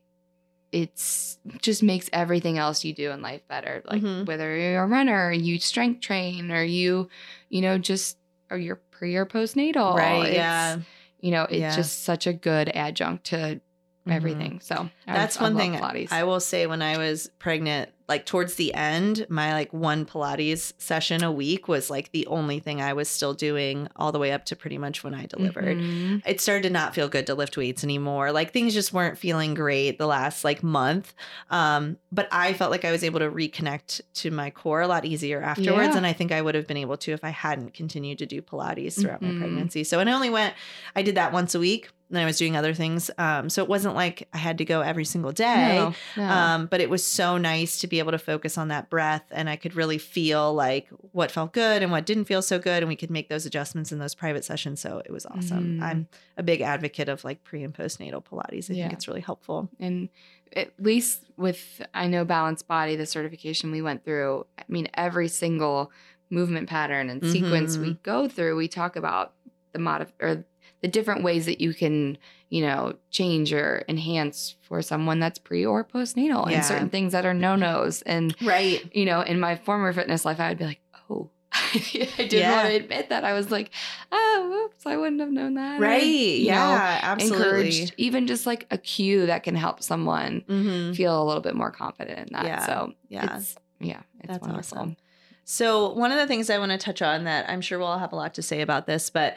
it's 0.71 1.37
just 1.61 1.81
makes 1.81 2.09
everything 2.13 2.57
else 2.57 2.83
you 2.83 2.93
do 2.93 3.11
in 3.11 3.21
life 3.21 3.41
better. 3.47 3.81
Like 3.85 4.01
Mhm. 4.01 4.25
whether 4.27 4.55
you're 4.55 4.83
a 4.83 4.87
runner, 4.87 5.31
you 5.31 5.59
strength 5.59 6.01
train, 6.01 6.51
or 6.51 6.63
you, 6.63 7.09
you 7.49 7.61
know, 7.61 7.77
just 7.77 8.17
or 8.51 8.57
you're 8.57 8.81
pre 8.91 9.15
or 9.15 9.25
postnatal. 9.25 9.95
right. 9.95 10.33
Yeah. 10.33 10.79
you 11.21 11.31
know, 11.31 11.43
it's 11.43 11.59
Yeah. 11.59 11.75
just 11.75 12.03
such 12.03 12.27
a 12.27 12.33
good 12.33 12.69
adjunct 12.69 13.25
to. 13.25 13.59
Everything. 14.07 14.59
So 14.61 14.89
That's 15.05 15.37
I 15.37 15.43
one 15.43 15.53
love 15.53 15.61
thing 15.61 15.73
Pilates. 15.75 16.11
I 16.11 16.23
will 16.23 16.39
say 16.39 16.65
when 16.67 16.81
I 16.81 16.97
was 16.97 17.29
pregnant, 17.39 17.89
like 18.07 18.25
towards 18.25 18.55
the 18.55 18.73
end, 18.73 19.27
my 19.29 19.53
like 19.53 19.71
one 19.71 20.03
Pilates 20.03 20.73
session 20.79 21.23
a 21.23 21.31
week 21.31 21.67
was 21.67 21.91
like 21.91 22.11
the 22.11 22.25
only 22.25 22.59
thing 22.59 22.81
I 22.81 22.93
was 22.93 23.07
still 23.07 23.35
doing 23.35 23.87
all 23.95 24.11
the 24.11 24.17
way 24.17 24.31
up 24.31 24.45
to 24.45 24.55
pretty 24.55 24.79
much 24.79 25.03
when 25.03 25.13
I 25.13 25.27
delivered. 25.27 25.77
Mhm. 25.77 26.23
It 26.25 26.41
started 26.41 26.63
to 26.63 26.69
not 26.71 26.95
feel 26.95 27.07
good 27.07 27.27
to 27.27 27.35
lift 27.35 27.55
weights 27.55 27.83
anymore. 27.83 28.31
Like 28.31 28.51
things 28.51 28.73
just 28.73 28.93
weren't 28.93 29.17
feeling 29.19 29.53
great 29.53 29.99
the 29.99 30.07
last 30.07 30.43
like 30.43 30.63
month. 30.63 31.13
Um, 31.51 31.97
but 32.11 32.27
I 32.31 32.53
felt 32.53 32.71
like 32.71 32.85
I 32.85 32.91
was 32.91 33.03
able 33.03 33.19
to 33.19 33.29
reconnect 33.29 34.01
to 34.15 34.31
my 34.31 34.49
core 34.49 34.81
a 34.81 34.87
lot 34.87 35.05
easier 35.05 35.39
afterwards. 35.43 35.89
Yeah. 35.89 35.97
And 35.97 36.07
I 36.07 36.13
think 36.13 36.31
I 36.31 36.41
would 36.41 36.55
have 36.55 36.65
been 36.65 36.77
able 36.77 36.97
to 36.97 37.11
if 37.11 37.23
I 37.23 37.29
hadn't 37.29 37.75
continued 37.75 38.17
to 38.19 38.25
do 38.25 38.41
Pilates 38.41 38.99
throughout 38.99 39.21
Mhm. 39.21 39.33
my 39.33 39.39
pregnancy. 39.39 39.83
So, 39.83 39.99
and 39.99 40.09
I 40.09 40.13
only 40.13 40.31
went, 40.31 40.55
I 40.95 41.03
did 41.03 41.13
that 41.15 41.31
once 41.31 41.53
a 41.53 41.59
week. 41.59 41.89
And 42.09 42.17
I 42.17 42.25
was 42.25 42.37
doing 42.39 42.55
other 42.57 42.73
things. 42.73 43.11
Um, 43.19 43.49
so 43.49 43.61
it 43.61 43.69
wasn't 43.69 43.93
like 43.93 44.27
I 44.33 44.37
had 44.39 44.57
to 44.57 44.65
go 44.65 44.81
every 44.81 45.05
single 45.05 45.31
day. 45.31 45.75
No, 45.77 45.93
no. 46.17 46.23
Um, 46.27 46.65
but 46.65 46.81
it 46.81 46.89
was 46.89 47.05
so 47.05 47.37
nice 47.37 47.79
to 47.81 47.87
be 47.87 47.99
able 47.99 48.11
to 48.13 48.17
focus 48.17 48.57
on 48.57 48.69
that 48.69 48.89
breath 48.89 49.23
and 49.29 49.47
I 49.47 49.55
could 49.55 49.75
really 49.75 49.99
feel 49.99 50.53
like 50.53 50.87
what 51.11 51.29
felt 51.29 51.53
good 51.53 51.83
and 51.83 51.91
what 51.91 52.07
didn't 52.07 52.25
feel 52.25 52.41
so 52.41 52.57
good. 52.57 52.81
And 52.81 52.87
we 52.89 52.95
could 52.95 53.11
make 53.11 53.29
those 53.29 53.45
adjustments 53.45 53.91
in 53.91 53.99
those 53.99 54.15
private 54.15 54.43
sessions. 54.43 54.79
So 54.81 55.03
it 55.05 55.11
was 55.11 55.27
awesome. 55.27 55.79
Mhm. 55.79 55.83
I'm 55.83 56.07
a 56.35 56.41
big 56.41 56.61
advocate 56.61 57.09
of 57.09 57.23
like 57.23 57.43
pre 57.43 57.63
and 57.63 57.73
postnatal 57.73 58.23
Pilates. 58.25 58.71
I 58.71 58.73
Yeah. 58.73 58.83
think 58.85 58.93
it's 58.93 59.07
really 59.07 59.21
helpful. 59.21 59.69
and 59.79 60.09
at 60.53 60.71
least 60.79 61.25
with 61.37 61.79
I 61.93 62.07
know 62.07 62.25
Balanced 62.25 62.67
Body, 62.67 62.95
the 62.95 63.05
certification 63.05 63.69
we 63.69 63.83
went 63.83 64.03
through. 64.03 64.47
I 64.57 64.63
mean, 64.67 64.87
every 64.95 65.27
single 65.27 65.91
movement 66.31 66.67
pattern 66.67 67.11
and 67.11 67.23
sequence 67.23 67.77
we 67.77 67.89
Mhm. 67.91 68.01
go 68.01 68.27
through, 68.27 68.55
we 68.55 68.67
talk 68.67 68.95
about 68.95 69.33
the 69.73 69.79
mod 69.79 70.11
or 70.19 70.43
the 70.81 70.87
different 70.87 71.23
ways 71.23 71.45
that 71.45 71.59
you 71.61 71.73
can, 71.73 72.17
you 72.49 72.61
know, 72.61 72.93
change 73.11 73.51
or 73.53 73.83
enhance 73.89 74.55
for 74.61 74.81
someone 74.81 75.19
that's 75.19 75.37
pre 75.39 75.65
or 75.65 75.83
postnatal, 75.83 76.49
Yeah. 76.49 76.57
and 76.57 76.65
certain 76.65 76.89
things 76.89 77.11
that 77.13 77.25
are 77.25 77.33
no 77.33 77.55
nos. 77.55 78.01
And 78.03 78.35
Right. 78.41 78.83
you 78.95 79.05
know, 79.05 79.21
in 79.21 79.39
my 79.39 79.55
former 79.55 79.91
fitness 79.93 80.25
life, 80.25 80.39
I 80.39 80.49
would 80.49 80.57
be 80.57 80.65
like, 80.65 80.81
oh. 81.09 81.29
I 81.51 81.79
didn't 82.17 82.31
Yeah. 82.33 82.55
want 82.55 82.69
to 82.69 82.75
admit 82.75 83.09
that. 83.09 83.23
I 83.23 83.33
was 83.33 83.49
like, 83.51 83.71
oh, 84.11 84.65
oops, 84.65 84.85
I 84.85 84.95
wouldn't 84.97 85.19
have 85.19 85.31
known 85.31 85.55
that. 85.55 85.79
Right. 85.79 86.03
know, 86.03 86.43
Yeah. 86.43 86.99
absolutely. 87.01 87.37
encouraged 87.45 87.93
even 87.97 88.27
just 88.27 88.45
like 88.45 88.67
a 88.71 88.77
cue 88.77 89.25
that 89.25 89.43
can 89.43 89.55
help 89.55 89.81
someone 89.81 90.43
Mhm. 90.47 90.95
feel 90.95 91.21
a 91.21 91.25
little 91.25 91.41
bit 91.41 91.55
more 91.55 91.71
confident 91.71 92.19
in 92.29 92.33
that. 92.33 92.45
Yeah, 92.45 92.65
So 92.65 92.93
Yeah. 93.09 93.37
it's 93.37 93.55
yeah, 93.81 94.01
it's 94.19 94.27
That's 94.27 94.41
wonderful. 94.47 94.77
awesome. 94.77 94.97
So, 95.45 95.93
one 95.93 96.11
of 96.11 96.19
the 96.19 96.27
things 96.27 96.51
I 96.51 96.59
want 96.59 96.71
to 96.73 96.77
touch 96.77 97.01
on 97.01 97.23
that 97.23 97.49
I'm 97.49 97.61
sure 97.61 97.79
we'll 97.79 97.97
have 97.97 98.11
a 98.13 98.15
lot 98.15 98.35
to 98.35 98.43
say 98.43 98.61
about 98.61 98.85
this, 98.85 99.09
but 99.09 99.35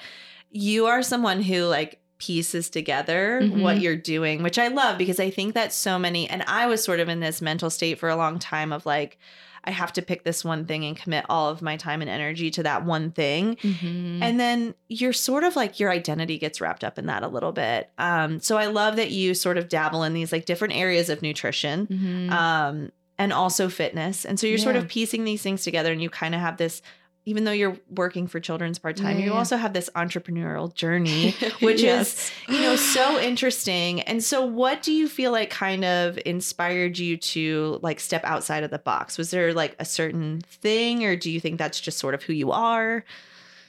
you 0.52 0.86
are 0.86 1.02
someone 1.02 1.42
who 1.42 1.64
like 1.64 1.98
pieces 2.18 2.70
together 2.70 3.40
Mhm. 3.42 3.62
what 3.62 3.80
you're 3.80 3.96
doing, 3.96 4.42
which 4.44 4.58
I 4.58 4.68
love 4.68 4.96
because 4.96 5.18
I 5.18 5.28
think 5.30 5.54
that 5.54 5.72
so 5.72 5.98
many, 5.98 6.30
and 6.30 6.44
I 6.46 6.66
was 6.66 6.84
sort 6.84 7.00
of 7.00 7.08
in 7.08 7.18
this 7.18 7.42
mental 7.42 7.68
state 7.70 7.98
for 7.98 8.08
a 8.08 8.14
long 8.14 8.38
time 8.38 8.72
of 8.72 8.86
like, 8.86 9.18
I 9.64 9.70
have 9.72 9.92
to 9.94 10.02
pick 10.02 10.22
this 10.24 10.44
one 10.44 10.64
thing 10.66 10.84
and 10.84 10.96
commit 10.96 11.24
all 11.28 11.48
of 11.48 11.62
my 11.62 11.76
time 11.76 12.00
and 12.00 12.10
energy 12.10 12.50
to 12.52 12.62
that 12.64 12.84
one 12.84 13.10
thing. 13.12 13.56
Mhm. 13.56 14.18
And 14.22 14.38
then 14.38 14.74
you're 14.88 15.12
sort 15.12 15.42
of 15.44 15.56
like 15.56 15.80
your 15.80 15.90
identity 15.90 16.38
gets 16.38 16.60
wrapped 16.60 16.84
up 16.84 16.98
in 16.98 17.06
that 17.06 17.22
a 17.24 17.28
little 17.28 17.52
bit. 17.52 17.90
Um, 17.98 18.38
so 18.40 18.56
I 18.56 18.66
love 18.66 18.96
that 18.96 19.10
you 19.10 19.34
sort 19.34 19.58
of 19.58 19.68
dabble 19.68 20.02
in 20.04 20.14
these 20.14 20.32
like 20.32 20.44
different 20.46 20.74
areas 20.76 21.08
of 21.08 21.22
nutrition 21.22 21.86
Mhm. 21.88 22.30
um, 22.32 22.92
and 23.18 23.32
also 23.32 23.68
fitness. 23.68 24.24
And 24.24 24.38
so 24.38 24.46
you're 24.48 24.58
sort 24.58 24.74
of 24.76 24.88
piecing 24.88 25.24
these 25.24 25.42
things 25.42 25.62
together, 25.64 25.92
and 25.92 26.02
you 26.02 26.10
kind 26.10 26.34
of 26.34 26.40
have 26.40 26.56
this. 26.56 26.82
Even 27.24 27.44
though 27.44 27.52
you're 27.52 27.76
working 27.88 28.26
for 28.26 28.40
children's 28.40 28.80
part 28.80 28.96
time, 28.96 29.16
Yeah, 29.18 29.26
you 29.26 29.30
yeah. 29.32 29.38
also 29.38 29.56
have 29.56 29.72
this 29.72 29.88
entrepreneurial 29.94 30.74
journey, 30.74 31.30
which 31.60 31.82
is 31.82 32.32
you 32.48 32.60
know 32.60 32.74
so 32.74 33.20
interesting. 33.20 34.00
And 34.00 34.24
so, 34.24 34.44
what 34.44 34.82
do 34.82 34.92
you 34.92 35.06
feel 35.08 35.30
like 35.30 35.48
kind 35.50 35.84
of 35.84 36.18
inspired 36.26 36.98
you 36.98 37.16
to 37.16 37.78
like 37.82 38.00
step 38.00 38.24
outside 38.24 38.64
of 38.64 38.70
the 38.70 38.78
box? 38.80 39.18
Was 39.18 39.30
there 39.30 39.54
like 39.54 39.76
a 39.78 39.84
certain 39.84 40.40
thing, 40.40 41.04
or 41.04 41.14
do 41.14 41.30
you 41.30 41.38
think 41.38 41.58
that's 41.58 41.80
just 41.80 41.98
sort 41.98 42.14
of 42.14 42.22
who 42.24 42.32
you 42.32 42.50
are? 42.50 43.04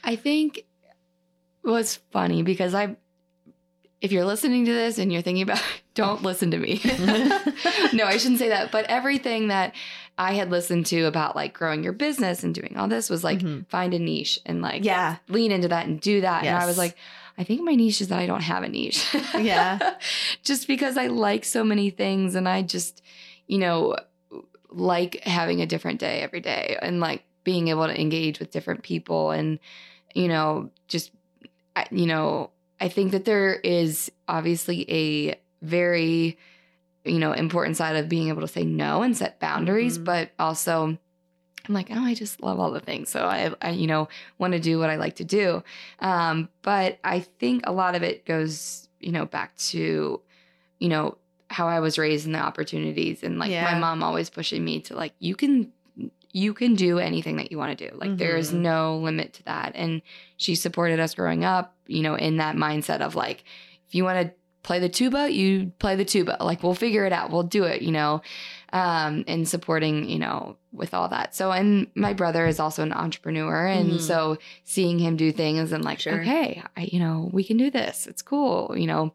I 0.03 0.15
think 0.15 0.57
it 0.57 0.65
was 1.69 1.95
funny 2.11 2.41
because 2.43 2.73
I, 2.73 2.97
if 4.03 4.11
you're 4.11 4.25
listening 4.25 4.65
to 4.65 4.71
this 4.73 4.99
and 4.99 5.11
you're 5.11 5.21
thinking 5.21 5.43
about, 5.43 5.63
don't 5.95 6.21
listen 6.23 6.51
to 6.51 6.57
me. 6.57 6.81
no, 7.93 8.03
I 8.05 8.17
shouldn't 8.17 8.39
say 8.39 8.49
that. 8.49 8.69
But 8.71 8.85
everything 8.89 9.47
that 9.47 9.73
I 10.17 10.33
had 10.33 10.51
listened 10.51 10.85
to 10.87 11.03
about 11.05 11.35
like 11.35 11.53
growing 11.53 11.83
your 11.83 11.93
business 11.93 12.43
and 12.43 12.53
doing 12.53 12.75
all 12.77 12.87
this 12.87 13.09
was 13.09 13.23
like 13.23 13.39
Mhm. 13.39 13.65
find 13.69 13.93
a 13.93 13.99
niche 13.99 14.39
and 14.45 14.61
like 14.61 14.83
yeah, 14.83 15.15
lean 15.29 15.51
into 15.51 15.69
that 15.69 15.87
and 15.87 15.99
do 16.01 16.21
that. 16.21 16.43
And 16.45 16.55
I 16.55 16.65
was 16.65 16.77
like, 16.77 16.95
I 17.37 17.43
think 17.45 17.61
my 17.63 17.73
niche 17.75 18.01
is 18.01 18.09
that 18.09 18.19
I 18.19 18.25
don't 18.27 18.41
have 18.43 18.63
a 18.63 18.69
niche. 18.69 19.03
Yeah. 19.39 19.95
just 20.43 20.67
because 20.67 20.97
I 20.97 21.07
like 21.07 21.45
so 21.45 21.63
many 21.63 21.89
things 21.89 22.35
and 22.35 22.47
I 22.47 22.61
just, 22.61 23.01
you 23.47 23.57
know, 23.57 23.95
like 24.69 25.21
having 25.23 25.61
a 25.61 25.65
different 25.65 25.99
day 25.99 26.19
every 26.21 26.41
day 26.41 26.77
and 26.81 26.99
like 26.99 27.23
being 27.43 27.69
able 27.69 27.87
to 27.87 27.99
engage 27.99 28.39
with 28.39 28.51
different 28.51 28.83
people 28.83 29.31
and, 29.31 29.59
you 30.13 30.27
know, 30.27 30.69
just, 30.87 31.11
you 31.91 32.05
know, 32.05 32.51
I 32.83 32.89
think 32.89 33.11
that 33.13 33.23
there 33.23 33.53
is 33.55 34.11
obviously 34.27 34.85
a 34.91 35.39
very, 35.61 36.37
you 37.05 37.17
know, 37.19 37.31
important 37.31 37.77
side 37.77 37.95
of 37.95 38.09
being 38.09 38.27
able 38.27 38.41
to 38.41 38.47
say 38.47 38.65
no 38.65 39.03
and 39.03 39.15
set 39.15 39.39
boundaries, 39.39 39.97
Mhm. 39.97 40.03
but 40.03 40.31
also 40.37 40.97
I'm 41.65 41.73
like, 41.73 41.87
oh, 41.91 42.03
I 42.03 42.13
just 42.13 42.41
love 42.43 42.59
all 42.59 42.71
the 42.71 42.81
things. 42.81 43.07
So 43.09 43.25
I, 43.25 43.53
I 43.61 43.69
you 43.71 43.87
know, 43.87 44.09
want 44.37 44.51
to 44.51 44.59
do 44.59 44.79
what 44.79 44.89
I 44.89 44.97
like 44.97 45.15
to 45.15 45.23
do. 45.23 45.63
Um, 45.99 46.49
but 46.61 46.99
I 47.05 47.21
think 47.21 47.63
a 47.65 47.71
lot 47.71 47.95
of 47.95 48.03
it 48.03 48.25
goes, 48.25 48.89
you 48.99 49.13
know, 49.13 49.25
back 49.25 49.55
to, 49.71 50.19
you 50.79 50.89
know, 50.89 51.17
how 51.49 51.69
I 51.69 51.79
was 51.79 51.97
raised 51.97 52.25
and 52.25 52.35
the 52.35 52.39
opportunities 52.39 53.23
and 53.23 53.39
like 53.39 53.51
Yeah. 53.51 53.63
my 53.63 53.79
mom 53.79 54.03
always 54.03 54.29
pushing 54.29 54.65
me 54.65 54.81
to 54.81 54.95
like, 54.97 55.13
you 55.19 55.35
can 55.37 55.71
you 56.35 56.53
can 56.53 56.73
do 56.75 56.97
anything 56.99 57.37
that 57.37 57.51
you 57.51 57.57
want 57.59 57.77
to 57.77 57.89
do. 57.89 57.95
Like 57.95 58.17
there 58.17 58.35
is 58.37 58.51
Mhm. 58.51 58.61
no 58.61 58.97
limit 58.97 59.33
to 59.33 59.43
that. 59.43 59.71
And 59.75 60.01
she 60.35 60.55
supported 60.55 60.99
us 60.99 61.13
growing 61.13 61.45
up, 61.45 61.75
you 61.87 62.01
know, 62.01 62.15
in 62.15 62.37
that 62.37 62.55
mindset 62.55 63.01
of 63.01 63.15
like, 63.15 63.43
if 63.87 63.93
you 63.95 64.03
want 64.03 64.19
to 64.27 64.33
play 64.63 64.79
the 64.79 64.89
tuba, 64.89 65.29
you 65.31 65.71
play 65.77 65.95
the 65.95 66.05
tuba. 66.05 66.37
Like 66.41 66.63
we'll 66.63 66.73
figure 66.73 67.05
it 67.05 67.13
out. 67.13 67.29
We'll 67.31 67.43
do 67.43 67.65
it, 67.65 67.81
you 67.83 67.91
know. 67.91 68.21
Um, 68.71 69.23
and 69.27 69.47
supporting, 69.47 70.09
you 70.09 70.17
know, 70.17 70.57
with 70.71 70.95
all 70.95 71.07
that. 71.09 71.35
So 71.35 71.51
and 71.51 71.85
my 71.93 72.13
brother 72.13 72.47
is 72.47 72.59
also 72.59 72.81
an 72.81 72.93
entrepreneur. 72.93 73.67
And 73.67 73.99
Mhm. 73.99 74.01
so 74.01 74.37
seeing 74.63 74.97
him 74.97 75.15
do 75.15 75.31
things 75.31 75.71
and 75.71 75.85
like, 75.85 75.99
Sure. 75.99 76.19
okay, 76.21 76.63
I, 76.75 76.89
you 76.91 76.97
know, 76.97 77.29
we 77.31 77.43
can 77.43 77.57
do 77.57 77.69
this. 77.69 78.07
It's 78.07 78.23
cool, 78.23 78.73
you 78.75 78.87
know. 78.87 79.13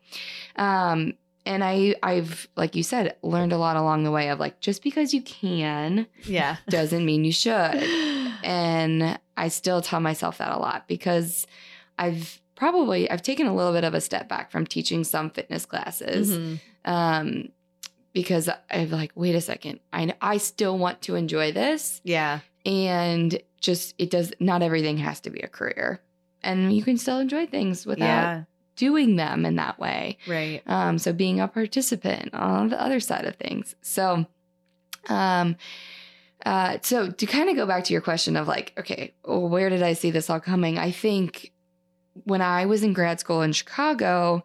Um, 0.55 1.15
and 1.47 1.63
I 1.65 1.95
I've 2.03 2.49
like 2.57 2.75
you 2.77 2.83
said, 2.83 3.17
learned 3.23 3.53
a 3.53 3.59
lot 3.59 3.77
along 3.77 4.05
the 4.05 4.11
way 4.11 4.29
of 4.31 4.39
like 4.41 4.61
just 4.61 4.83
because 4.83 5.13
you 5.15 5.23
can 5.23 6.07
yeah, 6.25 6.57
doesn't 6.69 7.05
mean 7.05 7.25
you 7.25 7.33
should. 7.33 7.83
And 8.45 9.19
I 9.37 9.49
still 9.49 9.83
tell 9.83 9.99
myself 9.99 10.39
that 10.39 10.53
a 10.53 10.59
lot 10.59 10.87
because 10.87 11.45
I've 11.99 12.41
probably 12.55 13.11
I've 13.11 13.23
taken 13.23 13.47
a 13.49 13.55
little 13.55 13.73
bit 13.73 13.83
of 13.85 13.95
a 13.95 14.01
step 14.01 14.29
back 14.29 14.53
from 14.53 14.65
teaching 14.65 15.03
some 15.05 15.31
fitness 15.31 15.67
classes 15.67 16.37
Mhm. 16.39 16.61
um 16.85 17.49
because 18.13 18.49
I'm 18.71 18.91
like 18.91 19.11
wait 19.17 19.35
a 19.35 19.41
second 19.41 19.81
I 19.93 20.15
I 20.23 20.37
still 20.39 20.79
want 20.79 21.03
to 21.03 21.17
enjoy 21.17 21.51
this. 21.53 22.01
Yeah, 22.05 22.41
and 22.65 23.41
just 23.61 23.95
it 23.99 24.11
does 24.11 24.33
not 24.39 24.63
everything 24.63 24.99
has 24.99 25.21
to 25.23 25.31
be 25.31 25.41
a 25.41 25.49
career. 25.49 26.01
And 26.43 26.73
you 26.73 26.83
can 26.85 26.97
still 26.97 27.19
enjoy 27.19 27.47
things 27.47 27.85
without 27.85 28.05
yeah, 28.07 28.43
doing 28.79 29.17
them 29.17 29.45
in 29.45 29.57
that 29.57 29.79
way 29.79 30.17
right. 30.29 30.63
um, 30.67 30.99
so 30.99 31.13
being 31.13 31.41
a 31.41 31.49
participant 31.49 32.33
on 32.33 32.69
the 32.69 32.81
other 32.81 33.01
side 33.01 33.27
of 33.27 33.35
things. 33.35 33.75
So, 33.83 34.25
um, 35.09 35.57
uh, 36.47 36.79
so 36.81 37.11
to 37.11 37.27
kind 37.27 37.51
of 37.51 37.57
go 37.57 37.67
back 37.67 37.85
to 37.85 37.93
your 37.93 38.01
question 38.01 38.37
of 38.37 38.47
like, 38.47 38.73
okay, 38.79 39.13
well, 39.25 39.49
where 39.49 39.69
did 39.69 39.83
I 39.83 39.95
see 39.95 40.13
this 40.13 40.31
all 40.31 40.41
coming? 40.41 40.79
I 40.79 40.93
think 40.93 41.53
when 42.25 42.41
I 42.41 42.67
was 42.67 42.85
in 42.85 42.93
grad 42.93 43.19
school 43.19 43.43
in 43.43 43.53
Chicago, 43.53 44.45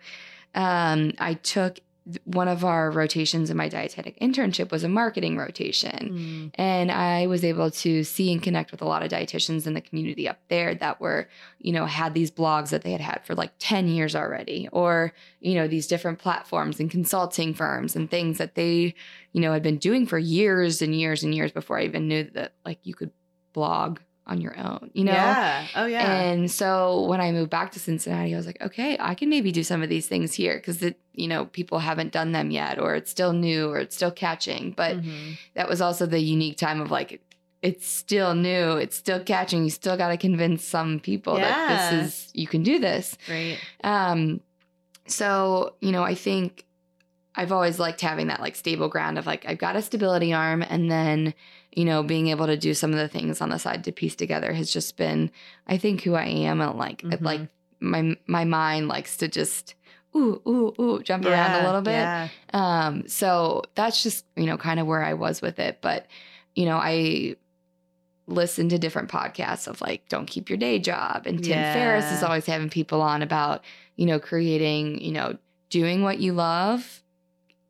um, 0.56 1.13
I 1.19 1.36
took 1.36 1.80
one 2.26 2.50
of 2.50 2.66
our 2.66 2.92
rotations 2.92 3.50
in 3.50 3.56
my 3.56 3.70
dietetic 3.70 4.20
internship 4.20 4.72
was 4.72 4.84
a 4.84 4.89
marketing 4.89 5.38
rotation. 5.38 6.52
Mm. 6.52 6.52
And 6.56 6.92
I 6.92 7.28
was 7.28 7.46
able 7.46 7.72
to 7.72 8.04
see 8.04 8.32
and 8.32 8.44
connect 8.44 8.72
with 8.72 8.82
a 8.82 8.86
lot 8.86 9.04
of 9.04 9.10
dietitians 9.10 9.66
in 9.66 9.74
the 9.74 9.80
community 9.80 10.28
up 10.28 10.39
there 10.50 10.76
that 10.76 11.00
were, 11.00 11.30
you 11.60 11.72
know, 11.72 11.86
had 11.86 12.13
these 12.13 12.30
blogs 12.30 12.70
that 12.70 12.82
they 12.82 12.92
had 12.92 13.00
had 13.00 13.22
for 13.26 13.36
like 13.36 13.54
10 13.60 13.88
years 13.88 14.18
already, 14.18 14.68
or, 14.74 15.14
you 15.39 15.56
know, 15.56 15.68
these 15.68 15.88
different 15.88 16.20
platforms 16.20 16.80
and 16.80 16.91
consulting 16.91 17.54
firms 17.54 17.95
and 17.95 18.12
things 18.12 18.38
that 18.38 18.56
they, 18.56 18.93
you 19.32 19.39
know, 19.39 19.54
had 19.54 19.64
been 19.64 19.78
doing 19.78 20.06
for 20.06 20.20
years 20.20 20.82
and 20.82 20.93
years 20.93 21.24
and 21.24 21.34
years 21.34 21.54
before 21.54 21.80
I 21.80 21.86
even 21.86 22.10
knew 22.10 22.26
that 22.34 22.54
like 22.66 22.80
you 22.84 22.93
could 22.93 23.12
blog 23.54 23.99
on 24.26 24.39
your 24.41 24.57
own, 24.57 24.89
you 24.93 25.03
know? 25.03 25.11
yeah. 25.11 25.67
Oh 25.76 25.86
yeah. 25.86 26.07
And 26.07 26.49
so 26.49 27.05
when 27.05 27.19
I 27.19 27.32
moved 27.32 27.49
back 27.49 27.71
to 27.74 27.80
Cincinnati, 27.80 28.34
I 28.34 28.38
was 28.38 28.45
like, 28.45 28.61
okay, 28.61 28.95
I 28.99 29.15
can 29.15 29.30
maybe 29.30 29.51
do 29.51 29.63
some 29.63 29.84
of 29.84 29.89
these 29.89 30.07
things 30.07 30.34
here 30.34 30.55
because 30.55 30.82
it, 30.82 30.99
you 31.13 31.28
know, 31.28 31.45
people 31.45 31.80
haven't 31.80 32.13
done 32.13 32.32
them 32.32 32.49
yet, 32.49 32.80
or 32.80 32.95
it's 32.95 33.11
still 33.11 33.34
new, 33.34 33.69
or 33.69 33.80
it's 33.80 33.95
still 33.95 34.11
catching. 34.11 34.71
But 34.71 34.97
Mhm. 34.97 35.38
that 35.55 35.67
was 35.67 35.82
also 35.82 36.05
the 36.05 36.19
unique 36.19 36.57
time 36.57 36.80
of 36.80 36.89
like, 36.89 37.21
it's 37.61 37.86
still 37.88 38.34
new, 38.34 38.78
it's 38.78 38.95
still 38.97 39.19
catching. 39.21 39.63
You 39.65 39.69
still 39.69 39.97
got 39.97 40.09
to 40.09 40.17
convince 40.17 40.63
some 40.63 40.99
people 40.99 41.39
that 41.39 41.67
this 41.67 41.91
is 41.91 42.30
you 42.34 42.47
can 42.47 42.63
do 42.63 42.80
this. 42.80 43.17
right. 43.28 43.59
Um, 43.84 44.39
so 45.07 45.76
you 45.82 45.91
know, 45.91 46.03
I 46.03 46.15
think 46.15 46.65
I've 47.36 47.51
always 47.51 47.80
liked 47.80 48.01
having 48.01 48.28
that 48.28 48.39
like 48.41 48.55
stable 48.55 48.89
ground 48.89 49.17
of 49.17 49.26
like 49.26 49.45
I've 49.47 49.57
got 49.57 49.76
a 49.76 49.82
stability 49.82 50.34
arm 50.34 50.61
and 50.61 50.89
then 50.89 51.34
you 51.76 51.86
know 51.86 52.03
being 52.03 52.28
able 52.28 52.45
to 52.47 52.57
do 52.57 52.74
some 52.74 52.91
of 52.91 52.97
the 52.97 53.07
things 53.07 53.41
on 53.41 53.49
the 53.49 53.57
side 53.59 53.84
to 53.84 53.91
piece 53.91 54.15
together 54.15 54.53
has 54.53 54.71
just 54.71 54.97
been 54.97 55.32
I 55.67 55.78
think 55.78 56.01
who 56.01 56.13
I 56.15 56.26
am 56.26 56.61
and 56.61 56.78
like 56.78 57.01
Mhm. 57.01 57.21
like 57.21 57.41
my 57.80 58.15
my 58.28 58.45
mind 58.45 58.88
likes 58.88 59.17
to 59.17 59.28
just 59.28 59.76
ooh 60.15 60.41
ooh 60.47 60.74
ooh 60.80 61.01
jump 61.03 61.26
around 61.26 61.51
a 61.55 61.65
little 61.65 61.82
bit. 61.82 61.91
Yeah. 61.91 62.28
Um, 62.53 63.07
so 63.07 63.63
that's 63.76 64.03
just, 64.03 64.26
you 64.36 64.45
know, 64.45 64.57
kind 64.57 64.80
of 64.80 64.86
where 64.88 65.03
I 65.03 65.13
was 65.15 65.41
with 65.41 65.57
it. 65.59 65.80
But, 65.82 66.05
you 66.55 66.65
know, 66.65 66.78
I 66.78 67.36
listened 68.28 68.69
to 68.69 68.78
different 68.80 69.09
podcasts 69.09 69.67
of 69.67 69.82
like, 69.82 70.07
don't 70.07 70.28
keep 70.28 70.49
your 70.49 70.57
day 70.57 70.80
job. 70.80 71.24
And 71.28 71.43
Tim 71.43 71.57
Ferriss 71.74 72.11
is 72.11 72.24
always 72.24 72.45
having 72.45 72.69
people 72.69 73.01
on 73.01 73.21
about, 73.21 73.63
you 73.97 74.05
know, 74.05 74.19
creating, 74.19 75.01
you 75.01 75.11
know, 75.11 75.38
doing 75.69 76.03
what 76.03 76.19
you 76.19 76.32
love, 76.34 77.03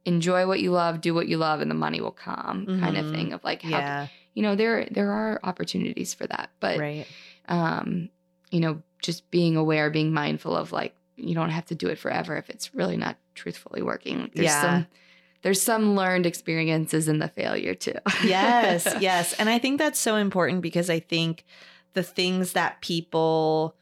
enjoy 0.06 0.46
what 0.48 0.60
you 0.60 0.72
love, 0.72 1.00
do 1.02 1.14
what 1.14 1.28
you 1.28 1.38
love, 1.38 1.62
and 1.62 1.70
the 1.72 1.76
money 1.76 2.02
will 2.02 2.12
come 2.12 2.66
kind 2.80 2.98
of 2.98 3.10
thing 3.12 3.34
of 3.34 3.44
like 3.44 3.62
how 3.62 3.70
Yeah. 3.70 4.08
you 4.34 4.42
know, 4.44 4.56
there 4.56 4.88
there 4.92 5.12
are 5.12 5.40
opportunities 5.44 6.14
for 6.14 6.28
that. 6.28 6.50
But 6.60 6.80
right. 6.80 7.06
um, 7.48 8.10
you 8.52 8.60
know, 8.60 8.82
just 9.02 9.30
being 9.32 9.56
aware, 9.58 9.90
being 9.90 10.14
mindful 10.14 10.56
of 10.56 10.72
like 10.72 10.96
you 11.16 11.36
don't 11.36 11.50
have 11.52 11.66
to 11.68 11.76
do 11.76 11.88
it 11.88 12.00
forever 12.00 12.36
if 12.38 12.50
it's 12.50 12.74
really 12.74 12.98
not 12.98 13.18
truthfully 13.36 13.82
working. 13.82 14.30
There's 14.34 14.46
Yeah. 14.48 14.62
some 14.62 14.88
there's 15.44 15.62
some 15.62 15.96
learned 15.96 16.26
experiences 16.26 17.08
in 17.10 17.20
the 17.20 17.28
failure 17.28 17.76
too. 17.76 17.96
yes, 18.24 18.88
yes. 19.02 19.34
And 19.34 19.50
I 19.50 19.60
think 19.60 19.78
that's 19.78 20.00
so 20.00 20.16
important 20.16 20.62
because 20.62 20.90
I 20.90 21.00
think 21.00 21.44
the 21.94 22.04
things 22.04 22.54
that 22.54 22.80
people 22.82 23.76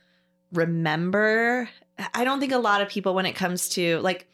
remember, 0.51 1.69
I 2.13 2.24
don't 2.24 2.39
think 2.39 2.51
a 2.51 2.57
lot 2.57 2.82
of 2.82 2.89
people, 2.89 3.13
when 3.13 3.26
it 3.26 3.34
comes 3.36 3.69
to 3.69 3.99
like 3.99 4.28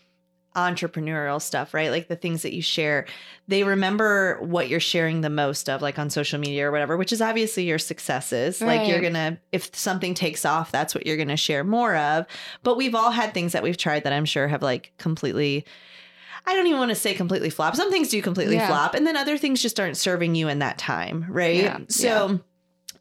entrepreneurial 0.57 1.41
stuff, 1.41 1.73
right? 1.73 1.91
Like 1.91 2.07
the 2.07 2.15
things 2.15 2.41
that 2.41 2.53
you 2.53 2.61
share, 2.61 3.05
they 3.47 3.63
remember 3.63 4.39
what 4.41 4.67
you're 4.67 4.79
sharing 4.79 5.21
the 5.21 5.29
most 5.29 5.69
of, 5.69 5.81
like 5.81 5.99
on 5.99 6.09
social 6.09 6.39
media 6.39 6.67
or 6.67 6.71
whatever, 6.71 6.97
which 6.97 7.13
is 7.13 7.21
obviously 7.21 7.63
your 7.63 7.77
successes. 7.79 8.59
Like 8.59 8.87
you're 8.87 8.99
going 8.99 9.13
to, 9.13 9.37
if 9.51 9.73
something 9.75 10.13
takes 10.15 10.43
off, 10.43 10.71
that's 10.71 10.95
what 10.95 11.05
you're 11.05 11.15
going 11.15 11.27
to 11.29 11.37
share 11.37 11.63
more 11.63 11.95
of. 11.95 12.25
But 12.63 12.75
we've 12.75 12.95
all 12.95 13.11
had 13.11 13.33
things 13.33 13.53
that 13.53 13.61
we've 13.63 13.77
tried 13.77 14.03
that 14.03 14.13
I'm 14.13 14.25
sure 14.25 14.47
have 14.47 14.63
like 14.63 14.91
completely. 14.97 15.63
I 16.45 16.55
don't 16.55 16.65
even 16.67 16.79
want 16.79 16.89
to 16.89 16.95
say 16.95 17.13
completely 17.13 17.49
flop. 17.49 17.75
Some 17.75 17.91
things 17.91 18.07
do 18.09 18.21
completely 18.21 18.55
Yeah. 18.55 18.67
flop, 18.67 18.95
and 18.95 19.05
then 19.05 19.17
other 19.17 19.37
things 19.37 19.61
just 19.61 19.79
aren't 19.79 19.97
serving 19.97 20.33
you 20.33 20.47
in 20.47 20.59
that 20.59 20.77
time, 20.77 21.25
right? 21.29 21.55
Yeah, 21.55 21.79
So, 21.89 22.39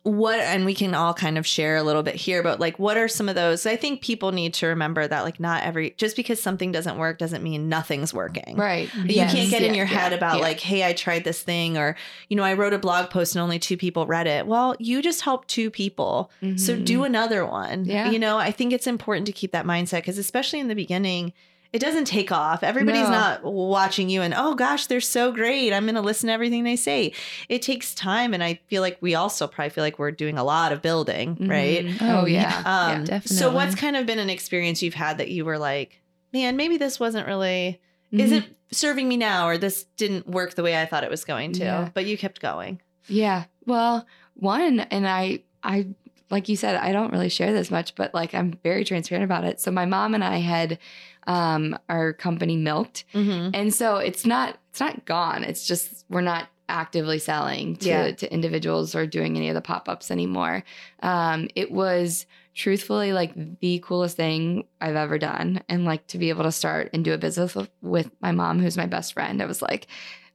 what, 0.07 0.39
and 0.39 0.65
we 0.65 0.73
can 0.73 0.95
all 0.95 1.13
kind 1.13 1.37
of 1.37 1.45
share 1.45 1.77
a 1.77 1.83
little 1.83 2.05
bit 2.05 2.15
here, 2.15 2.41
but 2.41 2.61
like, 2.61 2.79
what 2.79 2.97
are 2.97 3.09
some 3.09 3.29
of 3.29 3.35
those? 3.35 3.67
I 3.67 3.75
think 3.75 4.03
people 4.03 4.31
need 4.31 4.55
to 4.55 4.69
remember 4.69 5.09
that, 5.09 5.23
like, 5.25 5.41
not 5.41 5.65
every, 5.65 5.95
just 5.97 6.15
because 6.15 6.41
something 6.41 6.71
doesn't 6.71 6.97
work 6.97 7.19
doesn't 7.19 7.43
mean 7.43 7.69
nothing's 7.69 8.15
working. 8.15 8.57
right. 8.57 8.89
You 8.95 9.15
can't 9.27 9.51
get 9.51 9.63
in 9.63 9.75
your 9.75 9.85
head 9.87 10.13
yeah, 10.13 10.19
about 10.19 10.37
yeah. 10.37 10.43
like, 10.43 10.61
hey, 10.61 10.85
I 10.87 10.93
tried 10.93 11.25
this 11.25 11.43
thing, 11.43 11.77
or, 11.77 11.97
you 12.29 12.37
know, 12.37 12.45
I 12.45 12.55
wrote 12.55 12.73
a 12.73 12.79
blog 12.79 13.11
post 13.11 13.35
and 13.35 13.43
only 13.43 13.59
two 13.59 13.77
people 13.77 14.07
read 14.07 14.29
it. 14.29 14.47
Well, 14.47 14.77
you 14.79 15.03
just 15.03 15.23
helped 15.23 15.49
two 15.49 15.71
people. 15.71 16.31
So 16.57 16.77
Mhm. 16.77 16.85
do 16.85 17.03
another 17.03 17.45
one. 17.45 17.85
Yeah. 17.85 18.09
You 18.11 18.21
know, 18.21 18.39
I 18.39 18.53
think 18.53 18.73
it's 18.73 18.87
important 18.87 19.27
to 19.27 19.33
keep 19.33 19.51
that 19.51 19.65
mindset 19.67 19.99
because, 19.99 20.19
especially 20.19 20.61
in 20.61 20.69
the 20.69 20.75
beginning, 20.77 21.33
it 21.73 21.79
doesn't 21.81 22.07
take 22.07 22.31
off. 22.33 22.63
Everybody's 22.63 23.05
No. 23.05 23.11
not 23.11 23.45
watching 23.45 24.09
you 24.09 24.23
and, 24.23 24.33
oh 24.37 24.55
gosh, 24.55 24.87
they're 24.87 25.01
so 25.01 25.33
great. 25.33 25.73
I'm 25.73 25.85
going 25.85 25.95
to 25.97 26.01
listen 26.01 26.29
to 26.29 26.33
everything 26.33 26.65
they 26.65 26.77
say. 26.77 27.13
It 27.49 27.63
takes 27.63 27.95
time. 27.95 28.33
And 28.35 28.43
I 28.43 28.61
feel 28.69 28.83
like 28.83 28.99
we 29.01 29.15
also 29.15 29.47
probably 29.47 29.71
feel 29.71 29.85
like 29.85 29.99
we're 29.99 30.11
doing 30.13 30.39
a 30.39 30.45
lot 30.45 30.73
of 30.73 30.81
building, 30.83 31.37
right? 31.41 31.85
Mhm. 31.87 31.97
Oh, 32.01 32.21
Oh, 32.23 32.27
yeah. 32.27 32.63
yeah. 32.65 32.93
Um, 32.95 33.05
yeah. 33.09 33.21
So, 33.25 33.51
what's 33.53 33.75
kind 33.75 33.97
of 33.97 34.07
been 34.07 34.19
an 34.19 34.31
experience 34.31 34.83
you've 34.83 34.95
had 34.95 35.19
that 35.19 35.29
you 35.31 35.45
were 35.45 35.59
like, 35.59 36.01
man, 36.33 36.57
maybe 36.57 36.77
this 36.77 36.99
wasn't 37.01 37.27
really, 37.27 37.81
Mhm. 38.13 38.21
is 38.21 38.33
it 38.33 38.45
serving 38.73 39.09
me 39.09 39.17
now 39.17 39.47
or 39.49 39.59
this 39.59 39.85
didn't 39.97 40.27
work 40.29 40.55
the 40.55 40.63
way 40.63 40.81
I 40.81 40.87
thought 40.87 41.05
it 41.05 41.11
was 41.11 41.25
going 41.25 41.53
to? 41.55 41.65
Yeah. 41.65 41.89
But 41.93 42.07
you 42.07 42.17
kept 42.17 42.41
going. 42.41 42.81
Yeah. 43.09 43.45
Well, 43.67 44.07
one, 44.35 44.81
and 44.81 45.07
I, 45.09 45.41
I, 45.63 45.87
like 46.31 46.49
you 46.49 46.57
said, 46.57 46.77
I 46.77 46.93
don't 46.93 47.13
really 47.13 47.29
share 47.29 47.53
this 47.53 47.71
much, 47.71 47.95
but 47.95 48.13
like 48.15 48.35
I'm 48.35 48.59
very 48.63 48.85
transparent 48.85 49.25
about 49.25 49.45
it. 49.45 49.61
So 49.61 49.71
my 49.71 49.87
mom 49.87 50.15
and 50.15 50.25
I 50.25 50.39
had 50.39 50.79
um, 51.27 51.77
our 51.89 52.13
company 52.13 52.57
milked, 52.57 53.05
Mm-hmm. 53.15 53.51
and 53.55 53.75
so 53.75 53.97
it's 53.97 54.25
not, 54.27 54.59
it's 54.71 54.81
not 54.81 55.05
gone. 55.05 55.43
It's 55.45 55.67
just 55.67 56.05
we're 56.09 56.21
not 56.21 56.49
actively 56.69 57.19
selling 57.19 57.77
to 57.77 57.89
Yeah. 57.89 58.11
to 58.13 58.33
individuals 58.33 58.95
or 58.95 59.07
doing 59.07 59.37
any 59.37 59.49
of 59.49 59.55
the 59.55 59.61
pop 59.61 59.89
ups 59.89 60.11
anymore. 60.11 60.65
Um, 61.03 61.49
it 61.55 61.71
was 61.71 62.27
truthfully 62.55 63.13
like 63.13 63.33
the 63.61 63.81
coolest 63.85 64.17
thing 64.17 64.65
I've 64.81 64.97
ever 64.97 65.19
done, 65.19 65.63
and 65.69 65.85
like 65.85 66.07
to 66.09 66.19
be 66.19 66.29
able 66.31 66.45
to 66.45 66.53
start 66.53 66.91
and 66.93 67.05
do 67.05 67.13
a 67.13 67.19
business 67.19 67.55
with, 67.55 67.71
with 67.83 68.11
my 68.21 68.33
mom, 68.33 68.61
who's 68.61 68.77
my 68.77 68.87
best 68.87 69.13
friend. 69.13 69.43
I 69.43 69.47
was 69.47 69.63
like. 69.63 69.87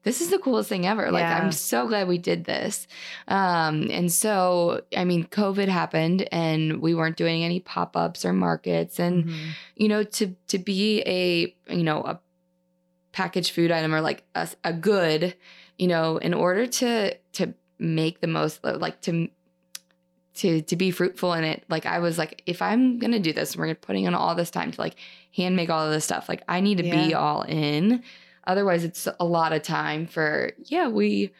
This 0.04 0.20
is 0.22 0.30
the 0.32 0.40
coolest 0.40 0.68
thing 0.70 0.86
ever. 0.88 1.12
Like, 1.12 1.22
Yeah. 1.22 1.38
I'm 1.38 1.52
so 1.52 1.88
glad 1.88 2.08
we 2.08 2.18
did 2.18 2.46
this. 2.46 2.88
Um, 3.28 3.88
and 3.92 4.12
so, 4.12 4.82
I 4.98 5.06
mean, 5.06 5.26
COVID 5.26 5.68
happened 5.68 6.28
and 6.32 6.82
we 6.82 6.96
weren't 6.96 7.18
doing 7.18 7.44
any 7.44 7.60
pop 7.60 7.96
ups 7.96 8.26
or 8.26 8.34
markets. 8.34 9.00
And, 9.00 9.26
Mm-hmm. 9.26 9.50
you 9.76 9.88
know, 9.90 10.04
to, 10.04 10.36
to 10.48 10.58
be 10.58 11.02
a, 11.06 11.56
you 11.74 11.84
know, 11.84 12.02
a 12.02 12.20
packaged 13.12 13.52
food 13.52 13.70
item 13.72 13.94
or 13.94 14.02
like 14.02 14.24
a, 14.34 14.48
a 14.64 14.74
good, 14.74 15.36
you 15.78 15.88
know, 15.88 16.18
in 16.18 16.34
order 16.34 16.66
to, 16.66 17.16
to 17.34 17.54
make 17.78 18.22
the 18.22 18.28
most, 18.28 18.64
like 18.64 19.02
to, 19.02 19.30
to, 20.36 20.62
to 20.62 20.76
be 20.76 20.90
fruitful 20.92 21.34
in 21.34 21.44
it. 21.44 21.64
Like 21.70 21.86
I 21.86 22.00
was 22.00 22.18
like, 22.18 22.42
if 22.48 22.62
I'm 22.62 22.98
going 23.00 23.12
to 23.12 23.20
do 23.20 23.34
this, 23.34 23.56
we're 23.56 23.76
putting 23.76 24.06
in 24.06 24.16
all 24.16 24.34
this 24.34 24.50
time 24.50 24.72
to 24.72 24.82
like 24.82 24.96
hand 25.36 25.56
make 25.56 25.70
all 25.70 25.86
of 25.86 25.92
this 25.92 26.06
stuff. 26.06 26.28
Like 26.30 26.42
I 26.48 26.62
need 26.62 26.78
to 26.78 26.84
be 26.84 27.14
all 27.14 27.44
in. 27.44 28.02
Otherwise 28.48 28.84
it's 28.84 29.08
a 29.20 29.26
lot 29.26 29.54
of 29.54 29.62
time 29.62 30.08
for, 30.08 30.52
yeah, 30.66 30.88
we 30.88 31.32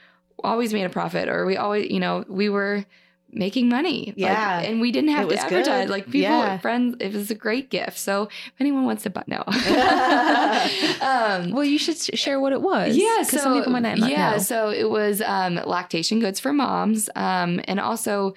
always 0.44 0.74
made 0.74 0.84
a 0.84 0.90
profit 0.90 1.28
or 1.30 1.46
we 1.46 1.58
always, 1.58 1.90
you 1.92 2.00
know, 2.00 2.24
we 2.28 2.50
were 2.50 2.86
making 3.34 3.70
money. 3.70 4.08
Like, 4.08 4.18
Yeah. 4.18 4.60
and 4.60 4.82
we 4.82 4.92
didn't 4.92 5.12
have 5.12 5.32
It 5.32 5.36
to 5.38 5.42
advertise. 5.44 5.86
good. 5.86 5.90
Like 5.90 6.06
people, 6.06 6.20
Yeah. 6.32 6.58
friends, 6.58 6.98
it 7.00 7.14
was 7.14 7.32
a 7.32 7.36
great 7.36 7.70
gift. 7.70 7.98
So 7.98 8.24
if 8.24 8.54
anyone 8.60 8.84
wants 8.86 9.04
to 9.04 9.10
buy, 9.10 9.24
no. 9.28 9.44
um, 11.02 11.52
Well, 11.52 11.64
you 11.64 11.78
should 11.78 11.98
share 12.18 12.40
what 12.40 12.54
it 12.54 12.62
was. 12.62 12.96
yeah, 12.98 13.18
'cause 13.20 13.30
so 13.30 13.38
some 13.38 13.54
people 13.58 13.72
might 13.72 13.82
not 13.82 14.10
yeah, 14.10 14.32
know. 14.32 14.38
so 14.40 14.70
it 14.70 14.90
was 14.90 15.22
um, 15.22 15.56
lactation 15.66 16.20
goods 16.20 16.40
for 16.40 16.52
moms, 16.54 17.10
um, 17.16 17.62
and 17.66 17.80
also, 17.80 18.34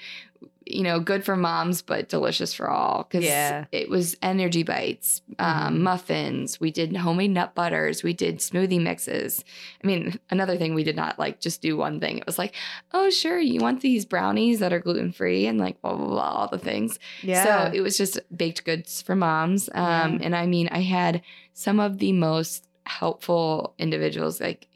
you 0.67 0.83
know, 0.83 0.99
good 0.99 1.25
for 1.25 1.37
moms 1.37 1.83
but 1.83 2.09
delicious 2.09 2.55
for 2.55 2.71
all 2.71 3.05
because 3.09 3.25
Yeah. 3.25 3.67
it 3.71 3.89
was 3.91 4.17
energy 4.23 4.63
bites, 4.63 5.21
um, 5.39 5.77
Mhm. 5.77 5.81
muffins. 5.81 6.59
We 6.59 6.71
did 6.71 6.97
homemade 6.97 7.33
nut 7.33 7.55
butters. 7.55 8.03
We 8.03 8.13
did 8.15 8.39
smoothie 8.39 8.81
mixes. 8.83 9.45
I 9.83 9.87
mean, 9.87 10.19
another 10.31 10.57
thing 10.57 10.73
we 10.75 10.83
did 10.85 10.97
not 10.97 11.19
like 11.19 11.41
just 11.41 11.61
do 11.61 11.77
one 11.77 12.01
thing. 12.01 12.19
It 12.19 12.27
was 12.27 12.39
like, 12.39 12.55
oh 12.95 13.11
sure, 13.11 13.39
you 13.39 13.61
want 13.61 13.83
these 13.83 14.05
brownies 14.07 14.61
that 14.61 14.73
are 14.73 14.79
gluten 14.81 15.13
free 15.13 15.47
and 15.47 15.59
like 15.59 15.81
blah 15.83 15.97
blah 15.97 16.07
blah 16.07 16.31
all 16.33 16.49
the 16.49 16.59
things. 16.59 16.99
Yeah. 17.23 17.45
So 17.69 17.73
it 17.75 17.81
was 17.83 17.99
just 17.99 18.19
baked 18.35 18.65
goods 18.65 19.03
for 19.03 19.15
moms. 19.15 19.69
Um, 19.75 20.15
Yeah. 20.15 20.19
And 20.23 20.37
I 20.37 20.47
mean, 20.47 20.69
I 20.73 20.81
had 20.81 21.21
some 21.53 21.79
of 21.79 21.99
the 21.99 22.13
most 22.13 22.67
helpful 22.85 23.75
individuals. 23.79 24.41
Like 24.41 24.67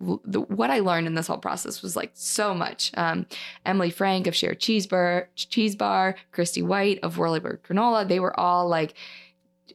the, 0.00 0.40
what 0.42 0.70
I 0.70 0.78
learned 0.78 1.06
in 1.06 1.14
this 1.14 1.26
whole 1.26 1.38
process 1.38 1.82
was 1.82 1.96
like 1.96 2.12
so 2.14 2.54
much. 2.54 2.92
Um, 2.96 3.26
Emily 3.66 3.90
Frank 3.90 4.26
of 4.26 4.34
Share 4.36 4.54
Cheese 4.54 4.86
Bar, 4.86 5.28
Cheese 5.34 5.74
Bar, 5.74 6.14
Christy 6.30 6.62
White 6.62 7.00
of 7.02 7.16
Whirlybird 7.16 7.60
Granola. 7.62 8.06
They 8.06 8.20
were 8.20 8.38
all 8.38 8.68
like, 8.68 8.94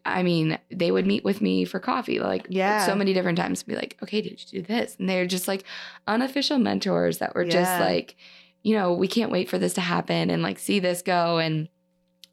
I 0.05 0.23
mean, 0.23 0.57
they 0.71 0.91
would 0.91 1.05
meet 1.05 1.23
with 1.23 1.41
me 1.41 1.65
for 1.65 1.79
coffee, 1.79 2.19
like 2.19 2.47
Yeah. 2.49 2.85
so 2.85 2.95
many 2.95 3.13
different 3.13 3.37
times. 3.37 3.59
To 3.59 3.67
be 3.67 3.75
like, 3.75 3.97
okay, 4.03 4.21
did 4.21 4.39
you 4.51 4.61
do 4.61 4.65
this? 4.67 4.95
And 4.97 5.09
they're 5.09 5.25
just 5.25 5.47
like 5.47 5.63
unofficial 6.07 6.57
mentors 6.57 7.17
that 7.19 7.35
were 7.35 7.45
just 7.45 7.79
like, 7.79 8.15
you 8.63 8.75
know, 8.75 8.93
we 8.93 9.07
can't 9.07 9.31
wait 9.31 9.49
for 9.49 9.57
this 9.57 9.73
to 9.73 9.81
happen 9.81 10.29
and 10.29 10.41
like 10.41 10.57
see 10.59 10.79
this 10.79 11.01
go. 11.01 11.37
And 11.37 11.67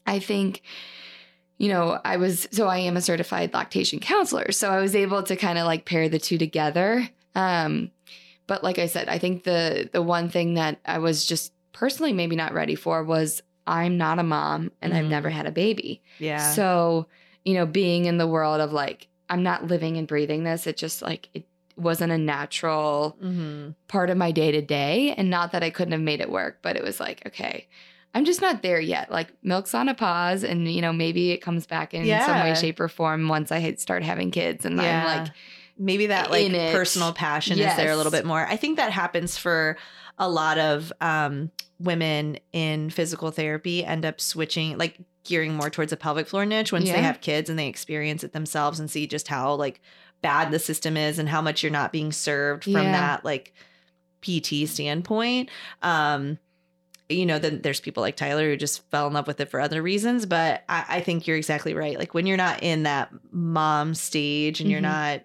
I 0.05 0.19
think, 0.19 0.61
you 1.57 1.67
know, 1.69 1.99
I 2.03 2.17
was 2.17 2.47
so 2.51 2.67
I 2.67 2.77
am 2.79 2.95
a 2.97 3.01
certified 3.01 3.53
lactation 3.53 3.99
counselor. 3.99 4.51
So 4.51 4.69
I 4.69 4.79
was 4.79 4.95
able 4.95 5.23
to 5.23 5.35
kind 5.35 5.57
of 5.57 5.65
like 5.65 5.85
pair 5.85 6.07
the 6.09 6.19
two 6.19 6.37
together. 6.37 7.09
Um, 7.35 7.91
but 8.47 8.63
like 8.63 8.79
I 8.79 8.87
said, 8.87 9.07
I 9.09 9.17
think 9.17 9.43
the 9.43 9.89
the 9.91 10.01
one 10.01 10.29
thing 10.29 10.55
that 10.55 10.79
I 10.85 10.97
was 10.99 11.25
just 11.25 11.53
personally 11.71 12.13
maybe 12.13 12.35
not 12.35 12.53
ready 12.53 12.75
for 12.75 13.03
was 13.03 13.41
I'm 13.67 13.97
not 13.97 14.19
a 14.19 14.23
mom 14.23 14.71
and 14.81 14.93
I've 14.93 15.05
Mhm. 15.05 15.09
never 15.09 15.29
had 15.29 15.45
a 15.45 15.51
baby. 15.51 16.01
yeah. 16.19 16.51
So, 16.53 17.07
you 17.45 17.53
know, 17.53 17.65
being 17.65 18.05
in 18.05 18.17
the 18.17 18.27
world 18.27 18.59
of 18.59 18.73
like, 18.73 19.07
I'm 19.29 19.43
not 19.43 19.67
living 19.67 19.97
and 19.97 20.07
breathing 20.07 20.43
this, 20.43 20.67
it 20.67 20.75
just 20.77 21.01
like, 21.01 21.29
it 21.33 21.45
wasn't 21.77 22.11
a 22.11 22.17
natural 22.17 23.17
mm-hmm. 23.23 23.71
part 23.87 24.09
of 24.09 24.17
my 24.17 24.31
day 24.31 24.51
to 24.51 24.61
day. 24.61 25.13
And 25.15 25.29
not 25.29 25.53
that 25.53 25.63
I 25.63 25.69
couldn't 25.69 25.93
have 25.93 26.01
made 26.01 26.19
it 26.21 26.29
work, 26.29 26.59
but 26.61 26.75
it 26.75 26.83
was 26.83 26.99
like, 26.99 27.25
okay, 27.27 27.67
I'm 28.13 28.25
just 28.25 28.41
not 28.41 28.61
there 28.61 28.79
yet. 28.79 29.09
Like, 29.09 29.29
milk's 29.41 29.73
on 29.73 29.87
a 29.87 29.93
pause, 29.93 30.43
and, 30.43 30.69
you 30.69 30.81
know, 30.81 30.91
maybe 30.91 31.31
it 31.31 31.37
comes 31.37 31.65
back 31.65 31.93
in 31.93 32.05
some 32.25 32.39
way, 32.41 32.53
shape, 32.55 32.79
or 32.81 32.89
form 32.89 33.29
once 33.29 33.51
I 33.53 33.73
start 33.75 34.03
having 34.03 34.31
kids. 34.31 34.65
And 34.65 34.81
I'm 34.81 35.05
like, 35.23 35.31
maybe 35.81 36.07
that 36.07 36.29
like 36.31 36.51
personal 36.71 37.11
passion 37.13 37.59
is 37.59 37.75
there 37.75 37.91
a 37.91 37.95
little 37.97 38.11
bit 38.11 38.25
more. 38.25 38.45
I 38.45 38.55
think 38.55 38.77
that 38.77 38.91
happens 38.91 39.37
for 39.37 39.77
a 40.17 40.29
lot 40.29 40.57
of 40.59 40.93
um, 41.01 41.51
women 41.79 42.37
in 42.53 42.89
physical 42.89 43.31
therapy 43.31 43.83
end 43.83 44.05
up 44.05 44.21
switching 44.21 44.77
like 44.77 44.97
gearing 45.23 45.53
more 45.53 45.69
towards 45.69 45.91
a 45.91 45.97
pelvic 45.97 46.27
floor 46.27 46.45
niche 46.45 46.71
once 46.71 46.85
they 46.91 47.01
have 47.01 47.21
kids 47.21 47.49
and 47.49 47.57
they 47.57 47.67
experience 47.67 48.23
it 48.23 48.33
themselves 48.33 48.79
and 48.79 48.89
see 48.91 49.05
just 49.07 49.27
how 49.27 49.53
like 49.55 49.81
bad 50.21 50.51
the 50.51 50.59
system 50.59 50.95
is 50.97 51.17
and 51.19 51.27
how 51.29 51.41
much 51.41 51.63
you're 51.63 51.71
not 51.71 51.91
being 51.91 52.11
served 52.11 52.63
from 52.63 52.73
Yeah. 52.73 52.91
that 52.91 53.25
like 53.25 53.53
PT 54.21 54.67
standpoint. 54.69 55.49
Um, 55.81 56.37
you 57.09 57.25
know, 57.25 57.39
then 57.39 57.61
there's 57.61 57.81
people 57.81 58.01
like 58.01 58.15
Tyler 58.15 58.49
who 58.49 58.55
just 58.57 58.87
fell 58.89 59.07
in 59.07 59.13
love 59.13 59.27
with 59.27 59.39
it 59.41 59.49
for 59.49 59.59
other 59.59 59.81
reasons. 59.81 60.25
But 60.25 60.63
I, 60.69 60.85
I 60.87 61.01
think 61.01 61.27
you're 61.27 61.37
exactly 61.37 61.73
right. 61.73 61.97
Like 61.97 62.13
when 62.13 62.25
you're 62.25 62.37
not 62.37 62.61
in 62.63 62.83
that 62.83 63.09
mom 63.31 63.95
stage 63.95 64.61
and 64.61 64.69
you're 64.69 64.79
Mhm. 64.79 64.83
not, 64.83 65.21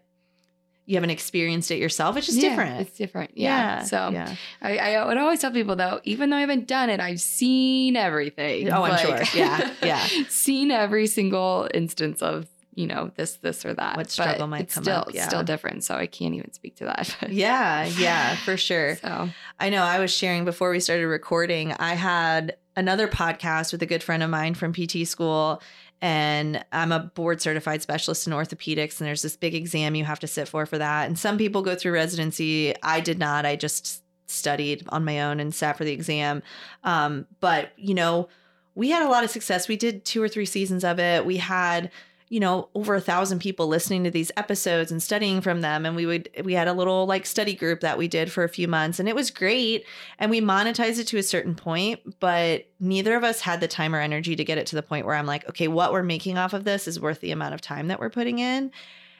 you 0.87 0.95
haven't 0.95 1.11
experienced 1.11 1.70
it 1.70 1.78
yourself, 1.78 2.16
it's 2.16 2.26
just 2.26 2.39
Yeah, 2.39 2.51
different. 2.51 2.80
It's 2.80 2.97
different. 2.97 3.32
Yeah. 3.34 3.82
So 3.82 4.11
yeah. 4.11 4.34
I, 4.62 4.78
I 4.78 5.05
would 5.05 5.18
always 5.18 5.41
tell 5.41 5.51
people 5.51 5.76
though, 5.76 6.01
even 6.05 6.30
though 6.30 6.37
I 6.37 6.41
haven't 6.41 6.68
done 6.68 6.91
it, 6.91 7.01
I've 7.01 7.20
seen 7.20 7.97
everything. 7.97 8.70
Oh, 8.70 8.84
I'm 8.84 8.99
sure. 8.99 9.20
Yeah, 9.34 9.72
yeah. 9.82 10.07
seen 10.28 10.70
every 10.70 11.09
single 11.09 11.68
instance 11.74 12.22
of 12.22 12.47
you 12.76 12.87
know 12.87 13.11
this, 13.16 13.37
this, 13.37 13.64
or 13.64 13.74
that. 13.74 13.97
What 13.97 14.11
struggle 14.11 14.41
But 14.41 14.47
might 14.49 14.61
it's 14.62 14.74
come 14.74 14.84
still, 14.84 14.97
up, 14.97 15.09
it's 15.09 15.16
yeah. 15.16 15.28
still 15.28 15.43
different. 15.43 15.82
So 15.82 15.97
I 15.97 16.07
can't 16.07 16.34
even 16.34 16.53
speak 16.53 16.76
to 16.76 16.84
that. 16.84 17.16
Yeah, 17.28 17.87
yeah, 17.99 18.37
for 18.37 18.57
sure. 18.57 18.97
So 18.97 19.30
I 19.59 19.70
know 19.70 19.82
I 19.82 19.99
was 19.99 20.12
sharing 20.12 20.45
before 20.45 20.70
we 20.70 20.78
started 20.80 21.07
recording, 21.09 21.72
I 21.72 21.95
had 21.95 22.57
another 22.76 23.09
podcast 23.09 23.72
with 23.72 23.82
a 23.82 23.87
good 23.87 24.03
friend 24.03 24.22
of 24.22 24.30
mine 24.30 24.55
from 24.55 24.72
PT 24.72 25.07
school. 25.09 25.62
And 26.03 26.64
I'm 26.72 26.92
a 26.92 27.01
board 27.01 27.40
certified 27.40 27.82
specialist 27.82 28.26
in 28.26 28.32
orthopedics. 28.32 29.01
And 29.01 29.07
there's 29.07 29.22
this 29.22 29.36
big 29.36 29.55
exam 29.55 29.94
you 29.94 30.05
have 30.05 30.20
to 30.20 30.26
sit 30.26 30.49
for 30.49 30.66
for 30.66 30.78
that. 30.78 31.07
And 31.07 31.18
some 31.18 31.38
people 31.38 31.62
go 31.62 31.74
through 31.74 31.92
residency. 31.92 32.74
I 32.82 33.01
did 33.01 33.18
not. 33.18 33.47
I 33.47 33.57
just 33.57 34.03
studied 34.26 34.84
on 34.90 35.05
my 35.05 35.22
own 35.22 35.40
and 35.40 35.55
sat 35.55 35.78
for 35.78 35.84
the 35.84 35.92
exam. 35.92 36.42
Um, 36.84 37.26
but, 37.40 37.70
you 37.76 37.94
know, 37.94 38.28
we 38.74 38.90
had 38.90 39.03
a 39.03 39.09
lot 39.09 39.24
of 39.24 39.30
success. 39.30 39.68
We 39.68 39.76
did 39.76 40.05
two 40.05 40.22
or 40.22 40.28
three 40.28 40.44
seasons 40.44 40.84
of 40.84 40.99
it. 40.99 41.24
We 41.24 41.38
had 41.38 41.90
you 42.28 42.40
know 42.40 42.68
over 42.74 42.94
a 42.94 43.00
thousand 43.00 43.38
people 43.38 43.66
listening 43.66 44.04
to 44.04 44.10
these 44.10 44.32
episodes 44.36 44.90
and 44.90 45.02
studying 45.02 45.40
from 45.40 45.60
them. 45.60 45.86
And 45.86 45.94
we 45.94 46.06
would 46.06 46.28
we 46.44 46.54
had 46.54 46.68
a 46.68 46.72
little 46.72 47.06
like 47.06 47.26
study 47.26 47.54
group 47.54 47.80
that 47.80 47.98
we 47.98 48.08
did 48.08 48.32
for 48.32 48.44
a 48.44 48.48
few 48.48 48.68
months 48.68 48.98
and 48.98 49.08
it 49.08 49.14
was 49.14 49.30
great. 49.30 49.84
And 50.18 50.30
we 50.30 50.40
monetized 50.40 50.98
it 50.98 51.06
to 51.08 51.18
a 51.18 51.22
certain 51.22 51.54
point 51.54 52.00
but 52.20 52.66
neither 52.80 53.16
of 53.16 53.24
us 53.24 53.40
had 53.40 53.60
the 53.60 53.68
time 53.68 53.94
or 53.94 54.00
energy 54.00 54.36
to 54.36 54.44
get 54.44 54.58
it 54.58 54.66
to 54.66 54.76
the 54.76 54.82
point 54.82 55.06
where 55.06 55.14
i'm 55.14 55.26
like 55.26 55.48
okay 55.48 55.68
what 55.68 55.92
we're 55.92 56.02
making 56.02 56.38
off 56.38 56.52
of 56.52 56.64
this 56.64 56.86
is 56.86 57.00
worth 57.00 57.20
the 57.20 57.30
amount 57.30 57.54
of 57.54 57.60
time 57.60 57.88
that 57.88 58.00
we're 58.00 58.10
putting 58.10 58.38
in 58.38 58.70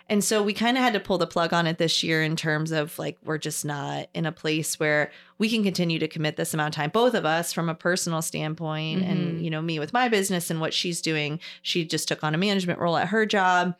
and 0.09 0.23
so 0.23 0.43
we 0.43 0.53
kind 0.53 0.77
of 0.77 0.83
had 0.85 0.93
to 0.93 1.01
pull 1.01 1.19
the 1.19 1.27
plug 1.27 1.53
on 1.53 1.67
it 1.67 1.79
this 1.79 2.03
year 2.03 2.23
in 2.23 2.37
terms 2.37 2.71
of 2.73 2.97
like 2.99 3.17
we're 3.25 3.39
just 3.39 3.65
not 3.65 4.07
in 4.15 4.25
a 4.27 4.33
place 4.33 4.79
where 4.79 5.11
we 5.39 5.49
can 5.51 5.63
continue 5.65 5.99
to 5.99 6.07
commit 6.09 6.37
this 6.37 6.55
amount 6.55 6.75
of 6.75 6.77
time 6.77 6.91
both 6.91 7.15
of 7.15 7.25
us 7.25 7.53
from 7.53 7.69
a 7.69 7.75
personal 7.75 8.23
standpoint 8.23 9.03
and 9.03 9.39
Mhm. 9.39 9.43
you 9.45 9.51
know 9.51 9.61
me 9.63 9.79
with 9.79 9.93
my 9.93 10.09
business 10.09 10.51
and 10.51 10.61
what 10.61 10.73
she's 10.75 11.01
doing. 11.01 11.41
She 11.63 11.85
just 11.85 12.07
took 12.09 12.23
on 12.23 12.35
a 12.35 12.39
management 12.39 12.79
role 12.79 12.97
at 12.97 13.09
her 13.09 13.27
job. 13.27 13.75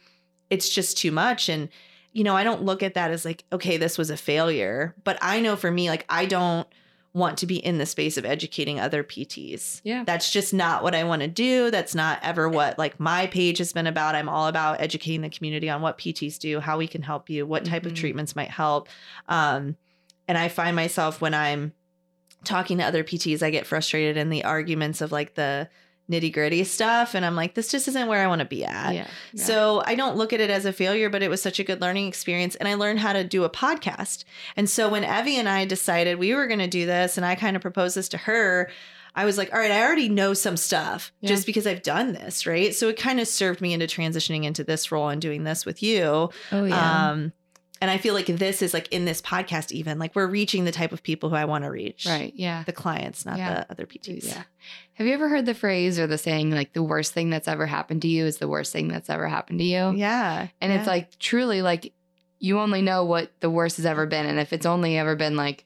It's 0.51 0.69
just 0.69 0.99
too 0.99 1.11
much. 1.13 1.49
And 1.49 1.69
you 2.13 2.25
know 2.25 2.35
i 2.35 2.45
don't 2.45 2.63
look 2.63 2.83
at 2.83 2.95
that 2.95 3.11
as 3.11 3.25
like 3.27 3.45
okay 3.53 3.77
this 3.77 3.99
was 3.99 4.09
a 4.11 4.17
failure. 4.17 4.95
But 5.05 5.19
i 5.21 5.39
know 5.41 5.55
for 5.55 5.71
me 5.71 5.89
like 5.91 6.05
i 6.09 6.25
don't 6.27 6.67
want 7.17 7.39
to 7.39 7.47
be 7.47 7.57
in 7.57 7.79
the 7.79 7.87
space 7.87 8.19
of 8.19 8.27
educating 8.27 8.79
other 8.79 9.03
pts 9.03 9.81
yeah. 9.85 10.05
that's 10.05 10.31
just 10.31 10.53
not 10.53 10.83
what 10.83 10.95
I 10.95 11.03
want 11.05 11.23
to 11.23 11.29
do. 11.29 11.71
That's 11.71 11.95
not 11.95 12.19
ever 12.23 12.47
what 12.47 12.79
like 12.79 13.01
my 13.01 13.27
page 13.27 13.57
has 13.57 13.73
been 13.73 13.87
about. 13.87 14.15
I'm 14.15 14.29
all 14.29 14.49
about 14.49 14.83
educating 14.83 15.23
the 15.23 15.31
community 15.31 15.71
on 15.71 15.81
what 15.81 15.97
PTs 15.97 16.39
do, 16.39 16.61
how 16.61 16.77
we 16.77 16.87
can 16.87 17.01
help 17.01 17.31
you, 17.31 17.47
what 17.47 17.65
type 17.65 17.87
of 17.87 17.93
Mhm. 17.93 17.97
treatments 17.97 18.37
might 18.37 18.51
help. 18.51 18.89
Um, 19.29 19.77
and 20.29 20.37
I 20.37 20.49
find 20.49 20.77
myself 20.77 21.23
when 21.23 21.33
I'm 21.33 21.73
talking 22.45 22.77
to 22.79 22.85
other 22.85 23.03
PTs, 23.03 23.43
I 23.43 23.49
get 23.51 23.67
frustrated 23.67 24.19
in 24.19 24.29
the 24.29 24.45
arguments 24.45 25.01
of 25.01 25.11
like 25.11 25.35
the 25.37 25.69
nitty 26.11 26.33
gritty 26.33 26.63
stuff. 26.65 27.15
And 27.15 27.25
I'm 27.25 27.35
like, 27.35 27.55
this 27.55 27.71
just 27.71 27.89
isn't 27.89 28.07
where 28.09 28.23
I 28.23 28.27
want 28.29 28.39
to 28.41 28.45
be 28.45 28.65
at. 28.65 28.95
yeah. 28.95 29.07
yeah. 29.33 29.43
So 29.45 29.83
I 29.87 29.95
don't 29.95 30.17
look 30.17 30.33
at 30.33 30.41
it 30.41 30.51
as 30.51 30.65
a 30.65 30.73
failure, 30.73 31.11
but 31.11 31.23
it 31.23 31.29
was 31.31 31.43
such 31.43 31.59
a 31.59 31.65
good 31.65 31.81
learning 31.81 32.07
experience. 32.07 32.55
And 32.57 32.69
I 32.69 32.75
learned 32.75 33.01
how 33.01 33.13
to 33.13 33.25
do 33.25 33.43
a 33.45 33.51
podcast. 33.51 34.25
And 34.57 34.71
so 34.71 34.89
when 34.89 35.03
Evie 35.05 35.37
and 35.37 35.49
I 35.49 35.65
decided 35.65 36.19
we 36.19 36.35
were 36.35 36.47
going 36.47 36.61
to 36.61 36.69
do 36.69 36.87
this, 36.87 37.17
and 37.17 37.27
I 37.27 37.35
kind 37.35 37.57
of 37.57 37.63
proposed 37.63 37.97
this 37.97 38.09
to 38.11 38.19
her, 38.19 38.71
I 39.17 39.25
was 39.25 39.39
like, 39.39 39.53
all 39.53 39.59
right, 39.59 39.71
I 39.71 39.83
already 39.83 40.09
know 40.11 40.35
some 40.35 40.57
stuff 40.59 41.11
Yeah. 41.23 41.29
just 41.29 41.47
because 41.47 41.67
I've 41.67 41.83
done 41.83 42.13
this, 42.13 42.47
right? 42.47 42.75
So 42.75 42.89
it 42.91 42.99
kind 42.99 43.19
of 43.19 43.27
served 43.27 43.61
me 43.63 43.73
into 43.73 43.87
transitioning 43.87 44.45
into 44.45 44.63
this 44.63 44.93
role 44.93 45.09
and 45.09 45.21
doing 45.23 45.45
this 45.45 45.65
with 45.65 45.83
you. 45.83 46.29
Oh 46.53 46.65
yeah. 46.67 47.11
Um, 47.11 47.33
and 47.81 47.91
I 47.91 47.99
feel 47.99 48.15
like 48.15 48.27
this 48.27 48.63
is 48.63 48.73
like 48.73 48.89
in 48.93 49.05
this 49.05 49.21
podcast, 49.21 49.71
even 49.73 49.99
like 49.99 50.15
we're 50.17 50.27
reaching 50.27 50.65
the 50.65 50.73
type 50.73 50.93
of 50.93 51.03
people 51.03 51.29
who 51.31 51.37
I 51.37 51.45
want 51.45 51.65
to 51.65 51.71
reach. 51.71 52.07
right. 52.07 52.33
Yeah. 52.35 52.63
The 52.65 52.73
clients, 52.73 53.27
not 53.27 53.39
Yeah. 53.39 53.55
the 53.55 53.71
other 53.71 53.87
PTs. 53.87 54.27
Yeah. 54.29 54.43
Have 54.95 55.07
you 55.07 55.13
ever 55.13 55.29
heard 55.29 55.45
the 55.47 55.55
phrase 55.55 55.99
or 55.99 56.07
the 56.07 56.19
saying 56.19 56.51
like 56.51 56.73
the 56.73 56.83
worst 56.83 57.13
thing 57.13 57.29
that's 57.31 57.49
ever 57.49 57.67
happened 57.67 58.03
to 58.03 58.09
you 58.09 58.25
is 58.25 58.39
the 58.39 58.49
worst 58.49 58.73
thing 58.73 58.89
that's 58.89 59.11
ever 59.11 59.29
happened 59.29 59.59
to 59.59 59.65
you? 59.65 59.93
Yeah. 59.95 60.49
And 60.61 60.73
yeah. 60.73 60.79
it's 60.79 60.87
like 60.87 61.19
truly 61.19 61.61
like 61.63 61.93
you 62.39 62.59
only 62.61 62.83
know 62.83 63.05
what 63.05 63.31
the 63.41 63.51
worst 63.51 63.77
has 63.77 63.87
ever 63.87 64.07
been. 64.07 64.27
And 64.27 64.39
if 64.39 64.53
it's 64.53 64.67
only 64.67 64.97
ever 64.99 65.17
been 65.17 65.37
like, 65.37 65.65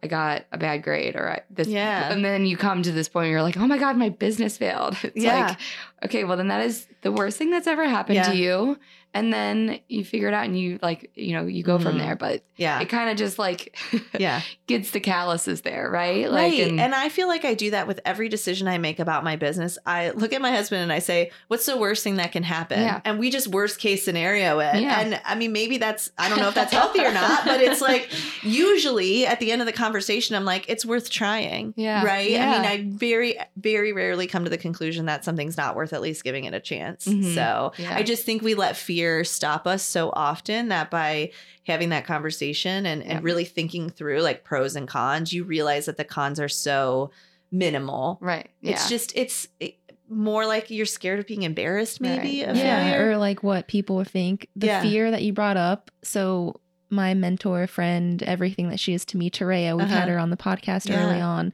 I 0.00 0.06
got 0.06 0.44
a 0.52 0.58
bad 0.58 0.84
grade 0.84 1.16
or 1.16 1.28
I, 1.28 1.40
this, 1.50 1.66
Yeah. 1.66 2.12
and 2.12 2.24
then 2.24 2.46
you 2.46 2.56
come 2.56 2.82
to 2.84 2.92
this 2.92 3.08
point 3.08 3.24
where 3.24 3.30
you're 3.32 3.42
like, 3.42 3.56
oh 3.56 3.66
my 3.66 3.78
God, 3.78 3.96
my 3.96 4.10
business 4.10 4.56
failed. 4.56 4.96
It's 5.02 5.16
Yeah. 5.16 5.48
like, 5.48 5.58
okay, 6.04 6.22
well, 6.22 6.36
then 6.36 6.48
that 6.48 6.64
is 6.64 6.86
the 7.02 7.10
worst 7.10 7.36
thing 7.36 7.50
that's 7.50 7.66
ever 7.66 7.84
happened 7.88 8.16
Yeah. 8.16 8.30
to 8.30 8.36
you. 8.36 8.78
And 9.14 9.32
then 9.32 9.80
you 9.88 10.04
figure 10.04 10.28
it 10.28 10.34
out 10.34 10.44
and 10.44 10.58
you 10.58 10.78
like, 10.82 11.10
you 11.14 11.32
know, 11.32 11.46
you 11.46 11.62
go 11.62 11.78
from 11.78 11.96
Mhm. 11.96 11.98
there. 12.00 12.16
But 12.16 12.42
yeah. 12.56 12.80
it 12.80 12.88
kind 12.88 13.10
of 13.10 13.16
just 13.16 13.38
like 13.38 13.76
Yeah. 14.18 14.42
gets 14.66 14.90
the 14.90 15.00
calluses 15.00 15.62
there, 15.62 15.90
right? 15.90 16.30
right. 16.30 16.60
and- 16.60 16.80
and 16.80 16.94
I 16.94 17.08
feel 17.08 17.26
like 17.28 17.44
I 17.44 17.54
do 17.54 17.70
that 17.70 17.86
with 17.86 18.00
every 18.04 18.28
decision 18.28 18.68
I 18.68 18.78
make 18.78 18.98
about 18.98 19.24
my 19.24 19.36
business. 19.36 19.78
I 19.86 20.10
look 20.10 20.32
at 20.32 20.40
my 20.42 20.50
husband 20.52 20.82
and 20.82 20.92
I 20.92 20.98
say, 21.00 21.30
What's 21.48 21.66
the 21.66 21.76
worst 21.76 22.04
thing 22.04 22.16
that 22.16 22.32
can 22.32 22.42
happen? 22.42 22.80
Yeah. 22.80 23.00
And 23.04 23.18
we 23.18 23.30
just 23.30 23.48
worst 23.48 23.78
case 23.78 24.04
scenario 24.04 24.58
it. 24.60 24.80
Yeah. 24.82 25.00
And 25.00 25.20
I 25.24 25.34
mean, 25.36 25.52
maybe 25.52 25.78
that's, 25.78 26.10
I 26.18 26.28
don't 26.28 26.38
know 26.38 26.48
if 26.48 26.54
that's 26.54 26.72
healthy 26.72 27.00
or 27.04 27.12
not, 27.12 27.44
but 27.44 27.60
it's 27.60 27.80
like 27.90 28.10
usually 28.42 29.26
at 29.26 29.40
the 29.40 29.52
end 29.52 29.62
of 29.62 29.66
the 29.66 29.72
conversation, 29.72 30.34
I'm 30.36 30.44
like, 30.44 30.66
It's 30.68 30.84
worth 30.84 31.10
trying. 31.10 31.74
Yeah. 31.76 32.04
Right. 32.04 32.30
Yeah. 32.30 32.52
I 32.52 32.56
mean, 32.58 32.66
I 32.92 32.96
very, 32.96 33.38
very 33.56 33.92
rarely 33.92 34.26
come 34.26 34.44
to 34.44 34.50
the 34.50 34.58
conclusion 34.58 35.06
that 35.06 35.24
something's 35.24 35.56
not 35.56 35.76
worth 35.76 35.92
at 35.92 36.00
least 36.02 36.24
giving 36.24 36.44
it 36.44 36.54
a 36.54 36.60
chance. 36.60 37.06
Mhm. 37.06 37.34
So. 37.34 37.72
I 37.90 38.02
just 38.02 38.24
think 38.24 38.42
we 38.42 38.54
let 38.54 38.76
fear 38.76 38.97
stop 39.24 39.66
us 39.66 39.82
so 39.82 40.10
often 40.14 40.68
that 40.68 40.90
by 40.90 41.30
having 41.66 41.88
that 41.90 42.04
conversation 42.04 42.86
and, 42.86 43.02
Yeah. 43.02 43.16
and 43.16 43.24
really 43.24 43.44
thinking 43.44 43.90
through 43.90 44.20
like 44.20 44.44
pros 44.44 44.76
and 44.76 44.86
cons, 44.88 45.32
you 45.32 45.44
realize 45.44 45.86
that 45.86 45.96
the 45.96 46.04
cons 46.04 46.38
are 46.40 46.48
so 46.48 47.10
minimal. 47.50 48.18
right. 48.20 48.48
Yeah. 48.60 48.72
It's 48.72 48.88
just, 48.88 49.12
it's 49.16 49.48
it, 49.60 49.76
more 50.10 50.46
like 50.46 50.70
you're 50.70 50.86
scared 50.86 51.18
of 51.18 51.26
being 51.26 51.42
embarrassed, 51.42 52.00
maybe. 52.00 52.44
Right. 52.44 52.56
Yeah, 52.56 52.90
failure. 52.92 53.10
or 53.10 53.16
like 53.18 53.42
what 53.42 53.68
people 53.68 53.96
would 53.96 54.08
think. 54.08 54.48
The 54.56 54.66
Yeah. 54.66 54.82
fear 54.82 55.10
that 55.10 55.22
you 55.22 55.32
brought 55.32 55.56
up. 55.56 55.90
So 56.02 56.60
my 56.90 57.12
mentor, 57.14 57.66
friend, 57.66 58.22
everything 58.22 58.70
that 58.70 58.80
she 58.80 58.94
is 58.94 59.04
to 59.06 59.18
me, 59.18 59.30
Terea, 59.30 59.76
we've 59.76 59.86
had 59.86 60.04
Uh-huh. 60.04 60.12
her 60.12 60.18
on 60.18 60.30
the 60.30 60.36
podcast 60.38 60.88
Yeah. 60.88 61.04
early 61.04 61.20
on. 61.20 61.52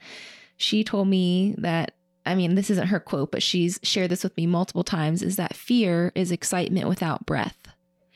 She 0.57 0.85
told 0.85 1.09
me 1.09 1.55
that 1.59 1.95
I 2.27 2.35
mean, 2.35 2.55
this 2.55 2.71
isn't 2.71 2.89
her 2.89 3.01
quote, 3.01 3.31
but 3.31 3.43
she's 3.43 3.79
shared 3.83 4.11
this 4.11 4.25
with 4.25 4.37
me 4.37 4.47
multiple 4.47 4.85
times 4.85 5.23
is 5.23 5.37
that 5.37 5.55
fear 5.57 6.11
is 6.15 6.31
excitement 6.33 6.89
without 6.89 7.27
breath. 7.27 7.57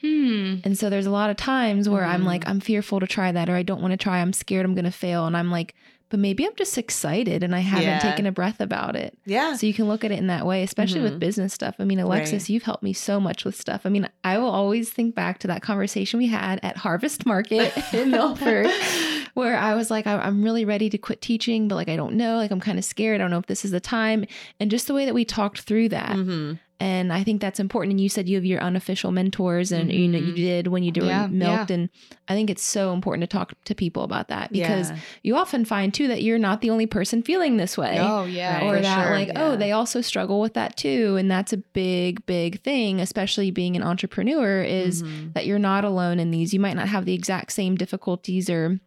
hmm. 0.00 0.56
And 0.64 0.78
so 0.78 0.88
there's 0.88 1.06
a 1.06 1.10
lot 1.10 1.28
of 1.30 1.36
times 1.36 1.88
where 1.88 2.04
I'm 2.04 2.22
Mhm. 2.22 2.26
like, 2.26 2.48
I'm 2.48 2.60
fearful 2.60 3.00
to 3.00 3.06
try 3.06 3.32
that, 3.32 3.48
or 3.50 3.56
I 3.56 3.62
don't 3.64 3.80
want 3.82 3.90
to 3.92 3.96
try. 3.96 4.20
I'm 4.20 4.32
scared 4.32 4.64
I'm 4.64 4.74
going 4.74 4.84
to 4.84 4.90
fail. 4.92 5.26
And 5.26 5.36
I'm 5.36 5.50
like, 5.50 5.74
but 6.10 6.18
maybe 6.20 6.44
I'm 6.46 6.54
just 6.56 6.78
excited 6.78 7.42
and 7.42 7.54
I 7.54 7.60
haven't 7.60 7.84
Yeah. 7.86 7.98
taken 7.98 8.26
a 8.26 8.32
breath 8.32 8.60
about 8.60 8.96
it. 8.96 9.18
yeah. 9.26 9.54
So 9.56 9.66
you 9.66 9.74
can 9.74 9.88
look 9.88 10.04
at 10.04 10.10
it 10.12 10.18
in 10.18 10.28
that 10.28 10.46
way, 10.46 10.62
especially 10.62 11.00
Mhm. 11.00 11.04
with 11.04 11.20
business 11.20 11.52
stuff. 11.52 11.74
I 11.78 11.84
mean, 11.84 11.98
Alexis, 11.98 12.44
Right. 12.44 12.50
you've 12.50 12.62
helped 12.62 12.82
me 12.82 12.92
so 12.92 13.20
much 13.20 13.44
with 13.44 13.54
stuff. 13.56 13.82
I 13.84 13.88
mean, 13.90 14.08
I 14.24 14.38
will 14.38 14.50
always 14.50 14.90
think 14.90 15.14
back 15.14 15.38
to 15.40 15.46
that 15.48 15.62
conversation 15.62 16.18
we 16.18 16.26
had 16.28 16.60
at 16.62 16.78
Harvest 16.78 17.26
Market 17.26 17.72
in 17.92 18.10
Milford, 18.10 18.66
where 19.34 19.56
I 19.58 19.74
was 19.74 19.90
like, 19.90 20.06
I'm 20.06 20.42
really 20.42 20.64
ready 20.64 20.88
to 20.90 20.98
quit 20.98 21.20
teaching, 21.20 21.68
but 21.68 21.74
like, 21.74 21.88
I 21.88 21.96
don't 21.96 22.14
know. 22.14 22.36
Like, 22.36 22.50
I'm 22.50 22.60
kind 22.60 22.78
of 22.78 22.84
scared. 22.84 23.16
I 23.20 23.24
don't 23.24 23.30
know 23.30 23.38
if 23.38 23.46
this 23.46 23.64
is 23.64 23.70
the 23.70 23.80
time. 23.80 24.24
And 24.60 24.70
just 24.70 24.86
the 24.86 24.94
way 24.94 25.04
that 25.04 25.14
we 25.14 25.24
talked 25.24 25.60
through 25.62 25.90
that. 25.90 26.12
hmm 26.14 26.54
And 26.80 27.12
I 27.12 27.24
think 27.24 27.40
that's 27.40 27.58
important. 27.58 27.90
And 27.94 28.00
you 28.00 28.08
said 28.08 28.28
you 28.28 28.36
have 28.36 28.44
your 28.44 28.60
unofficial 28.60 29.10
mentors, 29.10 29.72
and 29.72 29.90
you 29.92 30.06
know 30.06 30.18
you 30.18 30.32
Mhm. 30.32 30.36
did 30.36 30.66
when 30.68 30.84
you 30.84 30.92
do 30.92 31.06
Yeah, 31.06 31.26
milked. 31.26 31.72
And 31.72 31.88
I 32.28 32.34
think 32.34 32.50
it's 32.50 32.62
so 32.62 32.92
important 32.92 33.22
to 33.22 33.26
talk 33.26 33.52
to 33.64 33.74
people 33.74 34.04
about 34.04 34.28
that 34.28 34.52
because 34.52 34.92
you 35.24 35.34
often 35.34 35.64
find 35.64 35.92
too 35.92 36.06
that 36.06 36.22
you're 36.22 36.38
not 36.38 36.60
the 36.60 36.70
only 36.70 36.86
person 36.86 37.20
feeling 37.22 37.56
this 37.56 37.76
way 37.76 37.96
Oh 37.98 38.26
yeah. 38.26 38.58
Right. 38.58 38.62
or 38.64 38.80
that 38.80 39.02
sure. 39.06 39.10
like 39.12 39.30
oh 39.34 39.56
they 39.56 39.72
also 39.72 40.00
struggle 40.00 40.40
with 40.40 40.54
that 40.54 40.76
too 40.76 41.16
and 41.16 41.28
that's 41.28 41.52
a 41.52 41.56
big 41.56 42.24
big 42.26 42.62
thing 42.62 43.00
especially 43.00 43.50
being 43.50 43.74
an 43.74 43.82
entrepreneur 43.82 44.62
is 44.62 45.02
Mhm. 45.02 45.32
that 45.34 45.46
you're 45.46 45.58
not 45.58 45.84
alone 45.84 46.20
in 46.20 46.30
these 46.30 46.54
you 46.54 46.60
might 46.60 46.76
not 46.76 46.86
have 46.88 47.06
the 47.06 47.14
exact 47.14 47.50
same 47.52 47.74
difficulties 47.76 48.48
or 48.48 48.78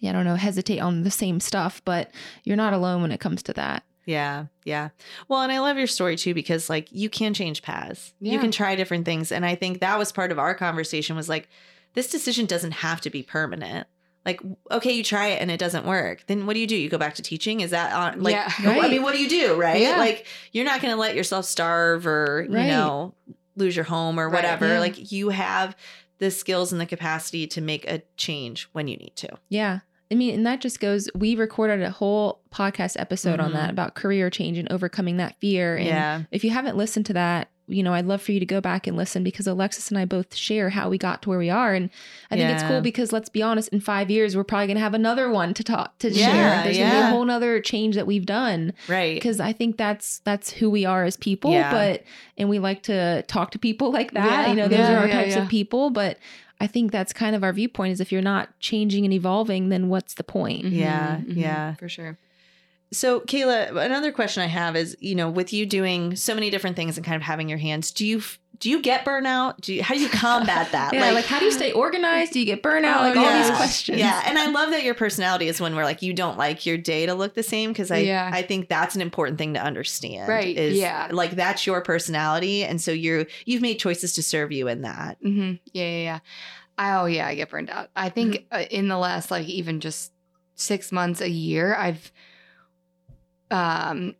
yeah, 0.00 0.10
I 0.10 0.12
don't 0.12 0.26
know 0.26 0.36
hesitate 0.36 0.78
on 0.78 1.02
the 1.02 1.10
same 1.10 1.40
stuff 1.40 1.82
but 1.84 2.12
you're 2.44 2.56
not 2.56 2.72
alone 2.72 3.02
when 3.02 3.10
it 3.10 3.18
comes 3.20 3.42
to 3.44 3.52
that 3.54 3.82
Yeah, 4.06 4.46
yeah. 4.64 4.90
Well, 5.28 5.42
and 5.42 5.50
I 5.52 5.58
love 5.58 5.76
your 5.78 5.86
story 5.88 6.16
too 6.16 6.32
because 6.32 6.70
like 6.70 6.88
you 6.92 7.10
can 7.10 7.34
change 7.34 7.60
paths. 7.62 8.14
You 8.20 8.38
can 8.38 8.50
try 8.52 8.74
different 8.76 9.04
things 9.04 9.30
and 9.32 9.44
I 9.44 9.54
think 9.56 9.80
that 9.80 9.98
was 9.98 10.12
part 10.12 10.30
of 10.32 10.38
our 10.38 10.54
conversation 10.54 11.16
was 11.16 11.28
like 11.28 11.48
this 11.94 12.08
decision 12.10 12.46
doesn't 12.46 12.70
have 12.72 13.00
to 13.02 13.10
be 13.10 13.22
permanent. 13.22 13.86
Like 14.24 14.40
okay, 14.70 14.92
you 14.92 15.02
try 15.04 15.28
it 15.28 15.42
and 15.42 15.50
it 15.50 15.58
doesn't 15.58 15.84
work. 15.86 16.24
Then 16.28 16.46
what 16.46 16.54
do 16.54 16.60
you 16.60 16.66
do? 16.66 16.76
You 16.76 16.88
go 16.88 16.98
back 16.98 17.14
to 17.16 17.22
teaching? 17.22 17.60
Is 17.60 17.70
that 17.72 17.92
on 17.92 18.22
like 18.22 18.34
Yeah. 18.34 18.50
I 18.80 18.88
mean, 18.88 19.02
what 19.02 19.12
do 19.14 19.20
you 19.20 19.28
do, 19.28 19.54
right? 19.54 19.80
Yeah. 19.80 19.98
Like 19.98 20.26
you're 20.52 20.64
not 20.64 20.80
going 20.80 20.92
to 20.94 21.00
let 21.00 21.14
yourself 21.16 21.44
starve 21.44 22.06
or, 22.06 22.46
Right. 22.48 22.62
you 22.64 22.68
know, 22.70 23.14
lose 23.56 23.74
your 23.74 23.84
home 23.86 24.18
or 24.20 24.26
Right, 24.28 24.34
whatever. 24.34 24.68
yeah. 24.68 24.80
Like 24.80 25.10
you 25.12 25.30
have 25.30 25.76
the 26.18 26.30
skills 26.30 26.72
and 26.72 26.80
the 26.80 26.86
capacity 26.86 27.46
to 27.48 27.60
make 27.60 27.86
a 27.90 28.02
change 28.16 28.68
when 28.72 28.86
you 28.88 28.96
need 28.96 29.14
to. 29.16 29.28
Yeah. 29.48 29.80
I 30.10 30.14
mean, 30.14 30.34
and 30.34 30.46
that 30.46 30.60
just 30.60 30.78
goes, 30.80 31.08
we 31.14 31.34
recorded 31.34 31.82
a 31.82 31.90
whole 31.90 32.40
podcast 32.54 32.94
episode 32.98 33.40
on 33.40 33.50
Mhm. 33.50 33.54
that 33.54 33.70
about 33.70 33.94
career 33.94 34.30
change 34.30 34.56
and 34.58 34.70
overcoming 34.70 35.16
that 35.16 35.34
fear. 35.40 35.76
And 35.76 35.86
yeah. 35.86 36.22
if 36.30 36.44
you 36.44 36.50
haven't 36.50 36.76
listened 36.76 37.06
to 37.06 37.12
that, 37.14 37.48
you 37.68 37.82
know, 37.82 37.92
I'd 37.92 38.06
love 38.06 38.22
for 38.22 38.30
you 38.30 38.38
to 38.38 38.46
go 38.46 38.60
back 38.60 38.86
and 38.86 38.96
listen 38.96 39.24
because 39.24 39.48
Alexis 39.48 39.88
and 39.88 39.98
I 39.98 40.04
both 40.04 40.36
share 40.36 40.70
how 40.70 40.88
we 40.88 40.98
got 40.98 41.22
to 41.22 41.28
where 41.28 41.38
we 41.40 41.50
are. 41.50 41.74
And 41.74 41.90
I 42.30 42.36
think 42.36 42.48
it's 42.50 42.62
cool 42.62 42.80
because 42.80 43.12
let's 43.12 43.28
be 43.28 43.42
honest, 43.42 43.70
in 43.70 43.80
five 43.80 44.08
years, 44.08 44.36
we're 44.36 44.44
probably 44.44 44.68
going 44.68 44.76
to 44.76 44.82
have 44.82 44.94
another 44.94 45.28
one 45.28 45.52
to 45.54 45.64
talk, 45.64 45.98
to 45.98 46.08
Yeah, 46.08 46.26
share. 46.32 46.62
There's 46.62 46.78
going 46.78 46.90
to 46.90 46.96
be 46.96 47.02
a 47.02 47.06
whole 47.10 47.24
nother 47.24 47.60
change 47.60 47.96
that 47.96 48.06
we've 48.06 48.24
done 48.24 48.72
Right. 48.86 49.14
because 49.14 49.40
I 49.40 49.52
think 49.52 49.76
that's, 49.78 50.20
that's 50.20 50.52
who 50.52 50.70
we 50.70 50.84
are 50.84 51.02
as 51.02 51.16
people. 51.16 51.50
Yeah. 51.50 51.72
But, 51.72 52.04
and 52.38 52.48
we 52.48 52.60
like 52.60 52.84
to 52.84 53.22
talk 53.22 53.50
to 53.50 53.58
people 53.58 53.90
like 53.90 54.12
that. 54.12 54.42
Yeah, 54.44 54.50
You 54.50 54.54
know, 54.54 54.68
those 54.68 54.78
yeah, 54.78 54.94
are 54.94 54.98
our 54.98 55.08
yeah, 55.08 55.14
types 55.22 55.34
yeah. 55.34 55.42
of 55.42 55.48
people. 55.48 55.90
But 55.90 56.18
I 56.60 56.66
think 56.66 56.90
that's 56.92 57.12
kind 57.12 57.36
of 57.36 57.44
our 57.44 57.52
viewpoint 57.52 57.92
is 57.92 58.00
if 58.00 58.10
you're 58.10 58.22
not 58.22 58.58
changing 58.60 59.04
and 59.04 59.12
evolving, 59.12 59.68
then 59.68 59.88
what's 59.88 60.14
the 60.14 60.24
point? 60.24 60.64
Yeah, 60.64 61.18
Mhm, 61.18 61.26
mhm, 61.26 61.36
yeah. 61.36 61.74
for 61.74 61.88
sure. 61.88 62.18
So, 62.92 63.20
Kayla, 63.20 63.70
another 63.84 64.12
question 64.12 64.42
I 64.42 64.46
have 64.46 64.76
is, 64.76 64.96
you 65.00 65.14
know, 65.14 65.28
with 65.28 65.52
you 65.52 65.66
doing 65.66 66.14
so 66.14 66.34
many 66.34 66.50
different 66.50 66.76
things 66.76 66.96
and 66.96 67.04
kind 67.04 67.16
of 67.16 67.22
having 67.22 67.48
your 67.48 67.58
hands, 67.58 67.90
do 67.90 68.06
you 68.06 68.22
do 68.58 68.70
you 68.70 68.80
get 68.80 69.04
burnout? 69.04 69.60
Do 69.60 69.74
you, 69.74 69.82
how 69.82 69.94
do 69.94 70.00
you 70.00 70.08
combat 70.08 70.72
that? 70.72 70.92
Yeah, 70.96 71.10
like, 71.12 71.24
how 71.26 71.38
do 71.38 71.44
you 71.44 71.50
stay 71.52 71.72
organized? 71.72 72.32
Do 72.32 72.40
you 72.40 72.46
get 72.46 72.62
burnout? 72.62 72.98
Oh, 72.98 73.02
like 73.02 73.16
all 73.16 73.24
yeah. 73.24 73.42
these 73.48 73.56
questions. 73.56 73.98
Yeah, 73.98 74.22
and 74.26 74.38
I 74.38 74.46
love 74.50 74.70
that 74.70 74.82
your 74.84 74.94
personality 74.94 75.48
is 75.48 75.60
one 75.60 75.74
where 75.76 75.84
like 75.84 76.00
you 76.02 76.12
don't 76.14 76.38
like 76.38 76.64
your 76.66 76.78
day 76.78 77.06
to 77.06 77.14
look 77.14 77.34
the 77.34 77.42
same 77.42 77.70
because 77.70 77.90
I 77.90 77.98
Yeah. 77.98 78.30
I 78.32 78.42
think 78.42 78.68
that's 78.68 78.94
an 78.94 79.02
important 79.02 79.38
thing 79.38 79.54
to 79.54 79.60
understand. 79.62 80.28
Right, 80.28 80.56
Is 80.56 80.78
yeah. 80.78 81.08
Like 81.10 81.32
that's 81.32 81.66
your 81.66 81.80
personality, 81.82 82.64
and 82.64 82.80
so 82.80 82.92
you're 82.92 83.26
you've 83.44 83.62
made 83.62 83.78
choices 83.78 84.14
to 84.14 84.22
serve 84.22 84.52
you 84.52 84.68
in 84.68 84.82
that. 84.82 85.18
hmm 85.22 85.54
Yeah, 85.72 85.84
yeah, 85.84 86.02
yeah. 86.02 86.18
Oh, 86.78 87.06
yeah, 87.06 87.26
I 87.26 87.34
get 87.34 87.48
burned 87.50 87.70
out. 87.70 87.88
I 87.96 88.08
think 88.10 88.34
Mm-hmm. 88.34 88.54
uh, 88.54 88.64
in 88.70 88.88
the 88.88 88.98
last, 88.98 89.30
like, 89.30 89.46
even 89.48 89.80
just 89.80 90.12
six 90.56 90.92
months, 90.92 91.20
a 91.22 91.28
year, 91.30 91.74
I've 91.74 92.12
um 93.50 94.14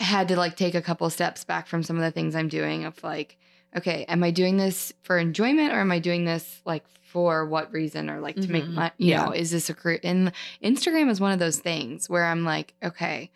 had 0.00 0.28
to 0.28 0.36
like 0.36 0.56
take 0.56 0.74
a 0.74 0.82
couple 0.82 1.08
steps 1.10 1.44
back 1.44 1.66
from 1.66 1.82
some 1.82 1.96
of 1.96 2.02
the 2.02 2.10
things 2.10 2.34
I'm 2.34 2.48
doing 2.48 2.84
of 2.84 3.02
like, 3.04 3.36
okay, 3.76 4.04
am 4.08 4.22
I 4.24 4.30
doing 4.30 4.56
this 4.56 4.92
for 5.02 5.18
enjoyment 5.18 5.72
or 5.72 5.80
am 5.80 5.92
I 5.92 5.98
doing 5.98 6.24
this 6.24 6.60
like 6.64 6.84
for 7.02 7.44
what 7.46 7.72
reason 7.72 8.08
or 8.10 8.20
like 8.20 8.40
to 8.40 8.50
make 8.50 8.68
money? 8.68 8.92
You 8.98 9.10
Yeah. 9.10 9.26
know, 9.26 9.32
is 9.32 9.50
this 9.50 9.68
a 9.70 9.74
career? 9.74 10.00
And 10.02 10.32
Instagram 10.64 11.10
is 11.10 11.20
one 11.20 11.32
of 11.32 11.38
those 11.38 11.58
things 11.58 12.08
where 12.08 12.24
I'm 12.24 12.44
like, 12.44 12.74
okay, 12.82 13.30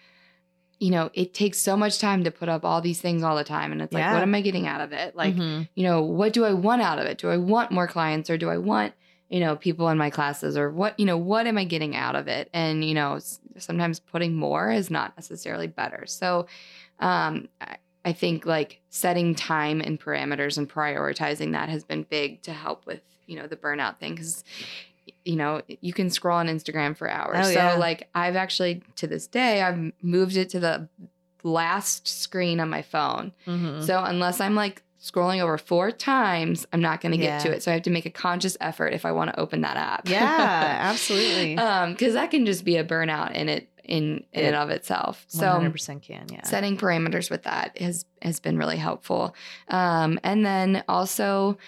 you 0.80 0.90
know, 0.90 1.10
it 1.14 1.34
takes 1.34 1.58
so 1.58 1.76
much 1.76 1.98
time 1.98 2.24
to 2.24 2.30
put 2.30 2.48
up 2.48 2.64
all 2.64 2.80
these 2.80 3.00
things 3.00 3.22
all 3.22 3.36
the 3.36 3.44
time. 3.44 3.70
And 3.72 3.80
it's 3.80 3.92
like, 3.92 4.10
what 4.12 4.22
am 4.22 4.34
I 4.34 4.40
getting 4.40 4.66
out 4.66 4.80
of 4.80 4.92
it? 4.92 5.14
Like, 5.14 5.34
Mhm. 5.36 5.68
you 5.74 5.84
know, 5.84 6.02
what 6.02 6.32
do 6.32 6.44
I 6.44 6.52
want 6.52 6.82
out 6.82 6.98
of 6.98 7.06
it? 7.06 7.18
Do 7.18 7.30
I 7.30 7.36
want 7.36 7.70
more 7.70 7.86
clients 7.86 8.28
or 8.28 8.36
do 8.36 8.50
I 8.50 8.58
want, 8.58 8.92
you 9.28 9.40
know, 9.40 9.56
people 9.56 9.88
in 9.88 9.98
my 9.98 10.10
classes 10.10 10.56
or 10.56 10.70
what, 10.70 10.98
you 10.98 11.06
know, 11.06 11.16
what 11.16 11.46
am 11.46 11.58
I 11.58 11.64
getting 11.64 11.96
out 11.96 12.14
of 12.14 12.28
it? 12.28 12.48
And, 12.52 12.84
you 12.84 12.94
know, 12.94 13.18
sometimes 13.58 13.98
putting 13.98 14.34
more 14.36 14.70
is 14.70 14.90
not 14.90 15.16
necessarily 15.16 15.66
better. 15.66 16.04
So, 16.06 16.46
um, 17.00 17.48
I, 18.06 18.12
think 18.12 18.44
like 18.44 18.80
setting 18.90 19.34
time 19.34 19.80
and 19.80 19.98
parameters 19.98 20.58
and 20.58 20.68
prioritizing 20.68 21.52
that 21.52 21.70
has 21.70 21.84
been 21.84 22.02
big 22.02 22.42
to 22.42 22.52
help 22.52 22.86
with, 22.86 23.00
you 23.26 23.36
know, 23.36 23.46
the 23.46 23.56
burnout 23.56 23.98
thing. 23.98 24.16
Cause, 24.16 24.44
you 25.24 25.36
know, 25.36 25.62
you 25.80 25.92
can 25.94 26.10
scroll 26.10 26.38
on 26.38 26.46
Instagram 26.46 26.96
for 26.96 27.08
hours. 27.08 27.38
Oh, 27.38 27.42
so, 27.44 27.52
yeah. 27.52 27.74
like, 27.76 28.08
I've 28.14 28.36
actually 28.36 28.82
to 28.96 29.06
this 29.06 29.26
day, 29.26 29.62
I've 29.62 29.92
moved 30.02 30.36
it 30.36 30.50
to 30.50 30.60
the 30.60 30.88
last 31.42 32.06
screen 32.06 32.60
on 32.60 32.68
my 32.70 32.82
phone. 32.82 33.32
Mhm. 33.46 33.84
So 33.84 34.02
unless 34.02 34.40
I'm 34.40 34.54
like 34.54 34.82
scrolling 35.04 35.40
over 35.42 35.58
four 35.58 35.90
times, 35.90 36.66
I'm 36.72 36.80
not 36.80 37.00
going 37.02 37.12
to 37.12 37.18
get 37.18 37.24
Yeah. 37.24 37.38
to 37.50 37.52
it. 37.56 37.62
So 37.62 37.70
I 37.70 37.74
have 37.74 37.82
to 37.82 37.90
make 37.90 38.06
a 38.06 38.10
conscious 38.10 38.56
effort 38.60 38.94
if 38.94 39.04
I 39.04 39.12
want 39.12 39.30
to 39.30 39.38
open 39.38 39.60
that 39.60 39.76
app. 39.76 40.08
Yeah, 40.08 40.78
absolutely. 40.80 41.58
um, 41.58 41.92
because 41.92 42.14
that 42.14 42.30
can 42.30 42.46
just 42.46 42.64
be 42.64 42.76
a 42.78 42.84
burnout 42.84 43.32
in 43.34 43.48
it 43.48 43.68
in 43.84 44.24
in 44.32 44.44
It 44.44 44.46
and 44.46 44.56
of 44.56 44.70
itself. 44.70 45.24
So 45.28 45.46
hundred 45.46 45.72
percent 45.72 46.02
can. 46.02 46.24
Yeah. 46.32 46.42
setting 46.44 46.78
parameters 46.78 47.30
with 47.30 47.42
that 47.42 47.76
has 47.78 48.06
has 48.22 48.40
been 48.40 48.56
really 48.56 48.78
helpful. 48.78 49.34
Um, 49.68 50.18
and 50.24 50.44
then 50.44 50.82
also. 50.88 51.58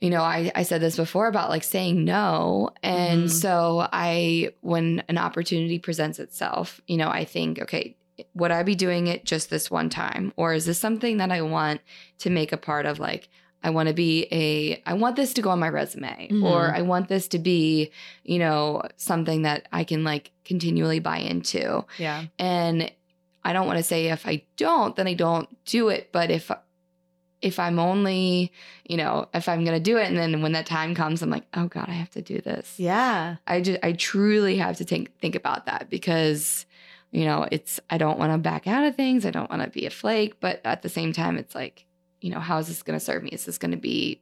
You 0.00 0.10
know, 0.10 0.22
I, 0.22 0.52
I 0.54 0.62
said 0.62 0.80
this 0.80 0.94
before 0.94 1.26
about 1.26 1.50
like 1.50 1.64
saying 1.64 2.04
no. 2.04 2.70
And 2.84 3.24
Mhm. 3.24 3.30
so 3.30 3.84
I, 3.92 4.50
when 4.60 5.02
an 5.08 5.18
opportunity 5.18 5.80
presents 5.80 6.20
itself, 6.20 6.80
you 6.86 6.96
know, 6.96 7.08
I 7.08 7.24
think, 7.24 7.60
okay, 7.62 7.96
would 8.34 8.50
I 8.50 8.62
be 8.62 8.74
doing 8.74 9.06
it 9.06 9.24
just 9.24 9.50
this 9.50 9.70
one 9.70 9.88
time? 9.88 10.32
Or 10.36 10.54
is 10.54 10.66
this 10.66 10.78
something 10.78 11.18
that 11.18 11.30
I 11.30 11.42
want 11.42 11.80
to 12.18 12.30
make 12.30 12.52
a 12.52 12.56
part 12.56 12.86
of? 12.86 12.98
Like, 12.98 13.28
I 13.62 13.70
want 13.70 13.88
to 13.88 13.94
be 13.94 14.26
a, 14.30 14.82
I 14.86 14.94
want 14.94 15.16
this 15.16 15.32
to 15.34 15.42
go 15.42 15.50
on 15.50 15.58
my 15.58 15.68
resume, 15.68 16.28
Mhm. 16.30 16.44
or 16.44 16.72
I 16.74 16.82
want 16.82 17.08
this 17.08 17.26
to 17.28 17.38
be, 17.38 17.90
you 18.24 18.38
know, 18.38 18.82
something 18.96 19.42
that 19.42 19.66
I 19.72 19.84
can 19.84 20.04
like 20.04 20.30
continually 20.44 21.00
buy 21.00 21.18
into. 21.18 21.84
Yeah. 21.98 22.24
And 22.38 22.90
I 23.44 23.52
don't 23.52 23.66
want 23.66 23.78
to 23.78 23.82
say 23.82 24.06
if 24.06 24.26
I 24.26 24.42
don't, 24.56 24.94
then 24.94 25.06
I 25.08 25.14
don't 25.14 25.48
do 25.64 25.88
it. 25.88 26.10
But 26.12 26.30
if, 26.30 26.50
if 27.40 27.58
I'm 27.58 27.78
only, 27.78 28.52
you 28.84 28.96
know, 28.96 29.28
if 29.32 29.48
I'm 29.48 29.64
gonna 29.64 29.78
do 29.80 29.96
it, 29.96 30.08
and 30.08 30.16
then 30.16 30.42
when 30.42 30.52
that 30.52 30.66
time 30.66 30.94
comes, 30.94 31.22
I'm 31.22 31.30
like, 31.30 31.46
oh 31.54 31.66
God, 31.66 31.86
I 31.88 31.92
have 31.92 32.10
to 32.10 32.22
do 32.22 32.40
this. 32.40 32.74
Yeah. 32.78 33.36
I 33.46 33.60
just 33.60 33.78
I 33.82 33.92
truly 33.92 34.56
have 34.58 34.76
to 34.78 34.84
think 34.84 35.16
think 35.20 35.34
about 35.36 35.66
that 35.66 35.88
because 35.88 36.66
you 37.10 37.24
know 37.24 37.46
it's 37.50 37.80
I 37.90 37.98
don't 37.98 38.18
want 38.18 38.32
to 38.32 38.38
back 38.38 38.66
out 38.66 38.84
of 38.84 38.94
things. 38.96 39.24
I 39.26 39.30
don't 39.30 39.50
want 39.50 39.62
to 39.62 39.70
be 39.70 39.86
a 39.86 39.90
flake, 39.90 40.40
but 40.40 40.60
at 40.64 40.82
the 40.82 40.88
same 40.88 41.12
time, 41.12 41.36
it's 41.38 41.54
like 41.54 41.86
you 42.20 42.30
know 42.30 42.40
how 42.40 42.58
is 42.58 42.68
this 42.68 42.82
going 42.82 42.98
to 42.98 43.04
serve 43.04 43.22
me? 43.22 43.30
Is 43.30 43.44
this 43.44 43.58
going 43.58 43.70
to 43.70 43.76
be 43.76 44.20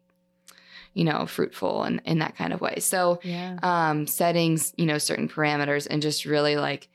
you 0.95 1.05
know 1.05 1.26
fruitful 1.26 1.82
and 1.82 2.01
in 2.05 2.18
that 2.20 2.37
kind 2.37 2.53
of 2.53 2.61
way? 2.61 2.76
So 2.80 3.20
Yeah. 3.22 3.59
um, 3.62 4.07
settings, 4.07 4.72
you 4.76 4.87
know, 4.87 4.99
certain 4.99 5.28
parameters, 5.28 5.87
and 5.91 6.01
just 6.03 6.24
really 6.24 6.57
like 6.57 6.89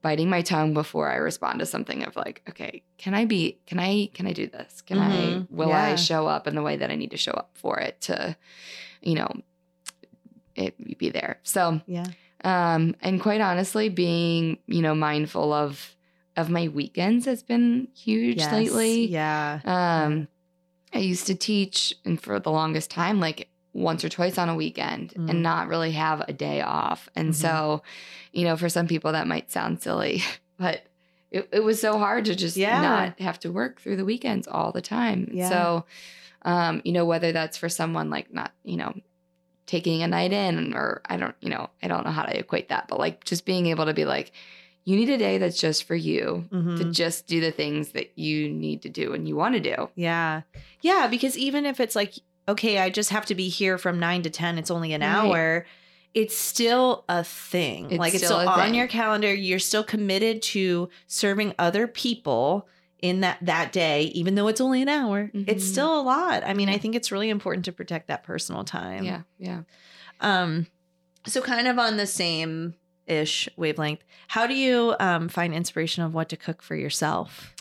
biting 0.00 0.30
my 0.30 0.42
tongue 0.42 0.74
before 0.74 1.10
I 1.10 1.16
respond 1.16 1.58
to 1.58 1.66
something 1.66 2.04
of 2.04 2.14
like, 2.14 2.42
okay, 2.48 2.82
can 2.98 3.14
I 3.14 3.24
be, 3.24 3.58
can 3.66 3.80
I, 3.80 4.10
can 4.14 4.28
I 4.28 4.32
do 4.32 4.46
this? 4.46 4.80
Can 4.82 5.00
I, 5.00 5.10
Mhm. 5.10 5.46
will 5.50 5.70
Yeah. 5.70 5.82
I 5.82 5.94
show 5.96 6.28
up 6.28 6.46
in 6.46 6.54
the 6.54 6.62
way 6.62 6.76
that 6.76 6.88
I 6.92 6.94
need 6.94 7.10
to 7.10 7.16
show 7.16 7.32
up 7.32 7.50
for 7.54 7.80
it 7.80 8.00
to, 8.02 8.36
you 9.02 9.16
know, 9.16 9.28
it 10.54 10.98
be 10.98 11.10
there. 11.10 11.38
So, 11.42 11.80
Yeah. 11.86 12.04
Um, 12.44 12.94
and 13.00 13.20
quite 13.20 13.40
honestly, 13.40 13.88
being, 13.88 14.58
you 14.66 14.82
know, 14.82 14.94
mindful 14.94 15.52
of, 15.52 15.96
of 16.36 16.50
my 16.50 16.68
weekends 16.68 17.24
has 17.26 17.42
been 17.42 17.88
huge 17.94 18.38
Yes. 18.38 18.52
lately. 18.52 19.06
Yeah. 19.08 19.60
Um, 19.64 20.28
I 20.94 20.98
used 21.00 21.26
to 21.26 21.34
teach, 21.34 21.94
and 22.04 22.20
for 22.20 22.38
the 22.40 22.50
longest 22.50 22.90
time, 22.90 23.20
like 23.20 23.48
once 23.74 24.04
or 24.04 24.08
twice 24.08 24.38
on 24.38 24.48
a 24.48 24.54
weekend, 24.54 25.12
Mm. 25.16 25.30
and 25.30 25.42
not 25.42 25.68
really 25.68 25.92
have 25.92 26.22
a 26.26 26.32
day 26.32 26.60
off. 26.62 27.08
And 27.14 27.30
Mhm. 27.30 27.34
so, 27.34 27.82
you 28.32 28.44
know, 28.44 28.56
for 28.56 28.68
some 28.68 28.86
people 28.86 29.12
that 29.12 29.26
might 29.26 29.50
sound 29.52 29.82
silly, 29.82 30.22
but 30.58 30.82
it, 31.30 31.48
it 31.52 31.62
was 31.62 31.78
so 31.80 31.98
hard 31.98 32.24
to 32.24 32.34
just 32.34 32.56
Yeah. 32.56 32.80
not 32.80 33.20
have 33.20 33.38
to 33.40 33.52
work 33.52 33.80
through 33.80 33.96
the 33.96 34.04
weekends 34.04 34.48
all 34.48 34.72
the 34.72 34.80
time. 34.80 35.28
Yeah. 35.32 35.48
So, 35.48 35.84
um, 36.42 36.80
you 36.84 36.92
know, 36.92 37.04
whether 37.04 37.32
that's 37.32 37.58
for 37.58 37.68
someone 37.68 38.08
like 38.08 38.32
not, 38.32 38.52
you 38.64 38.76
know, 38.78 38.94
taking 39.68 40.02
a 40.02 40.08
night 40.08 40.32
in, 40.32 40.74
or 40.74 41.02
I 41.06 41.16
don't, 41.16 41.36
you 41.40 41.50
know, 41.50 41.70
I 41.82 41.86
don't 41.86 42.04
know 42.04 42.10
how 42.10 42.24
to 42.24 42.36
equate 42.36 42.70
that, 42.70 42.88
but 42.88 42.98
like 42.98 43.22
just 43.24 43.44
being 43.44 43.66
able 43.66 43.84
to 43.84 43.94
be 43.94 44.04
like, 44.04 44.32
you 44.84 44.96
need 44.96 45.10
a 45.10 45.18
day 45.18 45.36
that's 45.38 45.60
just 45.60 45.84
for 45.84 45.94
you 45.94 46.46
to 46.50 46.56
Mhm. 46.56 46.92
just 46.92 47.26
do 47.26 47.40
the 47.40 47.50
things 47.52 47.90
that 47.90 48.10
you 48.18 48.48
need 48.48 48.80
to 48.82 48.88
do 48.88 49.12
and 49.12 49.28
you 49.28 49.36
want 49.36 49.54
to 49.54 49.60
do. 49.60 49.90
Yeah. 49.94 50.40
Yeah. 50.80 51.06
Because 51.08 51.36
even 51.36 51.66
if 51.66 51.78
it's 51.78 51.94
like, 51.94 52.14
okay, 52.48 52.78
I 52.78 52.88
just 52.88 53.10
have 53.10 53.26
to 53.26 53.34
be 53.34 53.50
here 53.50 53.76
from 53.76 54.00
nine 54.00 54.22
to 54.22 54.30
10, 54.30 54.56
it's 54.56 54.70
only 54.70 54.94
an 54.94 55.02
Right. 55.02 55.08
hour, 55.08 55.66
it's 56.14 56.34
still 56.36 57.04
a 57.10 57.22
thing. 57.22 57.90
It's 57.90 57.98
like 57.98 58.14
it's 58.14 58.24
still 58.24 58.38
still 58.40 58.48
on 58.48 58.58
thing. 58.68 58.74
your 58.74 58.86
calendar. 58.88 59.32
You're 59.34 59.58
still 59.58 59.84
committed 59.84 60.40
to 60.54 60.88
serving 61.06 61.54
other 61.58 61.86
people 61.86 62.66
in 63.00 63.20
that 63.20 63.38
that 63.42 63.70
day 63.72 64.02
even 64.14 64.34
though 64.34 64.48
it's 64.48 64.60
only 64.60 64.82
an 64.82 64.88
hour 64.88 65.30
it's 65.34 65.64
Mhm. 65.64 65.68
still 65.72 66.00
a 66.00 66.02
lot. 66.02 66.42
I 66.44 66.52
mean 66.54 66.68
i 66.68 66.78
think 66.78 66.94
it's 66.96 67.12
really 67.12 67.30
important 67.30 67.64
to 67.66 67.72
protect 67.72 68.08
that 68.08 68.24
personal 68.24 68.64
time. 68.64 69.04
Yeah, 69.04 69.22
yeah. 69.38 69.60
um 70.20 70.66
so 71.26 71.40
kind 71.40 71.68
of 71.68 71.78
on 71.78 71.96
the 71.96 72.06
same 72.06 72.74
ish 73.06 73.48
wavelength 73.56 74.02
how 74.28 74.46
do 74.46 74.54
you 74.54 74.94
um 75.00 75.28
find 75.28 75.54
inspiration 75.54 76.02
of 76.02 76.12
what 76.14 76.28
to 76.30 76.36
cook 76.36 76.60
for 76.62 76.74
yourself? 76.76 77.54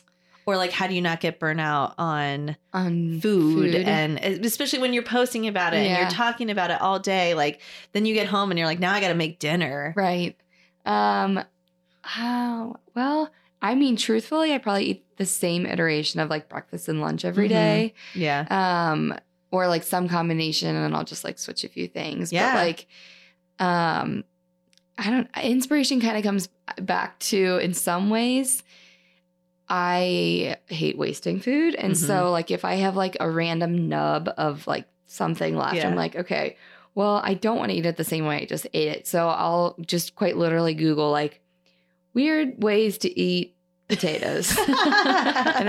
Or 0.45 0.55
like 0.55 0.71
how 0.71 0.87
do 0.87 0.93
you 0.95 1.01
not 1.01 1.19
get 1.19 1.39
burnout 1.41 1.93
on 1.97 2.55
On 2.73 3.19
food, 3.19 3.75
and 3.75 4.17
especially 4.17 4.79
when 4.79 4.93
you're 4.93 5.03
posting 5.03 5.45
about 5.47 5.73
it 5.73 5.85
and 5.85 5.99
you're 5.99 6.09
talking 6.09 6.49
about 6.49 6.71
it 6.71 6.81
all 6.81 6.99
day 6.99 7.33
like 7.33 7.59
then 7.91 8.05
you 8.05 8.13
get 8.13 8.27
home 8.27 8.49
and 8.51 8.57
you're 8.57 8.67
like 8.67 8.79
now 8.79 8.93
i 8.93 9.01
gotta 9.01 9.13
make 9.13 9.39
dinner. 9.39 9.93
Right. 9.95 10.35
Um, 10.85 11.43
oh, 12.17 12.75
well, 12.95 13.29
I 13.61 13.75
mean, 13.75 13.97
truthfully, 13.97 14.53
I 14.53 14.57
probably 14.57 14.85
eat 14.85 15.05
the 15.17 15.25
same 15.25 15.65
iteration 15.65 16.19
of 16.19 16.29
like 16.29 16.47
breakfast 16.49 16.87
and 16.87 17.01
lunch 17.01 17.25
every 17.25 17.45
Mhm. 17.47 17.49
day. 17.49 17.93
yeah 18.15 18.45
Um, 18.49 19.13
or 19.51 19.67
like 19.67 19.83
some 19.83 20.07
combination, 20.09 20.75
and 20.75 20.95
I'll 20.95 21.03
just 21.03 21.23
like 21.23 21.37
switch 21.39 21.63
a 21.63 21.69
few 21.69 21.87
things. 21.87 22.31
Yeah. 22.33 22.53
But 22.53 22.65
like, 22.65 22.87
um, 23.59 24.23
I 24.97 25.09
don't. 25.09 25.27
Inspiration 25.43 25.99
kind 26.01 26.17
of 26.17 26.23
comes 26.23 26.49
back 26.81 27.17
to 27.19 27.57
in 27.57 27.73
some 27.73 28.09
ways. 28.09 28.63
I 29.69 30.55
hate 30.67 30.97
wasting 30.97 31.39
food, 31.41 31.75
and 31.75 31.93
Mm-hmm. 31.93 32.05
so 32.07 32.31
like 32.31 32.51
if 32.51 32.63
I 32.63 32.75
have 32.75 32.95
like 32.95 33.17
a 33.19 33.29
random 33.29 33.89
nub 33.89 34.29
of 34.37 34.65
like 34.67 34.85
something 35.07 35.55
left. 35.57 35.75
Yeah. 35.75 35.87
I'm 35.87 35.95
like, 35.95 36.15
okay, 36.15 36.55
well, 36.95 37.21
I 37.23 37.33
don't 37.33 37.57
want 37.57 37.71
to 37.71 37.77
eat 37.77 37.85
it 37.85 37.97
the 37.97 38.03
same 38.03 38.25
way 38.25 38.37
I 38.41 38.45
just 38.45 38.65
ate 38.73 38.87
it. 38.89 39.07
So 39.07 39.27
I'll 39.27 39.75
just 39.85 40.15
quite 40.15 40.37
literally 40.37 40.73
Google 40.73 41.11
like 41.11 41.41
weird 42.13 42.63
ways 42.63 42.97
to 42.99 43.19
eat 43.19 43.55
potatoes. 43.87 44.55
and 44.67 44.69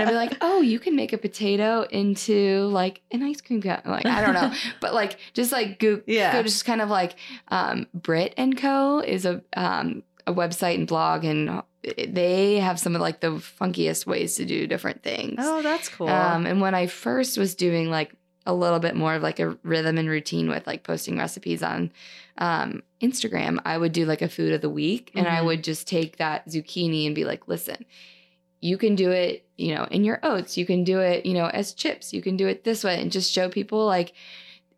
I'd 0.01 0.07
be 0.07 0.13
like, 0.13 0.37
oh, 0.41 0.61
you 0.61 0.79
can 0.79 0.95
make 0.95 1.13
a 1.13 1.17
potato 1.17 1.85
into 1.89 2.67
like 2.67 3.01
an 3.11 3.23
ice 3.23 3.41
cream 3.41 3.61
cone. 3.61 3.81
Like, 3.85 4.05
I 4.05 4.21
don't 4.21 4.33
know. 4.33 4.53
but 4.81 4.93
like 4.93 5.17
just 5.33 5.51
like 5.51 5.79
go, 5.79 6.01
Yeah. 6.05 6.33
go 6.33 6.43
just 6.43 6.65
kind 6.65 6.81
of 6.81 6.89
like 6.89 7.15
um 7.49 7.87
Brit 7.93 8.33
and 8.37 8.57
Co 8.57 8.99
is 8.99 9.25
a 9.25 9.41
um 9.55 10.03
a 10.27 10.33
website 10.33 10.75
and 10.75 10.87
blog 10.87 11.23
and 11.23 11.63
they 12.07 12.55
have 12.57 12.79
some 12.79 12.93
of 12.93 13.01
like 13.01 13.21
the 13.21 13.31
funkiest 13.31 14.05
ways 14.05 14.35
to 14.35 14.45
do 14.45 14.67
different 14.67 15.01
things. 15.01 15.35
oh, 15.39 15.61
that's 15.61 15.87
cool. 15.89 16.09
Um, 16.09 16.45
and 16.45 16.59
when 16.61 16.75
I 16.75 16.87
first 16.87 17.37
was 17.37 17.55
doing 17.55 17.89
like 17.89 18.13
a 18.45 18.53
little 18.53 18.79
bit 18.79 18.95
more 18.95 19.15
of 19.15 19.23
like 19.23 19.39
a 19.39 19.57
rhythm 19.63 19.97
and 19.97 20.09
routine 20.09 20.49
with 20.49 20.67
like 20.67 20.83
posting 20.83 21.17
recipes 21.17 21.63
on 21.63 21.91
um, 22.39 22.81
Instagram, 23.01 23.59
I 23.65 23.77
would 23.77 23.91
do 23.91 24.05
like 24.05 24.21
a 24.21 24.29
food 24.29 24.53
of 24.53 24.61
the 24.61 24.69
week 24.69 25.11
and 25.13 25.27
I 25.27 25.39
Mhm. 25.41 25.45
would 25.45 25.63
just 25.63 25.87
take 25.87 26.17
that 26.17 26.47
zucchini 26.47 27.05
and 27.05 27.13
be 27.13 27.25
like, 27.25 27.47
listen, 27.47 27.85
you 28.61 28.77
can 28.77 28.95
do 28.95 29.11
it, 29.11 29.45
you 29.57 29.75
know, 29.75 29.85
in 29.91 30.03
your 30.03 30.19
oats, 30.23 30.57
you 30.57 30.65
can 30.65 30.83
do 30.83 30.99
it, 30.99 31.25
you 31.25 31.33
know, 31.33 31.47
as 31.47 31.73
chips, 31.73 32.13
you 32.13 32.21
can 32.21 32.37
do 32.37 32.47
it 32.47 32.63
this 32.63 32.83
way 32.83 32.99
and 33.01 33.11
just 33.11 33.31
show 33.31 33.49
people 33.49 33.85
like, 33.85 34.13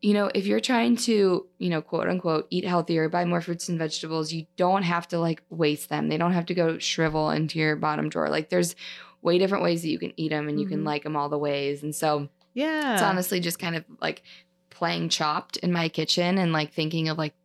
you 0.01 0.13
know, 0.13 0.31
if 0.33 0.47
you're 0.47 0.59
trying 0.59 0.95
to, 0.97 1.45
you 1.59 1.69
know, 1.69 1.81
quote 1.81 2.07
unquote, 2.07 2.47
eat 2.49 2.65
healthier, 2.65 3.07
buy 3.09 3.25
more 3.25 3.41
fruits 3.41 3.69
and 3.69 3.77
vegetables, 3.77 4.33
you 4.33 4.47
don't 4.57 4.81
have 4.83 5.07
to 5.09 5.19
like 5.19 5.43
waste 5.51 5.89
them. 5.89 6.09
They 6.09 6.17
don't 6.17 6.33
have 6.33 6.47
to 6.47 6.55
go 6.55 6.79
shrivel 6.79 7.29
into 7.29 7.59
your 7.59 7.75
bottom 7.75 8.09
drawer. 8.09 8.29
Like 8.29 8.49
there's 8.49 8.75
way 9.21 9.37
different 9.37 9.63
ways 9.63 9.83
that 9.83 9.89
you 9.89 9.99
can 9.99 10.13
eat 10.17 10.29
them 10.29 10.47
and 10.47 10.59
you 10.59 10.65
can 10.65 10.81
Mhm. 10.81 10.85
like 10.85 11.03
them 11.03 11.15
all 11.15 11.29
the 11.29 11.37
ways. 11.37 11.83
And 11.83 11.93
so 11.93 12.29
yeah. 12.55 12.93
it's 12.93 13.03
honestly 13.03 13.39
just 13.39 13.59
kind 13.59 13.75
of 13.75 13.85
like 14.01 14.23
playing 14.71 15.09
chopped 15.09 15.57
in 15.57 15.71
my 15.71 15.87
kitchen 15.89 16.39
and 16.39 16.51
like 16.51 16.73
thinking 16.73 17.07
of 17.07 17.17
like 17.19 17.35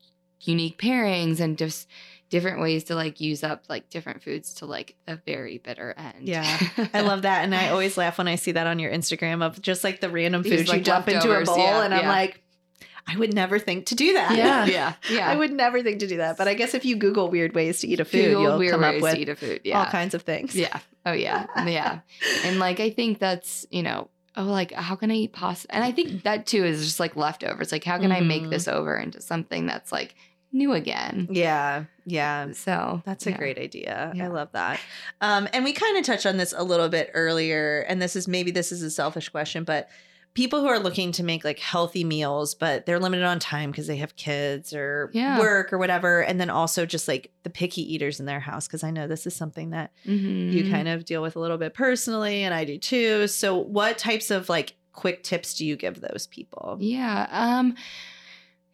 unique 0.43 0.79
pairings 0.81 1.41
and 1.41 1.57
just 1.59 1.89
different 2.29 2.61
ways 2.61 2.85
to 2.85 2.95
like 2.95 3.21
use 3.21 3.45
up 3.45 3.63
like 3.69 3.89
different 3.89 4.23
foods 4.23 4.55
to 4.55 4.67
like 4.67 4.97
a 5.07 5.17
very 5.17 5.59
bitter 5.59 5.95
end. 5.97 6.27
Yeah. 6.29 6.59
I 6.95 7.03
love 7.03 7.23
that. 7.23 7.45
And 7.45 7.55
I 7.55 7.69
always 7.69 7.97
laugh 7.97 8.19
when 8.19 8.27
I 8.29 8.35
see 8.35 8.53
that 8.53 8.67
on 8.67 8.79
your 8.79 8.91
Instagram 8.91 9.43
of 9.45 9.63
just 9.63 9.85
like 9.85 10.01
the 10.01 10.11
random 10.11 10.43
These, 10.43 10.53
food 10.53 10.67
you 10.67 10.73
like, 10.73 10.85
dump 10.85 11.09
into 11.09 11.31
a 11.31 11.45
bowl. 11.45 11.57
yeah, 11.59 11.85
and 11.85 11.95
I'm 11.95 12.07
like, 12.07 12.43
I 13.09 13.17
would 13.17 13.33
never 13.33 13.61
think 13.61 13.87
to 13.87 13.95
do 13.95 14.15
that. 14.15 14.37
Yeah. 14.37 14.65
yeah. 14.67 14.95
Yeah. 15.09 15.31
I 15.31 15.37
would 15.37 15.53
never 15.53 15.81
think 15.85 16.01
to 16.01 16.09
do 16.09 16.17
that. 16.17 16.37
But 16.37 16.49
I 16.49 16.55
guess 16.55 16.75
if 16.75 16.85
you 16.85 16.97
Google 16.97 17.31
weird 17.31 17.55
ways 17.55 17.79
to 17.81 17.87
eat 17.89 18.01
a 18.01 18.05
food, 18.05 18.25
Google 18.25 18.43
you'll 18.43 18.59
weird 18.59 18.73
come 18.73 18.81
ways 18.83 18.97
up 18.97 19.03
with 19.03 19.15
to 19.15 19.21
eat 19.21 19.29
a 19.29 19.37
food. 19.37 19.61
Yeah. 19.63 19.79
all 19.79 19.87
kinds 19.87 20.15
of 20.15 20.23
things. 20.23 20.57
Yeah. 20.57 20.81
Oh 21.05 21.13
yeah. 21.13 21.47
Yeah. 21.69 22.01
And 22.45 22.59
like 22.59 22.81
I 22.81 22.91
think 22.91 23.21
that's, 23.21 23.65
you 23.71 23.85
know, 23.85 24.09
oh 24.37 24.43
like 24.43 24.73
how 24.73 24.97
can 24.97 25.13
I 25.13 25.15
eat 25.15 25.33
pasta? 25.33 25.73
And 25.73 25.85
I 25.85 25.93
think 25.93 26.25
that 26.25 26.47
too 26.47 26.65
is 26.65 26.85
just 26.85 26.99
like 26.99 27.15
leftovers. 27.15 27.71
Like 27.71 27.85
how 27.85 27.99
can 27.99 28.11
I 28.11 28.21
make 28.21 28.43
Mhm. 28.43 28.51
this 28.51 28.67
over 28.67 28.97
into 28.97 29.21
something 29.21 29.67
that's 29.67 29.93
like 29.93 30.17
new 30.53 30.73
again? 30.73 31.29
Yeah. 31.31 31.85
Yeah. 32.05 32.53
So 32.53 33.03
That's 33.05 33.27
a 33.27 33.31
yeah. 33.31 33.37
great 33.37 33.59
idea. 33.59 34.13
I 34.21 34.27
love 34.29 34.49
that. 34.53 34.81
Um, 35.21 35.49
and 35.53 35.65
we 35.65 35.73
kind 35.73 35.97
of 35.99 36.05
touched 36.05 36.27
on 36.27 36.37
this 36.37 36.55
a 36.57 36.63
little 36.63 36.89
bit 36.89 37.11
earlier, 37.15 37.81
and 37.89 38.01
this 38.01 38.17
is 38.17 38.27
maybe 38.29 38.51
this 38.51 38.73
is 38.73 38.83
a 38.83 38.91
selfish 38.91 39.29
question, 39.29 39.65
but 39.65 39.89
people 40.35 40.61
who 40.61 40.67
are 40.67 40.79
looking 40.79 41.13
to 41.13 41.23
make 41.23 41.45
like 41.45 41.59
healthy 41.59 42.05
meals, 42.05 42.55
but 42.55 42.85
they're 42.85 42.99
limited 43.01 43.25
on 43.25 43.39
time 43.39 43.71
because 43.71 43.87
they 43.87 43.97
have 43.97 44.15
kids 44.17 44.75
or 44.75 45.11
Yeah. 45.15 45.39
work 45.39 45.73
or 45.73 45.79
whatever, 45.79 46.21
and 46.23 46.39
then 46.39 46.51
also 46.51 46.85
just 46.85 47.09
like 47.09 47.33
the 47.43 47.49
picky 47.51 47.81
eaters 47.95 48.21
in 48.21 48.27
their 48.27 48.41
house, 48.41 48.67
because 48.67 48.85
I 48.85 48.91
know 48.91 49.07
this 49.07 49.27
is 49.27 49.35
something 49.35 49.71
that 49.71 49.93
Mhm. 50.07 50.53
you 50.53 50.71
kind 50.71 50.89
of 50.89 51.07
deal 51.07 51.23
with 51.23 51.37
a 51.37 51.41
little 51.41 51.57
bit 51.57 51.73
personally, 51.73 52.43
and 52.43 52.53
I 52.55 52.65
do 52.65 52.77
too. 52.77 53.29
So, 53.29 53.57
what 53.57 53.97
types 53.97 54.31
of 54.31 54.51
like 54.51 54.75
quick 54.93 55.23
tips 55.23 55.55
do 55.55 55.65
you 55.67 55.75
give 55.75 56.01
those 56.03 56.27
people? 56.27 56.77
Yeah. 56.81 57.27
Um, 57.31 57.75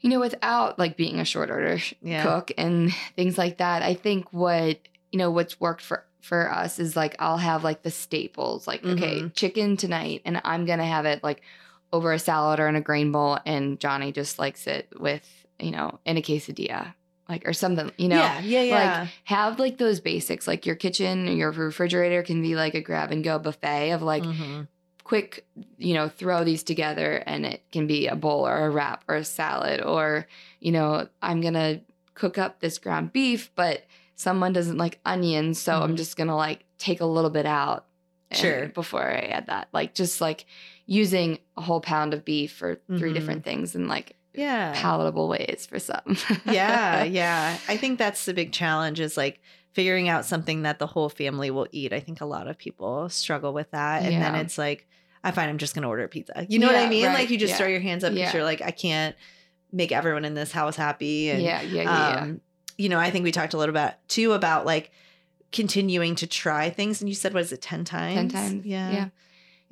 you 0.03 0.11
know, 0.11 0.21
without 0.21 0.79
like 0.79 0.97
being 0.97 1.19
a 1.19 1.25
short 1.25 1.51
order 1.51 1.79
Yeah. 2.03 2.23
cook 2.23 2.53
and 2.59 2.93
things 3.17 3.39
like 3.39 3.59
that, 3.59 3.83
I 3.83 3.95
think 3.95 4.33
what 4.33 4.79
you 5.11 5.19
know 5.19 5.31
what's 5.31 5.59
worked 5.61 5.83
for 5.83 6.05
for 6.21 6.53
us 6.53 6.79
is 6.79 6.95
like 6.97 7.17
I'll 7.19 7.39
have 7.39 7.65
like 7.65 7.83
the 7.83 7.91
staples, 7.91 8.67
like 8.67 8.85
okay, 8.85 9.23
Mhm. 9.23 9.35
chicken 9.35 9.77
tonight, 9.77 10.23
and 10.25 10.41
I'm 10.45 10.67
gonna 10.67 10.87
have 10.87 11.07
it 11.07 11.23
like 11.25 11.43
over 11.93 12.13
a 12.13 12.19
salad 12.19 12.61
or 12.61 12.69
in 12.69 12.77
a 12.77 12.81
grain 12.81 13.13
bowl, 13.13 13.39
and 13.47 13.79
Johnny 13.81 14.13
just 14.13 14.39
likes 14.39 14.67
it 14.67 14.89
with 14.99 15.29
you 15.59 15.71
know 15.71 15.99
in 16.05 16.17
a 16.17 16.23
quesadilla, 16.23 16.95
like 17.29 17.47
or 17.47 17.53
something. 17.53 17.91
You 17.99 18.09
know, 18.09 18.17
yeah, 18.17 18.41
yeah, 18.41 18.63
yeah. 18.63 19.01
like 19.01 19.09
have 19.25 19.59
like 19.59 19.79
those 19.79 20.01
basics 20.01 20.47
like 20.49 20.65
your 20.67 20.77
kitchen 20.77 21.29
or 21.29 21.33
your 21.33 21.51
refrigerator 21.53 22.23
can 22.23 22.41
be 22.43 22.55
like 22.57 22.75
a 22.75 22.81
grab 22.81 23.11
and 23.13 23.23
go 23.23 23.39
buffet 23.39 23.91
of 23.93 24.03
like 24.03 24.25
Mhm. 24.25 24.67
Quick 25.05 25.47
you 25.79 25.95
know 25.95 26.09
throw 26.09 26.45
these 26.45 26.63
together 26.63 27.23
and 27.27 27.45
it 27.45 27.63
can 27.73 27.87
be 27.87 28.07
a 28.07 28.15
bowl 28.17 28.47
or 28.47 28.65
a 28.67 28.71
wrap 28.71 29.05
or 29.09 29.17
a 29.17 29.25
salad 29.25 29.81
or 29.83 30.27
you 30.61 30.71
know 30.73 31.07
i'm 31.23 31.41
gonna 31.41 31.81
cook 32.15 32.39
up 32.39 32.61
this 32.61 32.79
ground 32.79 33.13
beef 33.13 33.51
but 33.57 33.85
someone 34.15 34.53
doesn't 34.53 34.79
like 34.79 35.01
onions 35.05 35.59
so 35.59 35.81
i'm 35.83 35.95
Mhm. 35.95 35.97
just 35.97 36.17
gonna 36.17 36.37
like 36.37 36.65
take 36.79 37.01
a 37.01 37.07
little 37.07 37.31
bit 37.31 37.47
out 37.47 37.87
Sure. 38.33 38.69
before 38.69 39.03
i 39.11 39.21
add 39.27 39.47
that 39.49 39.69
like 39.73 39.95
just 39.95 40.21
like 40.21 40.47
using 40.87 41.39
a 41.57 41.61
whole 41.63 41.81
pound 41.81 42.15
of 42.15 42.25
beef 42.25 42.53
for 42.53 42.81
3 42.97 43.11
Mhm. 43.11 43.15
different 43.15 43.45
things 43.45 43.75
in 43.75 43.89
like 43.89 44.17
yeah. 44.35 44.73
palatable 44.75 45.29
ways 45.29 45.67
for 45.69 45.79
some 45.79 46.17
yeah, 46.47 47.03
yeah. 47.21 47.59
I 47.69 47.77
think 47.77 47.99
that's 47.99 48.25
the 48.25 48.33
big 48.33 48.53
challenge 48.53 49.01
is 49.01 49.17
like 49.19 49.41
figuring 49.73 50.09
out 50.09 50.25
something 50.25 50.63
that 50.63 50.79
the 50.79 50.87
whole 50.87 51.09
family 51.11 51.51
will 51.51 51.67
eat. 51.73 51.93
I 51.95 52.01
think 52.01 52.21
a 52.21 52.27
lot 52.27 52.47
of 52.47 52.57
people 52.59 53.09
struggle 53.09 53.53
with 53.55 53.71
that. 53.73 54.03
And 54.03 54.23
then 54.23 54.35
it's 54.35 54.59
like, 54.59 54.87
I 55.25 55.31
find 55.31 55.49
I'm 55.49 55.59
just 55.59 55.75
going 55.75 55.83
to 55.83 55.89
order 55.89 56.05
a 56.05 56.09
pizza. 56.09 56.47
You 56.49 56.59
know 56.59 56.67
what 56.67 56.77
I 56.77 56.89
mean? 56.89 57.07
right, 57.07 57.15
Like 57.21 57.31
you 57.31 57.39
just 57.39 57.53
yeah. 57.53 57.57
throw 57.59 57.67
your 57.69 57.81
hands 57.81 58.03
up 58.05 58.13
because 58.13 58.29
Yeah. 58.33 58.37
you're 58.39 58.45
like, 58.45 58.61
I 58.63 58.71
can't 58.73 59.15
make 59.73 59.93
everyone 59.93 60.25
in 60.25 60.35
this 60.35 60.53
house 60.53 60.77
happy. 60.77 61.31
And, 61.31 61.43
yeah 61.43 61.63
yeah 61.63 61.83
yeah, 61.83 61.83
yeah. 62.15 62.21
um, 62.23 62.41
you 62.77 62.89
know, 62.89 62.99
I 62.99 63.11
think 63.11 63.23
we 63.25 63.33
talked 63.33 63.55
a 63.55 63.59
little 63.59 63.73
bit 63.75 63.95
too 64.09 64.33
about 64.33 64.67
like 64.67 64.91
continuing 65.53 66.15
to 66.17 66.27
try 66.27 66.71
things. 66.71 67.01
And 67.01 67.09
you 67.09 67.15
said, 67.15 67.35
what 67.35 67.43
is 67.43 67.53
it, 67.53 67.63
10 67.63 67.85
times? 67.85 68.15
10 68.15 68.29
times 68.29 68.67
Yeah. 68.67 68.91
yeah 68.91 68.95
Yeah. 68.97 69.09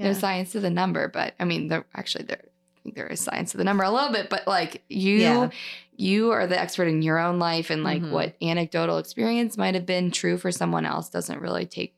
There's 0.04 0.18
science 0.18 0.52
to 0.52 0.60
the 0.60 0.70
number, 0.70 1.08
but 1.08 1.34
I 1.40 1.44
mean, 1.44 1.68
there 1.68 1.84
actually 1.94 2.24
there 2.24 2.40
I 2.42 2.82
think 2.82 2.94
there 2.94 3.06
is 3.08 3.20
science 3.20 3.50
to 3.50 3.58
the 3.58 3.64
number 3.64 3.82
a 3.84 3.90
little 3.90 4.10
bit, 4.10 4.30
but 4.30 4.46
like 4.46 4.82
you 4.88 5.16
Yeah. 5.16 5.50
you 5.96 6.30
are 6.30 6.46
the 6.46 6.58
expert 6.58 6.84
in 6.88 7.02
your 7.02 7.18
own 7.18 7.38
life 7.38 7.68
and 7.70 7.84
like 7.84 8.00
Mhm. 8.02 8.10
what 8.10 8.34
anecdotal 8.40 8.96
experience 8.98 9.58
might 9.58 9.74
have 9.74 9.84
been 9.84 10.10
true 10.10 10.38
for 10.38 10.50
someone 10.50 10.86
else 10.86 11.10
doesn't 11.10 11.40
really 11.40 11.66
take 11.66 11.94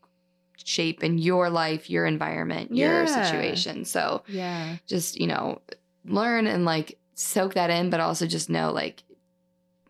shape 0.64 1.02
in 1.02 1.18
your 1.18 1.50
life, 1.50 1.88
your 1.90 2.06
environment, 2.06 2.74
your 2.74 3.06
situation. 3.06 3.84
So 3.84 4.22
yeah. 4.28 4.76
just, 4.86 5.18
you 5.20 5.26
know, 5.26 5.60
learn 6.04 6.46
and 6.46 6.64
like 6.64 6.98
soak 7.14 7.54
that 7.54 7.70
in, 7.70 7.90
but 7.90 8.00
also 8.00 8.26
just 8.26 8.48
know 8.50 8.72
like 8.72 9.02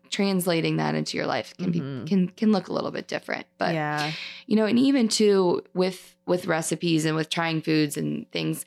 translating 0.09 0.77
that 0.77 0.93
into 0.93 1.17
your 1.17 1.25
life 1.25 1.55
can 1.57 1.73
Mhm. 1.73 2.03
be 2.05 2.09
can 2.09 2.27
can 2.29 2.51
look 2.51 2.67
a 2.67 2.73
little 2.73 2.91
bit 2.91 3.07
different. 3.07 3.47
But 3.57 3.73
yeah. 3.73 4.11
you 4.45 4.55
know 4.55 4.65
and 4.65 4.77
even 4.77 5.07
too 5.07 5.63
with 5.73 6.15
with 6.27 6.45
recipes 6.45 7.05
and 7.05 7.15
with 7.15 7.29
trying 7.29 7.61
foods 7.61 7.97
and 7.97 8.29
things 8.31 8.65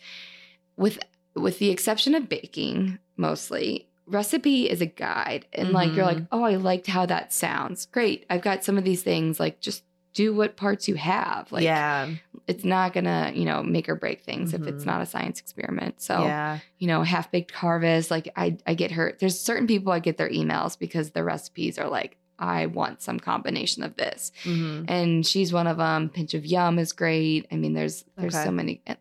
with 0.76 0.98
with 1.36 1.58
the 1.60 1.70
exception 1.70 2.14
of 2.14 2.28
baking 2.28 2.98
mostly 3.16 3.88
recipe 4.08 4.68
is 4.68 4.80
a 4.80 4.86
guide 4.86 5.46
and 5.52 5.70
like 5.72 5.92
you're 5.94 6.04
like 6.04 6.22
oh 6.30 6.44
i 6.44 6.54
liked 6.54 6.86
how 6.86 7.04
that 7.06 7.32
sounds 7.32 7.86
great 7.86 8.24
i've 8.30 8.40
got 8.42 8.62
some 8.62 8.78
of 8.78 8.84
these 8.84 9.02
things 9.02 9.40
like 9.40 9.60
just 9.60 9.82
do 10.16 10.32
what 10.34 10.56
parts 10.56 10.88
you 10.88 10.94
have 10.94 11.50
like 11.52 11.62
yeah. 11.62 12.08
it's 12.46 12.64
not 12.64 12.92
gonna 12.94 13.30
you 13.34 13.44
know 13.44 13.62
make 13.62 13.86
or 13.88 13.94
break 13.94 14.22
things 14.22 14.54
if 14.54 14.66
it's 14.66 14.82
Mhm. 14.82 14.86
not 14.86 15.02
a 15.02 15.06
science 15.06 15.38
experiment 15.40 16.00
so 16.00 16.24
yeah. 16.24 16.58
you 16.78 16.86
know 16.86 17.02
half 17.02 17.30
baked 17.30 17.50
harvest 17.52 18.10
like 18.10 18.26
i 18.34 18.56
i 18.66 18.72
get 18.74 18.90
hurt 18.90 19.18
there's 19.18 19.38
certain 19.38 19.66
people 19.66 19.92
i 19.92 19.98
get 19.98 20.16
their 20.16 20.30
emails 20.30 20.78
because 20.78 21.10
the 21.10 21.22
recipes 21.22 21.78
are 21.78 21.88
like 21.90 22.16
i 22.38 22.64
want 22.66 23.02
some 23.02 23.18
combination 23.20 23.82
of 23.82 23.94
this 23.96 24.32
Mhm. 24.44 24.84
and 24.88 25.26
she's 25.26 25.52
one 25.52 25.66
of 25.66 25.76
them. 25.76 26.08
Pinch 26.08 26.32
of 26.34 26.44
Yum 26.44 26.78
is 26.78 26.92
great. 26.92 27.46
I 27.52 27.56
mean, 27.56 27.72
there's 27.74 28.04
there's 28.18 28.34
Okay. 28.34 28.44
so 28.44 28.50
many. 28.50 28.82
uh, 28.86 28.94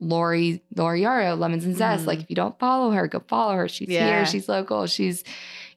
Lori 0.00 0.62
Lori 0.76 1.02
Yaro, 1.02 1.36
Lemons 1.38 1.64
and 1.64 1.76
Zest. 1.76 2.04
Mhm. 2.04 2.06
Like 2.06 2.20
if 2.20 2.30
you 2.30 2.36
don't 2.36 2.58
follow 2.58 2.90
her, 2.92 3.06
go 3.08 3.20
follow 3.28 3.54
her. 3.56 3.68
She's 3.68 3.88
Yeah. 3.88 4.06
here. 4.06 4.26
She's 4.26 4.48
local. 4.48 4.86
She's, 4.86 5.24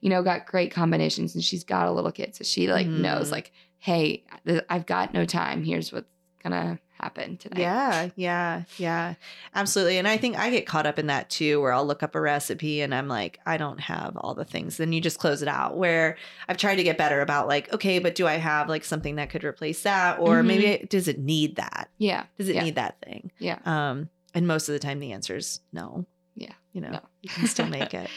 you 0.00 0.08
know, 0.10 0.22
got 0.22 0.46
great 0.46 0.70
combinations, 0.70 1.34
and 1.34 1.42
she's 1.44 1.64
got 1.64 1.88
a 1.88 1.92
little 1.92 2.12
kid, 2.12 2.34
so 2.34 2.44
she 2.44 2.70
like 2.72 2.86
Mhm. 2.86 3.00
knows 3.00 3.30
like, 3.32 3.52
hey, 3.82 4.22
I've 4.70 4.86
got 4.86 5.12
no 5.12 5.24
time. 5.24 5.64
Here's 5.64 5.92
what's 5.92 6.06
gonna 6.40 6.78
happen 7.00 7.36
tonight. 7.36 7.58
Yeah, 7.60 8.08
yeah, 8.14 8.62
yeah, 8.78 9.14
absolutely. 9.56 9.98
And 9.98 10.06
I 10.06 10.16
think 10.18 10.38
I 10.38 10.50
get 10.50 10.66
caught 10.66 10.86
up 10.86 11.00
in 11.00 11.08
that 11.08 11.30
too, 11.30 11.60
where 11.60 11.72
I'll 11.72 11.84
look 11.84 12.04
up 12.04 12.14
a 12.14 12.20
recipe 12.20 12.80
and 12.80 12.94
I'm 12.94 13.08
like, 13.08 13.40
I 13.44 13.56
don't 13.56 13.80
have 13.80 14.16
all 14.16 14.34
the 14.34 14.44
things. 14.44 14.76
Then 14.76 14.92
you 14.92 15.00
just 15.00 15.18
close 15.18 15.42
it 15.42 15.48
out. 15.48 15.76
Where 15.76 16.16
I've 16.48 16.58
tried 16.58 16.76
to 16.76 16.84
get 16.84 16.96
better 16.96 17.20
about 17.22 17.48
like, 17.48 17.72
okay, 17.74 17.98
but 17.98 18.14
do 18.14 18.24
I 18.28 18.34
have 18.34 18.68
like 18.68 18.84
something 18.84 19.16
that 19.16 19.30
could 19.30 19.42
replace 19.42 19.82
that, 19.82 20.20
or 20.20 20.42
Mhm. 20.42 20.46
maybe 20.46 20.66
it, 20.66 20.90
does 20.90 21.08
it 21.08 21.18
need 21.18 21.56
that? 21.56 21.88
Yeah. 21.98 22.26
Does 22.38 22.48
it 22.48 22.54
Yeah. 22.54 22.62
need 22.64 22.76
that 22.76 23.00
thing? 23.04 23.32
Yeah. 23.40 23.58
Um, 23.64 24.10
and 24.32 24.46
most 24.46 24.68
of 24.68 24.72
the 24.74 24.78
time, 24.78 25.00
the 25.00 25.10
answer 25.12 25.34
is 25.36 25.58
no. 25.72 26.06
Yeah. 26.36 26.52
you 26.72 26.80
know, 26.80 26.90
No. 26.90 27.00
you 27.20 27.28
can 27.30 27.46
still 27.48 27.66
make 27.80 27.92
it. 27.94 28.08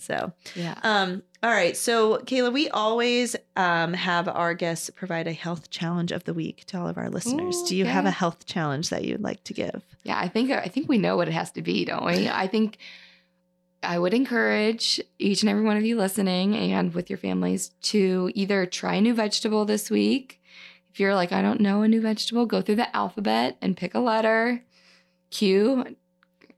So, 0.00 0.32
Yeah. 0.54 0.74
um, 0.82 1.22
all 1.42 1.50
right. 1.50 1.76
So, 1.76 2.18
Kayla, 2.18 2.52
we 2.52 2.68
always 2.68 3.36
um, 3.56 3.92
have 3.94 4.28
our 4.28 4.54
guests 4.54 4.90
provide 4.90 5.26
a 5.26 5.32
health 5.32 5.70
challenge 5.70 6.12
of 6.12 6.24
the 6.24 6.34
week 6.34 6.64
to 6.66 6.78
all 6.78 6.88
of 6.88 6.98
our 6.98 7.08
listeners. 7.10 7.62
Ooh, 7.62 7.66
Do 7.68 7.76
you 7.76 7.84
have 7.86 8.06
a 8.06 8.10
health 8.10 8.46
challenge 8.46 8.90
that 8.90 9.04
you'd 9.04 9.22
like 9.22 9.42
to 9.44 9.54
give? 9.54 9.82
Yeah, 10.02 10.18
I 10.18 10.28
think 10.28 10.50
I 10.50 10.66
think 10.68 10.88
we 10.88 10.98
know 10.98 11.16
what 11.16 11.28
it 11.28 11.34
has 11.34 11.50
to 11.52 11.62
be, 11.62 11.84
don't 11.84 12.04
we? 12.04 12.28
I 12.28 12.46
think 12.46 12.78
I 13.82 13.98
would 13.98 14.12
encourage 14.12 15.00
each 15.18 15.42
and 15.42 15.48
every 15.50 15.62
one 15.62 15.76
of 15.78 15.84
you 15.84 15.96
listening 15.96 16.54
and 16.56 16.92
with 16.94 17.08
your 17.08 17.18
families 17.18 17.70
to 17.82 18.30
either 18.34 18.66
try 18.66 18.94
a 18.96 19.00
new 19.00 19.14
vegetable 19.14 19.64
this 19.64 19.90
week. 19.90 20.40
If 20.92 21.00
you're 21.00 21.14
like, 21.14 21.32
I 21.32 21.40
don't 21.40 21.60
know 21.60 21.82
a 21.82 21.88
new 21.88 22.00
vegetable, 22.00 22.44
go 22.46 22.60
through 22.60 22.74
the 22.76 22.94
alphabet 22.96 23.56
and 23.62 23.76
pick 23.76 23.94
a 23.94 24.00
letter. 24.00 24.62
Q, 25.30 25.84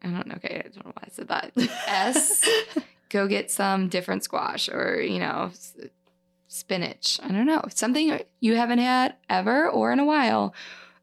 I 0.03 0.07
don't 0.09 0.27
know. 0.27 0.35
Okay, 0.37 0.63
I 0.65 0.69
don't 0.69 0.87
know 0.87 0.93
why 0.95 1.05
I 1.05 1.11
said 1.13 1.29
that. 1.29 1.53
S, 1.87 2.45
go 3.13 3.29
get 3.29 3.51
some 3.51 3.89
different 3.89 4.25
squash 4.25 4.69
or, 4.69 5.01
you 5.01 5.19
know, 5.19 5.53
spinach. 6.49 7.21
I 7.23 7.29
don't 7.29 7.47
know. 7.47 7.63
Something 7.69 8.21
you 8.41 8.57
haven't 8.57 8.79
had 8.79 9.15
ever 9.29 9.69
or 9.69 9.93
in 9.93 9.99
a 10.01 10.05
while. 10.05 10.55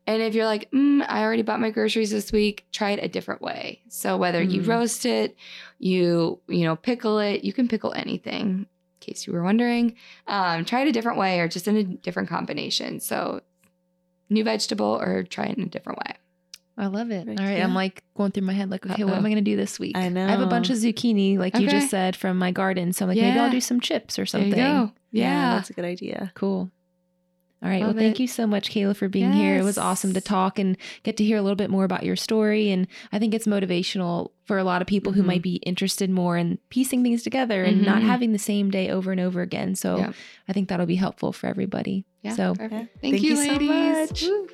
And 0.07 0.24
if 0.24 0.34
you're 0.34 0.45
like, 0.45 0.72
mm, 0.72 1.05
I 1.07 1.22
already 1.22 1.43
bought 1.43 1.60
my 1.60 1.70
groceries 1.70 2.10
this 2.10 2.32
week, 2.32 2.66
try 2.72 2.91
it 2.91 3.03
a 3.03 3.07
different 3.07 3.43
way. 3.43 3.82
So 3.89 4.18
whether 4.18 4.41
you 4.41 4.62
Mm. 4.64 4.68
roast 4.68 5.05
it, 5.05 5.38
you 5.78 6.39
you 6.47 6.64
know 6.64 6.76
pickle 6.76 7.20
it, 7.20 7.43
you 7.43 7.53
can 7.53 7.68
pickle 7.68 7.93
anything. 7.93 8.66
In 8.66 8.68
case 8.99 9.28
you 9.28 9.34
were 9.34 9.43
wondering, 9.43 9.95
um, 10.28 10.66
try 10.66 10.82
it 10.82 10.88
a 10.88 10.91
different 10.91 11.20
way 11.20 11.39
or 11.39 11.47
just 11.47 11.68
in 11.68 11.78
a 11.78 11.84
different 11.84 12.28
combination. 12.28 12.99
So 12.99 13.41
new 14.30 14.43
vegetable 14.43 14.99
or 14.99 15.24
try 15.24 15.45
it 15.45 15.57
in 15.57 15.64
a 15.64 15.70
different 15.70 15.99
way. 15.99 16.16
I 16.80 16.88
love 16.88 17.12
it. 17.12 17.28
All 17.28 17.36
right. 17.36 17.58
yeah. 17.58 17.64
I'm 17.66 17.76
like 17.76 18.04
going 18.16 18.32
through 18.32 18.44
my 18.48 18.54
head, 18.54 18.72
like, 18.72 18.86
okay, 18.90 19.04
what 19.04 19.16
am 19.16 19.26
I 19.26 19.30
going 19.30 19.36
to 19.44 19.52
do 19.52 19.58
this 19.58 19.78
week? 19.80 19.98
I 19.98 20.08
know. 20.10 20.26
I 20.26 20.30
have 20.32 20.40
a 20.40 20.46
bunch 20.48 20.70
of 20.70 20.78
zucchini, 20.78 21.38
like 21.38 21.58
you 21.60 21.68
just 21.68 21.90
said, 21.90 22.16
from 22.16 22.38
my 22.38 22.52
garden. 22.52 22.94
So 22.94 23.04
I'm 23.06 23.10
like, 23.10 23.18
maybe 23.18 23.38
I'll 23.38 23.52
do 23.52 23.60
some 23.62 23.82
chips 23.82 24.18
or 24.18 24.26
something. 24.26 24.52
Go. 24.52 24.92
Yeah. 25.12 25.56
that's 25.56 25.70
a 25.70 25.74
good 25.74 25.84
idea. 25.86 26.32
Cool. 26.36 26.72
All 27.62 27.68
right. 27.68 27.82
Love 27.82 27.96
well, 27.96 28.02
thank 28.02 28.16
it. 28.16 28.22
you 28.22 28.28
so 28.28 28.48
much, 28.48 28.70
Kayla, 28.72 28.96
for 28.96 29.10
being 29.10 29.34
here. 29.34 29.58
It 29.58 29.64
was 29.66 29.78
awesome 29.78 30.14
to 30.14 30.22
talk 30.22 30.58
and 30.58 30.78
get 31.04 31.18
to 31.18 31.26
hear 31.26 31.38
a 31.38 31.42
little 31.42 31.58
bit 31.58 31.70
more 31.70 31.84
about 31.84 32.04
your 32.04 32.16
story. 32.16 32.72
And 32.72 32.88
I 33.12 33.20
think 33.20 33.34
it's 33.34 33.46
motivational 33.46 34.32
for 34.46 34.58
a 34.58 34.64
lot 34.64 34.82
of 34.82 34.88
people 34.88 35.12
who 35.12 35.22
Mhm. 35.24 35.26
might 35.26 35.42
be 35.42 35.56
interested 35.58 36.10
more 36.10 36.38
in 36.38 36.60
piecing 36.70 37.04
things 37.04 37.22
together 37.24 37.62
and 37.66 37.84
not 37.86 38.02
Mhm. 38.02 38.06
having 38.06 38.32
the 38.32 38.40
same 38.40 38.72
day 38.72 38.90
over 38.90 39.12
and 39.12 39.20
over 39.20 39.42
again. 39.42 39.76
So 39.76 39.98
Yeah. 39.98 40.12
I 40.48 40.54
think 40.54 40.70
that'll 40.70 40.86
be 40.86 40.96
helpful 40.96 41.34
for 41.34 41.48
everybody. 41.48 42.06
Yeah. 42.24 42.36
So 42.38 42.54
perfect. 42.56 42.72
Yeah. 42.72 42.78
Thank, 42.78 43.16
Thank 43.16 43.24
you, 43.24 43.30
you 43.32 43.36
so 43.36 43.52
ladies. 43.52 43.70
much. 43.70 44.24
Woo. 44.24 44.48